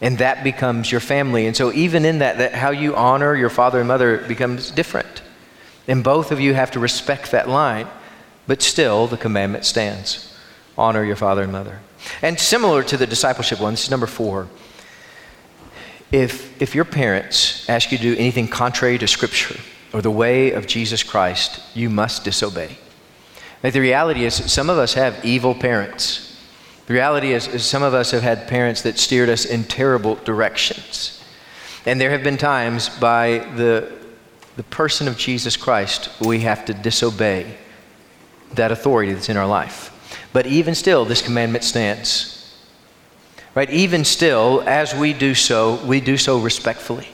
And 0.00 0.18
that 0.18 0.44
becomes 0.44 0.90
your 0.92 1.00
family. 1.00 1.46
And 1.46 1.56
so, 1.56 1.72
even 1.72 2.04
in 2.04 2.18
that, 2.18 2.38
that 2.38 2.54
how 2.54 2.70
you 2.70 2.94
honor 2.94 3.34
your 3.34 3.50
father 3.50 3.78
and 3.80 3.88
mother 3.88 4.18
becomes 4.18 4.70
different. 4.70 5.22
And 5.88 6.04
both 6.04 6.30
of 6.30 6.40
you 6.40 6.54
have 6.54 6.70
to 6.72 6.80
respect 6.80 7.32
that 7.32 7.48
line, 7.48 7.88
but 8.46 8.62
still 8.62 9.06
the 9.06 9.16
commandment 9.16 9.64
stands 9.64 10.28
honor 10.78 11.04
your 11.04 11.16
father 11.16 11.42
and 11.42 11.52
mother. 11.52 11.80
And 12.22 12.38
similar 12.38 12.82
to 12.84 12.96
the 12.96 13.06
discipleship 13.06 13.60
one, 13.60 13.74
this 13.74 13.84
is 13.84 13.90
number 13.90 14.06
four. 14.06 14.48
If, 16.10 16.62
if 16.62 16.74
your 16.74 16.86
parents 16.86 17.68
ask 17.68 17.92
you 17.92 17.98
to 17.98 18.02
do 18.02 18.16
anything 18.16 18.48
contrary 18.48 18.96
to 18.98 19.06
Scripture 19.06 19.58
or 19.92 20.00
the 20.00 20.10
way 20.10 20.52
of 20.52 20.66
Jesus 20.66 21.02
Christ, 21.02 21.60
you 21.74 21.90
must 21.90 22.24
disobey. 22.24 22.78
Like 23.62 23.72
the 23.72 23.80
reality 23.80 24.24
is, 24.24 24.50
some 24.50 24.70
of 24.70 24.78
us 24.78 24.94
have 24.94 25.24
evil 25.24 25.54
parents. 25.54 26.24
The 26.86 26.94
reality 26.94 27.32
is, 27.32 27.48
is, 27.48 27.64
some 27.64 27.82
of 27.82 27.92
us 27.92 28.12
have 28.12 28.22
had 28.22 28.48
parents 28.48 28.82
that 28.82 28.98
steered 28.98 29.28
us 29.28 29.44
in 29.44 29.64
terrible 29.64 30.14
directions. 30.14 31.22
And 31.84 32.00
there 32.00 32.10
have 32.10 32.22
been 32.22 32.38
times 32.38 32.88
by 32.88 33.38
the, 33.56 33.92
the 34.56 34.62
person 34.62 35.08
of 35.08 35.18
Jesus 35.18 35.56
Christ 35.56 36.08
we 36.20 36.40
have 36.40 36.64
to 36.66 36.74
disobey 36.74 37.56
that 38.54 38.72
authority 38.72 39.12
that's 39.12 39.28
in 39.28 39.36
our 39.36 39.46
life. 39.46 39.92
But 40.32 40.46
even 40.46 40.74
still, 40.74 41.04
this 41.04 41.22
commandment 41.22 41.64
stands. 41.64 42.34
Right? 43.54 43.70
Even 43.70 44.04
still, 44.04 44.62
as 44.66 44.94
we 44.94 45.12
do 45.12 45.34
so, 45.34 45.84
we 45.84 46.00
do 46.00 46.16
so 46.16 46.38
respectfully. 46.38 47.08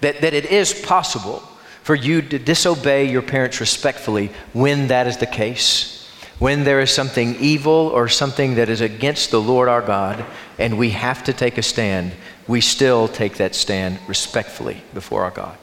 That, 0.00 0.20
that 0.22 0.32
it 0.32 0.46
is 0.46 0.72
possible 0.72 1.42
for 1.82 1.94
you 1.94 2.22
to 2.22 2.38
disobey 2.38 3.10
your 3.10 3.22
parents 3.22 3.60
respectfully 3.60 4.30
when 4.52 4.88
that 4.88 5.06
is 5.06 5.16
the 5.16 5.26
case. 5.26 5.96
When 6.38 6.64
there 6.64 6.80
is 6.80 6.90
something 6.90 7.36
evil 7.36 7.88
or 7.88 8.08
something 8.08 8.54
that 8.54 8.70
is 8.70 8.80
against 8.80 9.30
the 9.30 9.40
Lord 9.42 9.68
our 9.68 9.82
God, 9.82 10.24
and 10.58 10.78
we 10.78 10.90
have 10.90 11.22
to 11.24 11.34
take 11.34 11.58
a 11.58 11.62
stand, 11.62 12.12
we 12.46 12.62
still 12.62 13.08
take 13.08 13.36
that 13.36 13.54
stand 13.54 13.98
respectfully 14.06 14.82
before 14.94 15.24
our 15.24 15.30
God. 15.30 15.58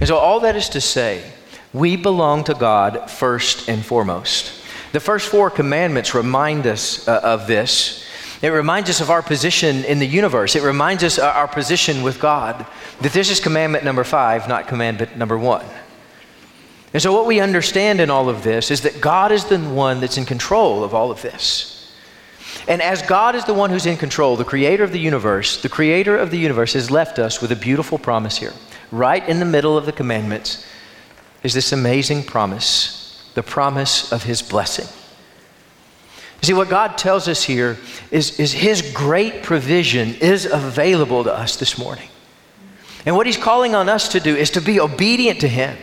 And 0.00 0.08
so, 0.08 0.16
all 0.16 0.40
that 0.40 0.56
is 0.56 0.68
to 0.70 0.80
say, 0.80 1.30
we 1.72 1.96
belong 1.96 2.42
to 2.44 2.54
God 2.54 3.08
first 3.10 3.68
and 3.68 3.84
foremost. 3.84 4.55
The 4.96 5.00
first 5.00 5.28
four 5.28 5.50
commandments 5.50 6.14
remind 6.14 6.66
us 6.66 7.06
uh, 7.06 7.20
of 7.22 7.46
this. 7.46 8.02
It 8.40 8.48
reminds 8.48 8.88
us 8.88 9.02
of 9.02 9.10
our 9.10 9.20
position 9.20 9.84
in 9.84 9.98
the 9.98 10.06
universe. 10.06 10.56
It 10.56 10.62
reminds 10.62 11.04
us 11.04 11.18
uh, 11.18 11.26
our 11.32 11.46
position 11.46 12.02
with 12.02 12.18
God. 12.18 12.64
That 13.02 13.12
this 13.12 13.30
is 13.30 13.38
commandment 13.38 13.84
number 13.84 14.04
five, 14.04 14.48
not 14.48 14.68
commandment 14.68 15.14
number 15.14 15.36
one. 15.36 15.66
And 16.94 17.02
so, 17.02 17.12
what 17.12 17.26
we 17.26 17.40
understand 17.40 18.00
in 18.00 18.08
all 18.08 18.30
of 18.30 18.42
this 18.42 18.70
is 18.70 18.80
that 18.80 19.02
God 19.02 19.32
is 19.32 19.44
the 19.44 19.58
one 19.58 20.00
that's 20.00 20.16
in 20.16 20.24
control 20.24 20.82
of 20.82 20.94
all 20.94 21.10
of 21.10 21.20
this. 21.20 21.92
And 22.66 22.80
as 22.80 23.02
God 23.02 23.34
is 23.34 23.44
the 23.44 23.52
one 23.52 23.68
who's 23.68 23.84
in 23.84 23.98
control, 23.98 24.34
the 24.34 24.46
creator 24.46 24.82
of 24.82 24.92
the 24.92 24.98
universe, 24.98 25.60
the 25.60 25.68
creator 25.68 26.16
of 26.16 26.30
the 26.30 26.38
universe 26.38 26.72
has 26.72 26.90
left 26.90 27.18
us 27.18 27.42
with 27.42 27.52
a 27.52 27.56
beautiful 27.56 27.98
promise 27.98 28.38
here. 28.38 28.54
Right 28.90 29.28
in 29.28 29.40
the 29.40 29.44
middle 29.44 29.76
of 29.76 29.84
the 29.84 29.92
commandments 29.92 30.64
is 31.42 31.52
this 31.52 31.70
amazing 31.70 32.24
promise 32.24 33.05
the 33.36 33.42
promise 33.42 34.10
of 34.12 34.22
his 34.22 34.40
blessing. 34.40 34.86
You 36.40 36.46
see, 36.46 36.54
what 36.54 36.70
God 36.70 36.96
tells 36.96 37.28
us 37.28 37.44
here 37.44 37.76
is, 38.10 38.40
is 38.40 38.52
his 38.52 38.92
great 38.94 39.42
provision 39.42 40.14
is 40.14 40.46
available 40.46 41.22
to 41.22 41.32
us 41.32 41.56
this 41.56 41.76
morning. 41.76 42.08
And 43.04 43.14
what 43.14 43.26
he's 43.26 43.36
calling 43.36 43.74
on 43.74 43.90
us 43.90 44.08
to 44.08 44.20
do 44.20 44.34
is 44.34 44.50
to 44.52 44.62
be 44.62 44.80
obedient 44.80 45.40
to 45.42 45.48
him. 45.48 45.76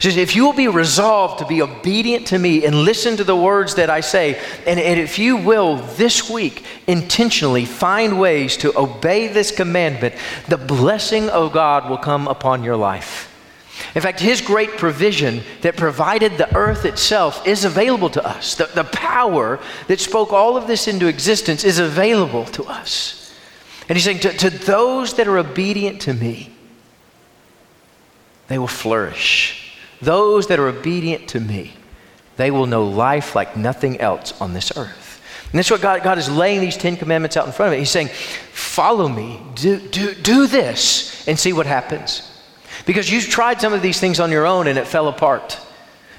He 0.00 0.02
says, 0.02 0.16
if 0.16 0.34
you 0.34 0.44
will 0.44 0.52
be 0.52 0.66
resolved 0.66 1.38
to 1.38 1.46
be 1.46 1.62
obedient 1.62 2.26
to 2.28 2.40
me 2.40 2.66
and 2.66 2.74
listen 2.74 3.16
to 3.18 3.24
the 3.24 3.36
words 3.36 3.76
that 3.76 3.88
I 3.88 4.00
say, 4.00 4.34
and, 4.66 4.80
and 4.80 4.98
if 4.98 5.16
you 5.16 5.36
will 5.36 5.76
this 5.76 6.28
week 6.28 6.64
intentionally 6.88 7.64
find 7.64 8.18
ways 8.18 8.56
to 8.58 8.76
obey 8.76 9.28
this 9.28 9.52
commandment, 9.52 10.16
the 10.48 10.58
blessing 10.58 11.30
of 11.30 11.52
God 11.52 11.88
will 11.88 11.98
come 11.98 12.26
upon 12.26 12.64
your 12.64 12.76
life. 12.76 13.25
In 13.94 14.02
fact, 14.02 14.20
His 14.20 14.40
great 14.40 14.76
provision 14.76 15.42
that 15.62 15.76
provided 15.76 16.38
the 16.38 16.54
earth 16.54 16.84
itself 16.84 17.46
is 17.46 17.64
available 17.64 18.10
to 18.10 18.26
us. 18.26 18.54
The, 18.54 18.66
the 18.74 18.84
power 18.84 19.58
that 19.88 20.00
spoke 20.00 20.32
all 20.32 20.56
of 20.56 20.66
this 20.66 20.88
into 20.88 21.06
existence 21.06 21.64
is 21.64 21.78
available 21.78 22.44
to 22.46 22.64
us. 22.64 23.34
And 23.88 23.96
He's 23.96 24.04
saying, 24.04 24.20
to, 24.20 24.32
to 24.32 24.50
those 24.50 25.14
that 25.14 25.28
are 25.28 25.38
obedient 25.38 26.00
to 26.02 26.14
me, 26.14 26.50
they 28.48 28.58
will 28.58 28.66
flourish. 28.66 29.76
Those 30.00 30.46
that 30.48 30.58
are 30.58 30.68
obedient 30.68 31.28
to 31.28 31.40
me, 31.40 31.74
They 32.36 32.50
will 32.50 32.66
know 32.66 32.84
life 32.84 33.34
like 33.34 33.56
nothing 33.56 34.00
else 34.00 34.38
on 34.40 34.52
this 34.52 34.76
earth. 34.76 35.22
And 35.50 35.58
that's 35.58 35.70
what 35.70 35.80
God, 35.80 36.02
God 36.02 36.18
is 36.18 36.28
laying 36.30 36.60
these 36.60 36.76
Ten 36.76 36.96
Commandments 36.96 37.36
out 37.36 37.46
in 37.46 37.52
front 37.52 37.72
of 37.72 37.76
it. 37.76 37.78
He's 37.78 37.90
saying, 37.90 38.08
Follow 38.52 39.08
me, 39.08 39.40
do, 39.54 39.78
do, 39.78 40.14
do 40.14 40.46
this, 40.46 41.26
and 41.26 41.38
see 41.38 41.52
what 41.52 41.66
happens. 41.66 42.30
Because 42.86 43.10
you've 43.10 43.28
tried 43.28 43.60
some 43.60 43.74
of 43.74 43.82
these 43.82 44.00
things 44.00 44.18
on 44.20 44.30
your 44.30 44.46
own 44.46 44.68
and 44.68 44.78
it 44.78 44.86
fell 44.86 45.08
apart. 45.08 45.60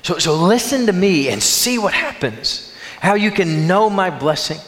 So, 0.03 0.20
so 0.20 0.36
listen 0.36 0.86
to 0.86 0.93
me 0.93 1.30
and 1.30 1.41
see 1.41 1.80
what 1.80 1.93
happens, 1.93 2.74
how 3.01 3.15
you 3.15 3.32
can 3.32 3.68
know 3.68 3.89
my 3.89 4.09
blessing. 4.09 4.59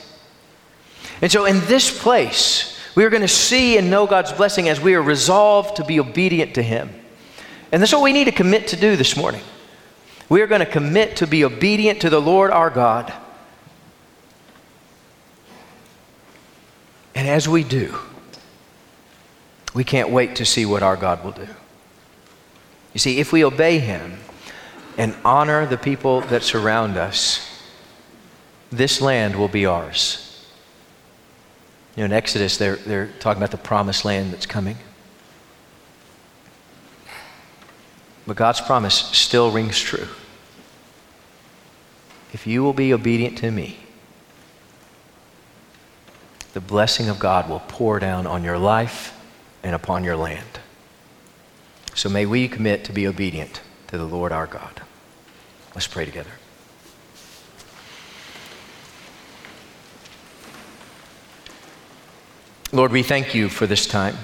And 1.22 1.32
so 1.32 1.46
in 1.46 1.60
this 1.66 2.02
place, 2.02 2.80
we 2.96 3.04
are 3.04 3.10
going 3.10 3.22
to 3.22 3.28
see 3.28 3.78
and 3.78 3.92
know 3.92 4.08
God's 4.08 4.32
blessing 4.32 4.70
as 4.70 4.80
we 4.80 4.96
are 4.96 5.02
resolved 5.02 5.76
to 5.76 5.86
be 5.86 6.00
obedient 6.00 6.56
to 6.56 6.64
Him. 6.64 6.90
And 7.72 7.82
that's 7.82 7.94
what 7.94 8.02
we 8.02 8.14
need 8.14 8.26
to 8.26 8.32
commit 8.32 8.70
to 8.70 8.76
do 8.76 8.96
this 8.96 9.16
morning. 9.16 9.42
We 10.30 10.42
are 10.42 10.48
going 10.48 10.60
to 10.60 10.66
commit 10.66 11.18
to 11.18 11.28
be 11.28 11.44
obedient 11.44 12.02
to 12.02 12.10
the 12.10 12.22
Lord 12.22 12.52
our 12.52 12.70
God. 12.70 13.14
And 17.14 17.28
as 17.28 17.48
we 17.50 17.64
do, 17.64 17.96
we 19.74 19.84
can't 19.84 20.10
wait 20.10 20.38
to 20.38 20.46
see 20.46 20.66
what 20.66 20.84
our 20.84 20.96
God 20.96 21.24
will 21.24 21.32
do. 21.32 21.48
You 22.94 23.00
see, 23.00 23.20
if 23.20 23.32
we 23.32 23.44
obey 23.46 23.80
Him 23.80 24.20
and 24.98 25.16
honor 25.24 25.66
the 25.66 25.78
people 25.78 26.22
that 26.22 26.44
surround 26.44 26.98
us, 26.98 27.46
this 28.72 29.02
land 29.02 29.36
will 29.36 29.48
be 29.48 29.66
ours. 29.66 30.26
You 31.96 32.02
know, 32.02 32.06
in 32.06 32.14
Exodus, 32.14 32.58
they're, 32.58 32.76
they're 32.78 33.10
talking 33.20 33.42
about 33.42 33.52
the 33.52 33.58
promised 33.58 34.06
land 34.06 34.32
that's 34.32 34.46
coming. 34.46 34.78
But 38.28 38.38
God's 38.38 38.62
promise 38.62 38.96
still 38.96 39.52
rings 39.52 39.80
true. 39.80 40.08
If 42.32 42.46
you 42.46 42.64
will 42.64 42.74
be 42.74 42.94
obedient 42.94 43.38
to 43.40 43.50
me, 43.50 43.78
the 46.54 46.62
blessing 46.62 47.10
of 47.10 47.20
God 47.20 47.50
will 47.50 47.62
pour 47.68 48.00
down 48.00 48.28
on 48.28 48.44
your 48.44 48.58
life 48.58 49.18
and 49.64 49.74
upon 49.74 50.04
your 50.04 50.16
land. 50.16 50.60
So 52.00 52.08
may 52.08 52.26
we 52.26 52.48
commit 52.48 52.86
to 52.86 52.94
be 52.94 53.06
obedient 53.08 53.60
to 53.88 53.98
the 53.98 54.06
Lord 54.06 54.32
our 54.32 54.48
God. 54.48 54.84
Let's 55.76 55.86
pray 55.86 56.06
together. 56.06 56.30
Lord, 62.72 62.94
we 62.94 63.04
thank 63.04 63.36
you 63.36 63.50
for 63.50 63.68
this 63.68 63.86
time. 63.86 64.16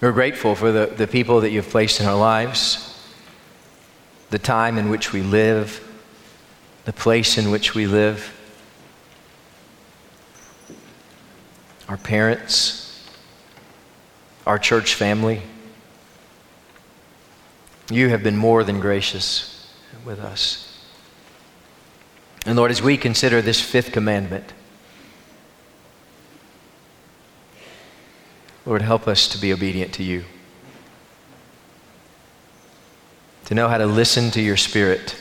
We're 0.00 0.12
grateful 0.12 0.54
for 0.54 0.70
the, 0.70 0.86
the 0.86 1.08
people 1.08 1.40
that 1.40 1.50
you've 1.50 1.70
placed 1.70 1.98
in 1.98 2.06
our 2.06 2.16
lives, 2.16 2.96
the 4.30 4.38
time 4.38 4.78
in 4.78 4.88
which 4.88 5.12
we 5.12 5.22
live, 5.22 5.82
the 6.84 6.92
place 6.92 7.38
in 7.38 7.50
which 7.50 7.74
we 7.74 7.88
live, 7.88 8.32
our 11.88 11.96
parents 11.96 12.83
our 14.46 14.58
church 14.58 14.94
family. 14.94 15.42
You 17.90 18.08
have 18.08 18.22
been 18.22 18.36
more 18.36 18.64
than 18.64 18.80
gracious 18.80 19.72
with 20.04 20.18
us. 20.18 20.70
And 22.46 22.56
Lord, 22.56 22.70
as 22.70 22.82
we 22.82 22.96
consider 22.96 23.40
this 23.40 23.60
fifth 23.60 23.92
commandment, 23.92 24.52
Lord, 28.66 28.82
help 28.82 29.06
us 29.06 29.28
to 29.28 29.38
be 29.38 29.52
obedient 29.52 29.92
to 29.94 30.02
you, 30.02 30.24
to 33.46 33.54
know 33.54 33.68
how 33.68 33.78
to 33.78 33.86
listen 33.86 34.30
to 34.32 34.40
your 34.40 34.56
Spirit 34.56 35.16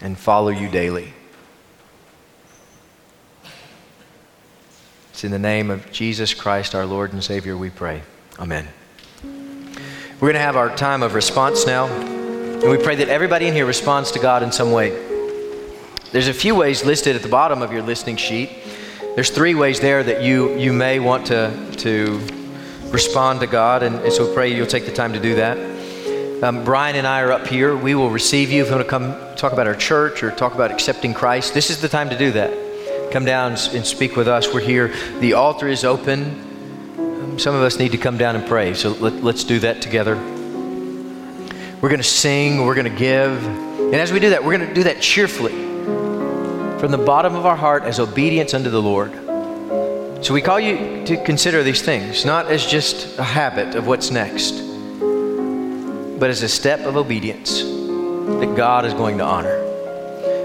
and 0.00 0.16
follow 0.16 0.50
you 0.50 0.68
daily. 0.68 1.12
It's 5.16 5.24
in 5.24 5.30
the 5.30 5.38
name 5.38 5.70
of 5.70 5.90
Jesus 5.90 6.34
Christ, 6.34 6.74
our 6.74 6.84
Lord 6.84 7.14
and 7.14 7.24
Savior, 7.24 7.56
we 7.56 7.70
pray. 7.70 8.02
Amen. 8.38 8.68
We're 9.24 10.28
going 10.28 10.34
to 10.34 10.40
have 10.40 10.58
our 10.58 10.76
time 10.76 11.02
of 11.02 11.14
response 11.14 11.66
now. 11.66 11.86
And 11.86 12.68
we 12.68 12.76
pray 12.76 12.96
that 12.96 13.08
everybody 13.08 13.48
in 13.48 13.54
here 13.54 13.64
responds 13.64 14.10
to 14.10 14.18
God 14.18 14.42
in 14.42 14.52
some 14.52 14.72
way. 14.72 14.90
There's 16.12 16.28
a 16.28 16.34
few 16.34 16.54
ways 16.54 16.84
listed 16.84 17.16
at 17.16 17.22
the 17.22 17.30
bottom 17.30 17.62
of 17.62 17.72
your 17.72 17.80
listening 17.80 18.16
sheet. 18.16 18.58
There's 19.14 19.30
three 19.30 19.54
ways 19.54 19.80
there 19.80 20.04
that 20.04 20.22
you, 20.22 20.54
you 20.58 20.74
may 20.74 20.98
want 20.98 21.28
to, 21.28 21.72
to 21.78 22.20
respond 22.90 23.40
to 23.40 23.46
God, 23.46 23.82
and, 23.82 23.96
and 24.00 24.12
so 24.12 24.34
pray 24.34 24.54
you'll 24.54 24.66
take 24.66 24.84
the 24.84 24.92
time 24.92 25.14
to 25.14 25.18
do 25.18 25.36
that. 25.36 26.44
Um, 26.44 26.62
Brian 26.62 26.94
and 26.94 27.06
I 27.06 27.22
are 27.22 27.32
up 27.32 27.46
here. 27.46 27.74
We 27.74 27.94
will 27.94 28.10
receive 28.10 28.50
you 28.50 28.60
if 28.60 28.68
you 28.68 28.74
want 28.74 28.84
to 28.84 28.90
come 28.90 29.16
talk 29.34 29.54
about 29.54 29.66
our 29.66 29.74
church 29.74 30.22
or 30.22 30.30
talk 30.30 30.54
about 30.54 30.70
accepting 30.70 31.14
Christ. 31.14 31.54
This 31.54 31.70
is 31.70 31.80
the 31.80 31.88
time 31.88 32.10
to 32.10 32.18
do 32.18 32.32
that 32.32 32.65
come 33.16 33.24
down 33.24 33.56
and 33.72 33.86
speak 33.86 34.14
with 34.14 34.28
us. 34.28 34.52
We're 34.52 34.60
here. 34.60 34.92
The 35.20 35.32
altar 35.32 35.68
is 35.68 35.84
open. 35.84 36.98
Um, 36.98 37.38
some 37.38 37.54
of 37.54 37.62
us 37.62 37.78
need 37.78 37.92
to 37.92 37.96
come 37.96 38.18
down 38.18 38.36
and 38.36 38.46
pray, 38.46 38.74
so 38.74 38.90
let, 38.90 39.24
let's 39.24 39.42
do 39.42 39.58
that 39.60 39.80
together. 39.80 40.16
We're 41.80 41.88
going 41.88 41.96
to 41.96 42.02
sing, 42.02 42.66
we're 42.66 42.74
going 42.74 42.92
to 42.92 42.98
give. 42.98 43.42
And 43.42 43.94
as 43.94 44.12
we 44.12 44.20
do 44.20 44.28
that, 44.28 44.44
we're 44.44 44.58
going 44.58 44.68
to 44.68 44.74
do 44.74 44.82
that 44.82 45.00
cheerfully 45.00 45.54
from 46.78 46.90
the 46.90 46.98
bottom 46.98 47.34
of 47.34 47.46
our 47.46 47.56
heart 47.56 47.84
as 47.84 48.00
obedience 48.00 48.52
unto 48.52 48.68
the 48.68 48.82
Lord. 48.82 49.14
So 50.22 50.34
we 50.34 50.42
call 50.42 50.60
you 50.60 51.06
to 51.06 51.16
consider 51.24 51.62
these 51.62 51.80
things, 51.80 52.26
not 52.26 52.48
as 52.48 52.66
just 52.66 53.18
a 53.18 53.24
habit 53.24 53.76
of 53.76 53.86
what's 53.86 54.10
next, 54.10 54.60
but 56.20 56.28
as 56.28 56.42
a 56.42 56.50
step 56.50 56.80
of 56.80 56.98
obedience 56.98 57.62
that 57.62 58.52
God 58.54 58.84
is 58.84 58.92
going 58.92 59.16
to 59.16 59.24
honor. 59.24 59.55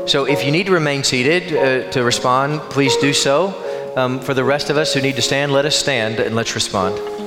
So 0.07 0.25
if 0.25 0.43
you 0.43 0.51
need 0.51 0.65
to 0.65 0.71
remain 0.71 1.03
seated 1.03 1.53
uh, 1.53 1.91
to 1.91 2.03
respond, 2.03 2.59
please 2.71 2.95
do 2.97 3.13
so. 3.13 3.93
Um, 3.95 4.19
for 4.19 4.33
the 4.33 4.43
rest 4.43 4.69
of 4.69 4.77
us 4.77 4.93
who 4.93 5.01
need 5.01 5.15
to 5.17 5.21
stand, 5.21 5.51
let 5.51 5.65
us 5.65 5.75
stand 5.75 6.19
and 6.19 6.35
let's 6.35 6.55
respond. 6.55 7.20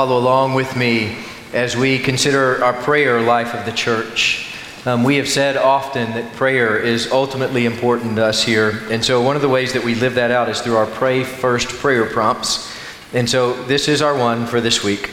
Follow 0.00 0.16
along 0.16 0.54
with 0.54 0.76
me 0.76 1.14
as 1.52 1.76
we 1.76 1.98
consider 1.98 2.64
our 2.64 2.72
prayer 2.72 3.20
life 3.20 3.54
of 3.54 3.66
the 3.66 3.72
church. 3.72 4.50
Um, 4.86 5.04
we 5.04 5.16
have 5.16 5.28
said 5.28 5.58
often 5.58 6.12
that 6.12 6.32
prayer 6.36 6.78
is 6.78 7.12
ultimately 7.12 7.66
important 7.66 8.16
to 8.16 8.24
us 8.24 8.42
here. 8.42 8.80
And 8.90 9.04
so, 9.04 9.20
one 9.20 9.36
of 9.36 9.42
the 9.42 9.48
ways 9.50 9.74
that 9.74 9.84
we 9.84 9.94
live 9.94 10.14
that 10.14 10.30
out 10.30 10.48
is 10.48 10.62
through 10.62 10.76
our 10.76 10.86
Pray 10.86 11.22
First 11.22 11.68
prayer 11.68 12.06
prompts. 12.06 12.74
And 13.12 13.28
so, 13.28 13.62
this 13.64 13.88
is 13.88 14.00
our 14.00 14.16
one 14.16 14.46
for 14.46 14.58
this 14.62 14.82
week. 14.82 15.08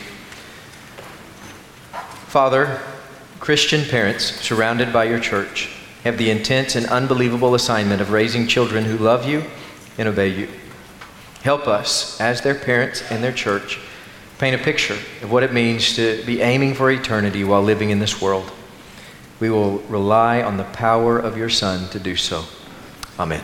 Father, 2.28 2.80
Christian 3.42 3.84
parents 3.90 4.24
surrounded 4.24 4.94
by 4.94 5.04
your 5.04 5.20
church 5.20 5.70
have 6.06 6.18
the 6.18 6.30
intense 6.30 6.78
and 6.78 6.86
unbelievable 6.86 7.56
assignment 7.56 8.00
of 8.00 8.14
raising 8.14 8.48
children 8.48 8.86
who 8.86 8.98
love 8.98 9.28
you 9.28 9.44
and 9.98 10.08
obey 10.08 10.30
you. 10.30 10.48
Help 11.42 11.68
us, 11.68 12.22
as 12.22 12.40
their 12.40 12.56
parents 12.56 13.04
and 13.12 13.22
their 13.22 13.34
church, 13.34 13.82
paint 14.38 14.60
a 14.60 14.64
picture 14.64 14.98
of 15.22 15.32
what 15.32 15.44
it 15.44 15.52
means 15.52 15.96
to 15.96 16.24
be 16.26 16.42
aiming 16.42 16.76
for 16.76 16.92
eternity 16.92 17.44
while 17.44 17.64
living 17.64 17.90
in 17.90 18.00
this 18.00 18.22
world. 18.22 18.52
We 19.40 19.50
will 19.50 19.80
rely 19.80 20.42
on 20.42 20.58
the 20.58 20.64
power 20.64 21.20
of 21.20 21.38
your 21.38 21.50
Son 21.50 21.90
to 21.90 22.00
do 22.00 22.16
so. 22.16 22.46
Amen. 23.20 23.44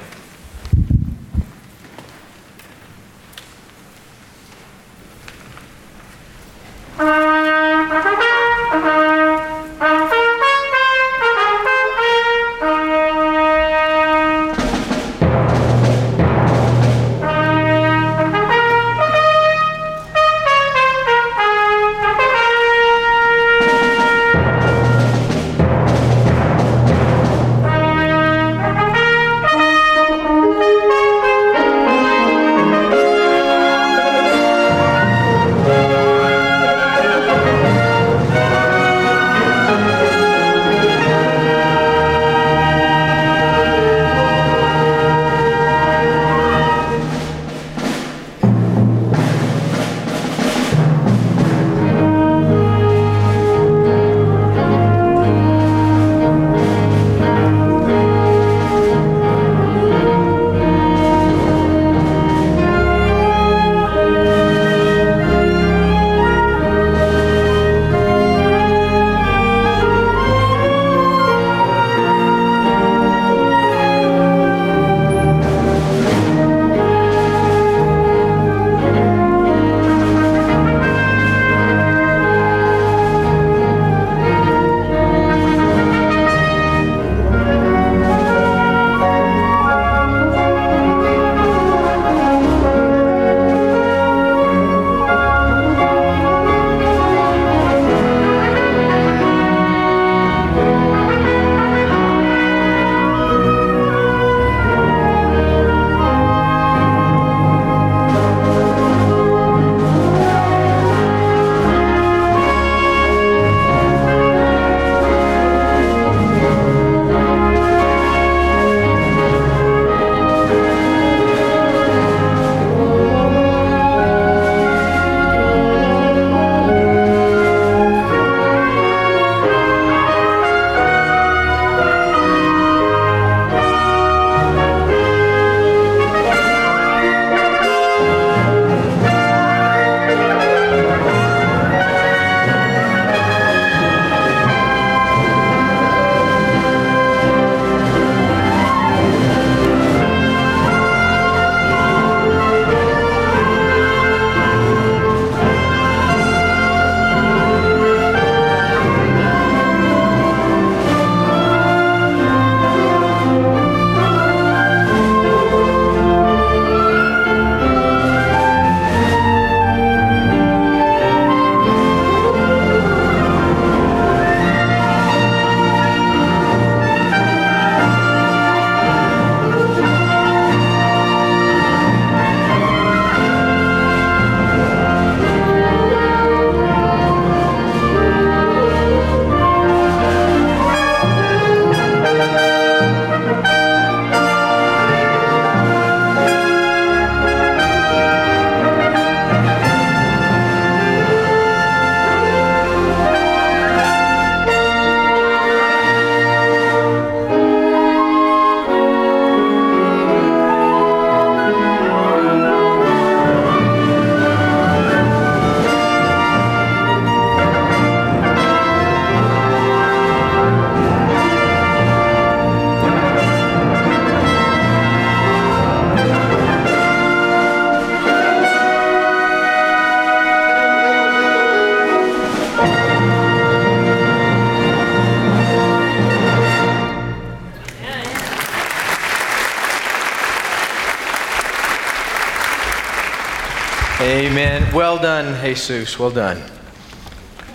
Done, 245.03 245.43
Jesus. 245.43 245.99
Well 245.99 246.11
done. 246.11 246.37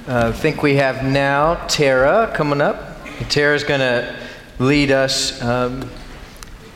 Uh, 0.07 0.29
I 0.29 0.33
think 0.33 0.63
we 0.63 0.75
have 0.75 1.03
now 1.03 1.55
Tara 1.67 2.31
coming 2.35 2.61
up. 2.61 3.03
Tara's 3.31 3.65
going 3.65 3.81
to 3.81 4.15
lead 4.59 4.91
us 4.91 5.41
um, 5.41 5.89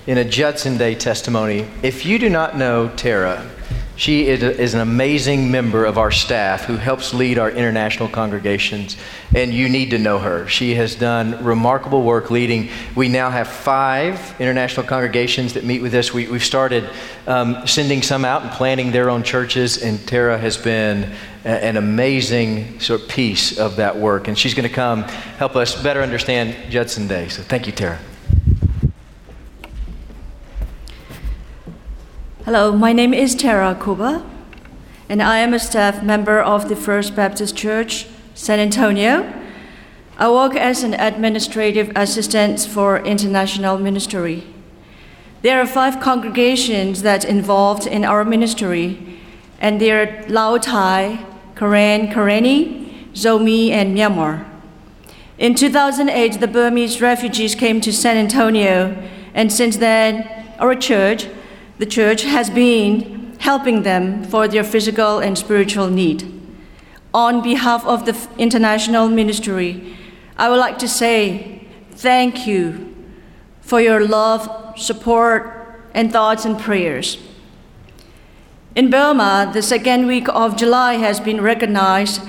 in 0.07 0.17
a 0.17 0.25
Judson 0.25 0.79
Day 0.79 0.95
testimony. 0.95 1.69
If 1.83 2.07
you 2.07 2.19
do 2.19 2.31
not 2.31 2.57
know 2.57 2.89
Tara, 2.97 3.47
She 3.95 4.27
is, 4.27 4.73
an 4.75 4.81
amazing 4.81 5.51
member 5.51 5.85
of 5.85 5.99
our 5.99 6.11
staff 6.11 6.65
who 6.65 6.77
helps 6.77 7.13
lead 7.13 7.39
our 7.39 7.51
international 7.51 8.09
congregations, 8.09 8.97
and 9.35 9.53
you 9.53 9.69
need 9.69 9.91
to 9.91 9.99
know 9.99 10.19
her. 10.19 10.49
She 10.49 10.75
has 10.77 10.95
done 10.95 11.45
remarkable 11.45 12.03
work 12.03 12.31
leading. 12.31 12.71
We 12.97 13.09
now 13.09 13.29
have 13.29 13.49
five 13.49 14.35
international 14.41 14.87
congregations 14.87 15.53
that 15.55 15.65
meet 15.65 15.83
with 15.83 15.95
us. 15.95 16.13
We, 16.13 16.25
have 16.25 16.43
started 16.43 16.89
um, 17.27 17.67
sending 17.67 18.01
some 18.01 18.25
out 18.25 18.43
and 18.43 18.51
planning 18.51 18.93
their 18.93 19.11
own 19.11 19.23
churches, 19.23 19.83
and 19.83 20.05
Tara 20.09 20.39
has 20.39 20.57
been 20.57 21.13
a, 21.45 21.49
an 21.49 21.77
amazing 21.77 22.81
sort 22.81 23.03
of 23.03 23.09
piece 23.09 23.59
of 23.59 23.77
that 23.77 23.97
work. 23.97 24.27
And 24.27 24.39
she's 24.39 24.55
going 24.55 24.69
to 24.69 24.75
come 24.75 25.03
help 25.37 25.55
us 25.55 25.81
better 25.81 26.01
understand 26.01 26.71
Judson 26.71 27.07
Day. 27.07 27.29
So 27.29 27.43
thank 27.43 27.67
you, 27.67 27.73
Tara. 27.73 27.99
Hello, 32.45 32.73
my 32.73 32.93
name 32.93 33.15
is 33.15 33.37
Tara 33.37 33.79
Kuba, 33.81 34.27
and 35.09 35.23
I 35.23 35.39
am 35.39 35.55
a 35.55 35.61
staff 35.61 36.03
member 36.03 36.41
of 36.41 36.69
the 36.69 36.75
First 36.75 37.15
Baptist 37.15 37.57
Church, 37.57 38.09
San 38.35 38.59
Antonio. 38.59 39.33
I 40.19 40.29
work 40.29 40.57
as 40.57 40.83
an 40.83 40.95
administrative 40.95 41.93
assistant 41.95 42.59
for 42.59 42.99
international 42.99 43.79
ministry. 43.79 44.43
There 45.43 45.61
are 45.61 45.67
five 45.67 46.01
congregations 46.01 47.03
that 47.03 47.25
involved 47.25 47.87
in 47.87 48.05
our 48.05 48.25
ministry, 48.25 49.21
and 49.61 49.81
they 49.81 49.93
are 49.93 50.25
Lao 50.27 50.59
Thai, 50.59 51.25
Karen, 51.55 52.09
Karenni, 52.09 53.13
Zomi, 53.13 53.71
and 53.71 53.97
Myanmar. 53.97 54.45
In 55.39 55.55
2008, 55.55 56.41
the 56.41 56.49
Burmese 56.49 57.01
refugees 57.01 57.55
came 57.55 57.81
to 57.83 57.93
San 57.93 58.17
Antonio, 58.17 59.01
and 59.33 59.53
since 59.53 59.77
then, 59.77 60.29
our 60.59 60.75
church 60.75 61.29
the 61.83 61.87
church 61.87 62.23
has 62.23 62.49
been 62.49 63.37
helping 63.41 63.83
them 63.83 64.23
for 64.23 64.47
their 64.47 64.63
physical 64.63 65.19
and 65.19 65.37
spiritual 65.37 65.91
need. 65.91 66.23
On 67.13 67.43
behalf 67.43 67.85
of 67.85 68.07
the 68.07 68.17
international 68.39 69.09
ministry, 69.09 69.97
I 70.37 70.49
would 70.49 70.61
like 70.61 70.79
to 70.79 70.87
say 70.87 71.67
thank 71.91 72.47
you 72.47 72.95
for 73.63 73.81
your 73.81 74.07
love, 74.07 74.79
support, 74.79 75.91
and 75.93 76.13
thoughts 76.13 76.45
and 76.45 76.57
prayers. 76.57 77.19
In 78.77 78.89
Burma, 78.89 79.51
the 79.53 79.61
second 79.61 80.07
week 80.07 80.29
of 80.29 80.57
July 80.57 80.99
has 80.99 81.19
been 81.19 81.41
recognized 81.41 82.23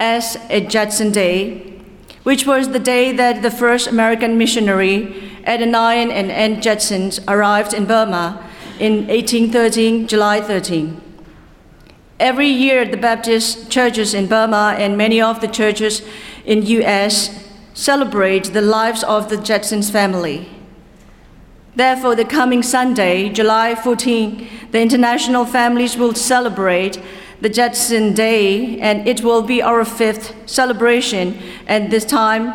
as 0.00 0.38
a 0.48 0.62
Judson 0.62 1.12
Day, 1.12 1.82
which 2.22 2.46
was 2.46 2.70
the 2.70 2.80
day 2.80 3.12
that 3.12 3.42
the 3.42 3.50
first 3.50 3.88
American 3.88 4.38
missionary, 4.38 5.32
Adoniram 5.46 6.10
and 6.10 6.32
Ann 6.32 6.62
Judson, 6.62 7.10
arrived 7.28 7.74
in 7.74 7.84
Burma 7.84 8.42
in 8.78 9.06
1813, 9.06 10.06
July 10.06 10.40
13. 10.40 11.00
Every 12.18 12.48
year, 12.48 12.84
the 12.84 12.96
Baptist 12.96 13.70
churches 13.70 14.14
in 14.14 14.26
Burma 14.26 14.74
and 14.78 14.96
many 14.96 15.20
of 15.20 15.40
the 15.40 15.48
churches 15.48 16.02
in 16.44 16.64
U.S. 16.66 17.44
celebrate 17.74 18.52
the 18.52 18.62
lives 18.62 19.02
of 19.04 19.28
the 19.28 19.36
Judsons 19.36 19.90
family. 19.90 20.48
Therefore, 21.74 22.14
the 22.14 22.24
coming 22.24 22.62
Sunday, 22.62 23.28
July 23.28 23.74
14, 23.74 24.48
the 24.70 24.80
international 24.80 25.44
families 25.44 25.96
will 25.96 26.14
celebrate 26.14 27.00
the 27.40 27.50
Judson 27.50 28.14
Day, 28.14 28.80
and 28.80 29.06
it 29.06 29.22
will 29.22 29.42
be 29.42 29.60
our 29.60 29.84
fifth 29.84 30.34
celebration. 30.46 31.38
And 31.66 31.90
this 31.90 32.06
time, 32.06 32.54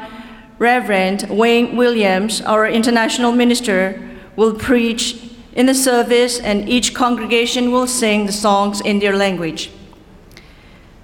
Reverend 0.57 1.27
Wayne 1.29 1.75
Williams, 1.75 2.41
our 2.41 2.67
international 2.67 3.31
minister, 3.31 4.01
will 4.35 4.55
preach 4.55 5.30
in 5.53 5.65
the 5.65 5.75
service, 5.75 6.39
and 6.39 6.69
each 6.69 6.93
congregation 6.93 7.71
will 7.71 7.87
sing 7.87 8.25
the 8.25 8.31
songs 8.31 8.81
in 8.81 8.99
their 8.99 9.15
language. 9.15 9.69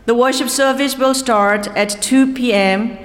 The 0.05 0.15
worship 0.15 0.49
service 0.49 0.97
will 0.97 1.13
start 1.13 1.67
at 1.75 2.01
2 2.01 2.33
p.m., 2.33 2.97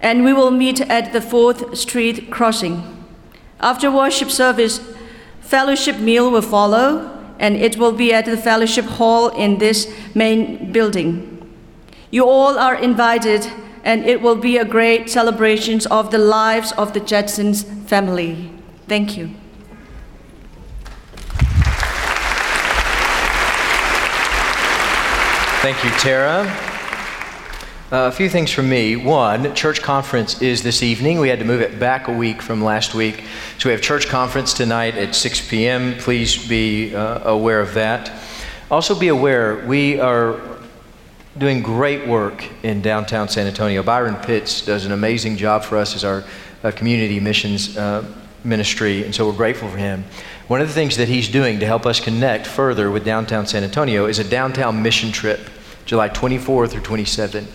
and 0.00 0.24
we 0.24 0.32
will 0.32 0.50
meet 0.50 0.80
at 0.80 1.12
the 1.12 1.20
4th 1.20 1.76
Street 1.76 2.30
crossing. 2.30 3.04
After 3.60 3.90
worship 3.90 4.30
service, 4.30 4.80
fellowship 5.40 5.98
meal 5.98 6.30
will 6.30 6.42
follow, 6.42 7.10
and 7.38 7.56
it 7.56 7.76
will 7.76 7.92
be 7.92 8.12
at 8.12 8.24
the 8.24 8.36
fellowship 8.36 8.84
hall 8.84 9.28
in 9.30 9.58
this 9.58 9.92
main 10.14 10.70
building. 10.72 11.28
You 12.10 12.28
all 12.28 12.58
are 12.58 12.76
invited, 12.76 13.50
and 13.82 14.04
it 14.04 14.22
will 14.22 14.36
be 14.36 14.58
a 14.58 14.64
great 14.64 15.10
celebration 15.10 15.80
of 15.90 16.10
the 16.12 16.18
lives 16.18 16.72
of 16.72 16.92
the 16.92 17.00
Judsons 17.00 17.64
family. 17.88 18.50
Thank 18.86 19.16
you. 19.16 19.30
Thank 25.62 25.84
you, 25.84 25.90
Tara. 25.90 26.42
Uh, 27.92 28.08
a 28.08 28.10
few 28.10 28.28
things 28.28 28.50
from 28.50 28.68
me. 28.68 28.96
One, 28.96 29.54
church 29.54 29.80
conference 29.80 30.42
is 30.42 30.64
this 30.64 30.82
evening. 30.82 31.20
We 31.20 31.28
had 31.28 31.38
to 31.38 31.44
move 31.44 31.60
it 31.60 31.78
back 31.78 32.08
a 32.08 32.12
week 32.12 32.42
from 32.42 32.64
last 32.64 32.96
week. 32.96 33.22
So 33.58 33.68
we 33.68 33.72
have 33.72 33.80
church 33.80 34.08
conference 34.08 34.54
tonight 34.54 34.96
at 34.96 35.14
6 35.14 35.48
p.m. 35.48 35.96
Please 35.98 36.48
be 36.48 36.92
uh, 36.96 37.30
aware 37.30 37.60
of 37.60 37.74
that. 37.74 38.10
Also, 38.72 38.98
be 38.98 39.06
aware 39.06 39.64
we 39.64 40.00
are 40.00 40.40
doing 41.38 41.62
great 41.62 42.08
work 42.08 42.44
in 42.64 42.82
downtown 42.82 43.28
San 43.28 43.46
Antonio. 43.46 43.84
Byron 43.84 44.16
Pitts 44.16 44.66
does 44.66 44.84
an 44.84 44.90
amazing 44.90 45.36
job 45.36 45.62
for 45.62 45.78
us 45.78 45.94
as 45.94 46.02
our 46.02 46.24
uh, 46.64 46.72
community 46.72 47.20
missions 47.20 47.76
uh, 47.76 48.04
ministry, 48.42 49.04
and 49.04 49.14
so 49.14 49.28
we're 49.28 49.36
grateful 49.36 49.68
for 49.68 49.76
him. 49.76 50.02
One 50.52 50.60
of 50.60 50.68
the 50.68 50.74
things 50.74 50.98
that 50.98 51.08
he's 51.08 51.30
doing 51.30 51.60
to 51.60 51.66
help 51.66 51.86
us 51.86 51.98
connect 51.98 52.46
further 52.46 52.90
with 52.90 53.06
downtown 53.06 53.46
San 53.46 53.64
Antonio 53.64 54.04
is 54.04 54.18
a 54.18 54.24
downtown 54.24 54.82
mission 54.82 55.10
trip, 55.10 55.48
July 55.86 56.10
24th 56.10 56.72
through 56.72 56.82
27th. 56.82 57.46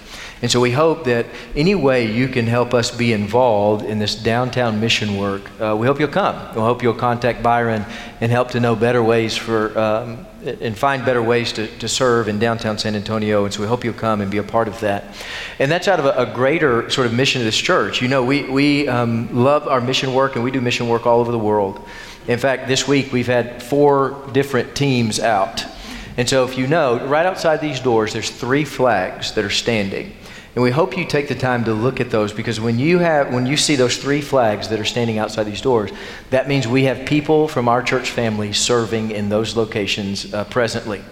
And 0.42 0.50
so 0.50 0.60
we 0.60 0.72
hope 0.72 1.04
that 1.04 1.28
any 1.56 1.76
way 1.76 2.12
you 2.12 2.28
can 2.28 2.48
help 2.48 2.74
us 2.74 2.90
be 2.90 3.14
involved 3.14 3.86
in 3.86 4.00
this 4.00 4.16
downtown 4.16 4.80
mission 4.80 5.16
work, 5.16 5.44
uh, 5.62 5.76
we 5.78 5.86
hope 5.86 6.00
you'll 6.00 6.10
come. 6.10 6.36
We 6.56 6.62
hope 6.62 6.82
you'll 6.82 6.96
contact 6.96 7.44
Byron 7.44 7.86
and 8.20 8.32
help 8.32 8.50
to 8.52 8.60
know 8.60 8.76
better 8.76 9.04
ways 9.04 9.38
for, 9.38 9.78
um, 9.78 10.26
and 10.44 10.76
find 10.76 11.06
better 11.06 11.22
ways 11.22 11.54
to, 11.54 11.68
to 11.78 11.88
serve 11.88 12.28
in 12.28 12.40
downtown 12.40 12.80
San 12.80 12.96
Antonio. 12.96 13.46
And 13.46 13.54
so 13.54 13.62
we 13.62 13.68
hope 13.68 13.84
you'll 13.84 13.94
come 13.94 14.22
and 14.22 14.32
be 14.32 14.40
a 14.40 14.44
part 14.44 14.68
of 14.68 14.80
that. 14.80 15.04
And 15.60 15.70
that's 15.72 15.88
out 15.88 16.00
of 16.00 16.06
a, 16.06 16.14
a 16.14 16.34
greater 16.34 16.90
sort 16.90 17.06
of 17.06 17.14
mission 17.14 17.42
of 17.42 17.46
this 17.46 17.58
church. 17.58 18.02
You 18.02 18.08
know, 18.08 18.24
we, 18.26 18.50
we 18.50 18.88
um, 18.88 19.30
love 19.36 19.68
our 19.68 19.82
mission 19.82 20.16
work 20.16 20.34
and 20.34 20.44
we 20.44 20.50
do 20.50 20.62
mission 20.62 20.90
work 20.90 21.06
all 21.06 21.20
over 21.20 21.32
the 21.32 21.38
world. 21.38 21.88
In 22.28 22.40
fact, 22.40 22.68
this 22.68 22.88
week 22.88 23.14
we've 23.14 23.28
had 23.28 23.64
four 23.64 24.30
different 24.34 24.76
teams 24.76 25.20
out. 25.20 25.66
And 26.18 26.28
so, 26.28 26.44
if 26.46 26.58
you 26.58 26.68
know, 26.68 27.06
right 27.06 27.26
outside 27.26 27.62
these 27.62 27.80
doors, 27.80 28.12
there's 28.12 28.30
three 28.30 28.66
flags 28.66 29.34
that 29.34 29.46
are 29.46 29.50
standing. 29.50 30.14
And 30.56 30.64
we 30.64 30.72
hope 30.72 30.98
you 30.98 31.06
take 31.06 31.28
the 31.28 31.36
time 31.36 31.66
to 31.66 31.74
look 31.74 32.00
at 32.00 32.10
those 32.10 32.34
because 32.34 32.60
when 32.60 32.80
you 32.80 32.98
have 32.98 33.32
when 33.32 33.46
you 33.46 33.56
see 33.56 33.76
those 33.76 33.98
three 33.98 34.22
flags 34.22 34.70
that 34.70 34.80
are 34.80 34.86
standing 34.86 35.20
outside 35.20 35.44
these 35.44 35.62
doors, 35.62 35.92
that 36.32 36.48
means 36.48 36.68
we 36.68 36.86
have 36.86 37.06
people 37.06 37.48
from 37.48 37.70
our 37.70 37.84
church 37.84 38.10
family 38.10 38.52
serving 38.54 39.12
in 39.12 39.30
those 39.30 39.56
locations 39.56 40.34
uh, 40.34 40.46
presently. 40.46 41.04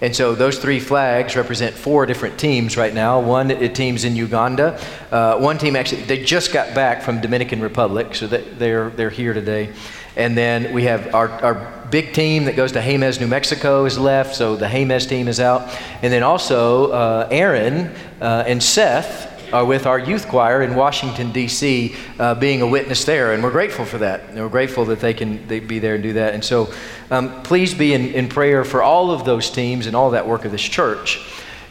And 0.00 0.16
so 0.16 0.34
those 0.34 0.58
three 0.58 0.80
flags 0.80 1.36
represent 1.36 1.74
four 1.74 2.06
different 2.06 2.38
teams 2.38 2.78
right 2.78 2.92
now. 2.92 3.20
One 3.20 3.48
teams 3.74 4.04
in 4.04 4.16
Uganda. 4.16 4.80
Uh, 5.10 5.38
one 5.38 5.58
team 5.58 5.76
actually 5.76 6.02
they 6.02 6.24
just 6.24 6.52
got 6.52 6.74
back 6.74 7.02
from 7.02 7.20
Dominican 7.20 7.60
Republic, 7.60 8.14
so 8.14 8.26
they're 8.26 8.88
they're 8.88 9.10
here 9.10 9.34
today. 9.34 9.74
And 10.16 10.36
then 10.36 10.72
we 10.72 10.84
have 10.84 11.14
our, 11.14 11.28
our 11.28 11.86
big 11.90 12.14
team 12.14 12.44
that 12.46 12.56
goes 12.56 12.72
to 12.72 12.80
Jemez, 12.80 13.20
New 13.20 13.26
Mexico 13.26 13.84
is 13.84 13.98
left, 13.98 14.34
so 14.34 14.56
the 14.56 14.66
Jemez 14.66 15.08
team 15.08 15.28
is 15.28 15.40
out. 15.40 15.68
And 16.02 16.12
then 16.12 16.22
also 16.22 16.90
uh, 16.90 17.28
Aaron 17.30 17.92
uh, 18.20 18.44
and 18.46 18.62
Seth 18.62 19.52
are 19.52 19.64
with 19.64 19.86
our 19.86 19.98
youth 19.98 20.26
choir 20.28 20.62
in 20.62 20.74
Washington, 20.74 21.30
D.C., 21.32 21.94
uh, 22.18 22.34
being 22.34 22.62
a 22.62 22.66
witness 22.66 23.04
there. 23.04 23.32
And 23.32 23.42
we're 23.42 23.52
grateful 23.52 23.84
for 23.84 23.98
that. 23.98 24.24
And 24.28 24.38
we're 24.38 24.48
grateful 24.48 24.86
that 24.86 25.00
they 25.00 25.14
can 25.14 25.46
they 25.46 25.60
be 25.60 25.78
there 25.78 25.94
and 25.94 26.02
do 26.02 26.14
that. 26.14 26.34
And 26.34 26.44
so 26.44 26.72
um, 27.10 27.42
please 27.42 27.74
be 27.74 27.94
in, 27.94 28.06
in 28.08 28.28
prayer 28.28 28.64
for 28.64 28.82
all 28.82 29.10
of 29.10 29.24
those 29.24 29.50
teams 29.50 29.86
and 29.86 29.94
all 29.94 30.10
that 30.10 30.26
work 30.26 30.44
of 30.44 30.52
this 30.52 30.62
church. 30.62 31.20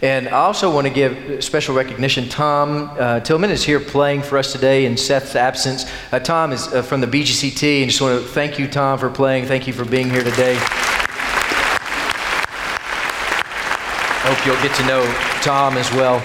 And 0.05 0.27
I 0.27 0.33
also 0.33 0.71
want 0.71 0.85
to 0.85 0.93
give 0.93 1.43
special 1.43 1.73
recognition. 1.73 2.29
Tom 2.29 2.91
uh, 2.99 3.21
Tillman 3.21 3.49
is 3.49 3.63
here 3.63 3.79
playing 3.79 4.21
for 4.21 4.37
us 4.37 4.51
today 4.51 4.85
in 4.85 4.97
Seth's 4.97 5.35
absence. 5.35 5.91
Uh, 6.11 6.19
Tom 6.19 6.51
is 6.51 6.67
uh, 6.67 6.83
from 6.83 7.01
the 7.01 7.07
BGCT, 7.07 7.81
and 7.81 7.89
just 7.89 8.03
want 8.03 8.21
to 8.21 8.27
thank 8.29 8.59
you, 8.59 8.67
Tom, 8.67 8.99
for 8.99 9.09
playing. 9.09 9.45
Thank 9.45 9.65
you 9.65 9.73
for 9.73 9.83
being 9.83 10.11
here 10.11 10.23
today. 10.23 10.57
Hope 14.21 14.45
you'll 14.45 14.61
get 14.61 14.75
to 14.75 14.85
know 14.85 15.03
Tom 15.41 15.75
as 15.75 15.91
well. 15.93 16.23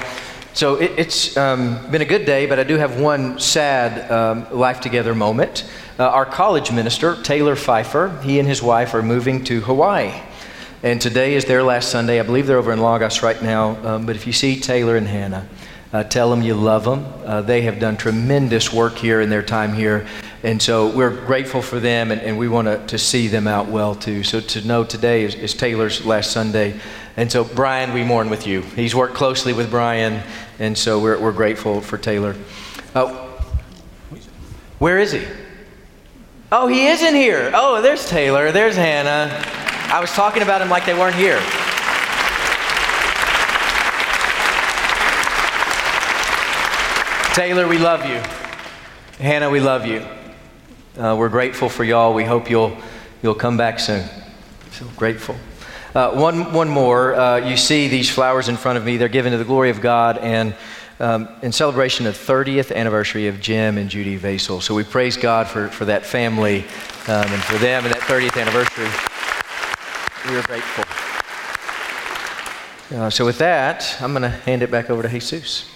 So 0.53 0.75
it, 0.75 0.99
has 0.99 1.35
um, 1.39 1.91
been 1.91 2.03
a 2.03 2.05
good 2.05 2.27
day, 2.27 2.45
but 2.45 2.59
I 2.59 2.65
do 2.65 2.77
have 2.77 3.01
one 3.01 3.39
sad 3.39 4.11
um, 4.11 4.47
life 4.53 4.83
together 4.83 5.15
moment. 5.15 5.65
Uh, 5.99 6.05
our 6.07 6.27
college 6.27 6.71
minister, 6.71 7.17
Taylor 7.23 7.57
Pfeiffer, 7.57 8.15
he 8.23 8.39
and 8.41 8.47
his 8.47 8.63
wife 8.63 8.93
are 8.93 9.03
moving 9.03 9.43
to 9.45 9.63
Hawaii. 9.63 10.21
And 10.83 10.99
today 10.99 11.35
is 11.35 11.45
their 11.45 11.63
last 11.63 11.91
Sunday. 11.91 12.21
I 12.21 12.23
believe 12.23 12.47
they're 12.47 12.57
over 12.57 12.73
in 12.73 12.81
Lagos 12.81 13.23
right 13.23 13.41
now. 13.43 13.77
Um, 13.87 14.07
but 14.07 14.17
if 14.17 14.27
you 14.27 14.33
see 14.33 14.59
Taylor 14.59 14.97
and 14.97 15.07
Hannah, 15.07 15.47
uh, 15.93 16.05
tell 16.05 16.31
them 16.31 16.41
you 16.41 16.55
love 16.55 16.85
them. 16.85 17.05
Uh, 17.27 17.43
they 17.43 17.63
have 17.63 17.79
done 17.79 17.99
tremendous 17.99 18.73
work 18.73 18.97
here 18.97 19.21
in 19.21 19.29
their 19.29 19.43
time 19.43 19.75
here. 19.75 20.07
And 20.43 20.63
so 20.63 20.89
we're 20.89 21.15
grateful 21.27 21.61
for 21.61 21.79
them, 21.81 22.11
and, 22.11 22.19
and 22.23 22.39
we 22.39 22.49
want 22.49 22.89
to, 22.89 22.99
see 22.99 23.29
them 23.29 23.47
out 23.47 23.69
well 23.69 23.95
too. 23.95 24.23
So 24.23 24.41
to 24.41 24.67
know 24.67 24.83
today 24.83 25.25
is, 25.25 25.35
is 25.35 25.53
Taylor's 25.53 26.07
last 26.07 26.31
Sunday. 26.31 26.81
And 27.19 27.31
so, 27.31 27.45
Brian, 27.45 27.93
we 27.93 28.03
mourn 28.03 28.31
with 28.31 28.47
you. 28.47 28.63
He's 28.63 28.95
worked 28.95 29.15
closely 29.15 29.53
with 29.53 29.69
Brian, 29.69 30.23
and 30.59 30.79
so 30.79 30.99
we're, 30.99 31.21
we're 31.21 31.33
grateful 31.33 31.83
for 31.83 31.99
Taylor. 31.99 32.37
Uh, 32.95 33.29
where 34.79 34.99
is 34.99 35.13
he? 35.13 35.27
Oh, 36.51 36.69
he 36.69 36.87
isn't 36.87 37.15
here. 37.15 37.51
Oh, 37.53 37.83
there's 37.83 38.09
Taylor. 38.09 38.51
There's 38.51 38.77
Hannah. 38.77 39.69
I 39.93 39.99
was 39.99 40.13
talking 40.13 40.45
about 40.45 40.61
them 40.61 40.69
like 40.69 40.87
they 40.87 40.95
weren't 40.95 41.17
here. 41.17 41.41
Taylor, 47.35 47.67
we 47.67 47.77
love 47.77 48.07
you. 48.07 48.23
Hannah, 49.19 49.51
we 49.51 49.59
love 49.59 49.87
you. 49.87 50.07
Uh, 50.97 51.17
we're 51.19 51.29
grateful 51.29 51.69
for 51.69 51.83
y'all. 51.83 52.15
We 52.15 52.23
hope 52.23 52.49
you'll, 52.49 52.77
you'll 53.21 53.35
come 53.35 53.57
back 53.57 53.81
soon. 53.81 54.07
So 54.71 54.87
grateful. 54.97 55.35
Uh, 55.93 56.13
one, 56.13 56.53
one 56.53 56.69
more. 56.69 57.17
Uh, 57.17 57.39
you 57.39 57.57
see 57.57 57.89
these 57.89 58.09
flowers 58.09 58.49
in 58.49 58.57
front 58.57 58.79
of 58.79 58.85
me. 58.85 58.97
They're 58.97 59.09
given 59.09 59.33
to 59.33 59.39
the 59.39 59.45
glory 59.45 59.71
of 59.71 59.81
God 59.81 60.19
and 60.19 60.55
um, 61.01 61.29
in 61.43 61.51
celebration 61.51 62.07
of 62.07 62.15
30th 62.15 62.73
anniversary 62.73 63.27
of 63.27 63.41
Jim 63.41 63.77
and 63.77 63.91
Judy 63.91 64.17
Vasel. 64.17 64.63
So 64.63 64.73
we 64.73 64.85
praise 64.85 65.17
God 65.17 65.49
for, 65.49 65.67
for 65.67 65.87
that 65.87 66.07
family 66.07 66.61
um, 67.09 67.27
and 67.27 67.43
for 67.43 67.59
them 67.59 67.85
and 67.85 67.93
that 67.93 68.03
30th 68.03 68.41
anniversary. 68.41 69.20
We 70.29 70.37
are 70.37 70.43
grateful. 70.43 70.85
Uh, 72.99 73.09
so 73.09 73.25
with 73.25 73.39
that, 73.39 73.97
I'm 74.01 74.13
going 74.13 74.23
to 74.23 74.29
hand 74.29 74.63
it 74.63 74.71
back 74.71 74.91
over 74.91 75.03
to 75.03 75.09
Jesus. 75.09 75.71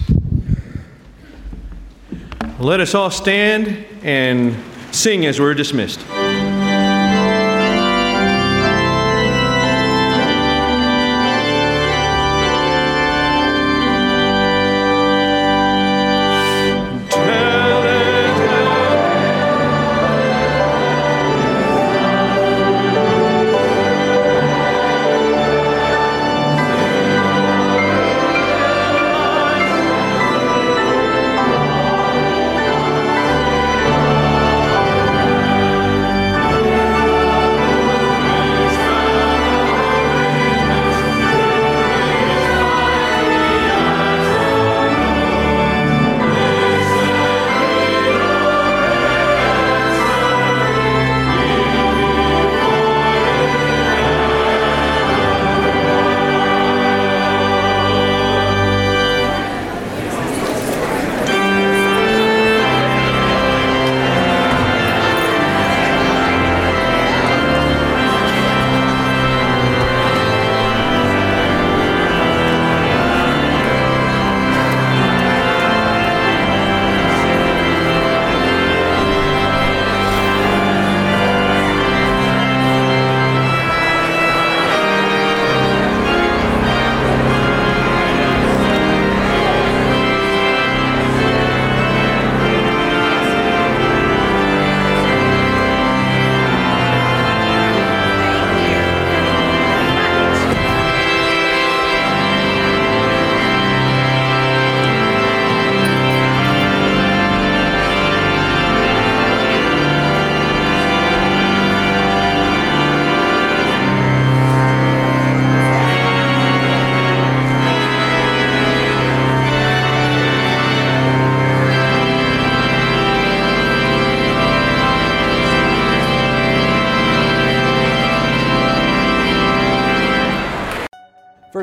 Let 2.59 2.81
us 2.81 2.95
all 2.95 3.11
stand 3.11 3.87
and 4.03 4.55
sing 4.93 5.25
as 5.25 5.41
we're 5.41 5.55
dismissed. 5.55 6.01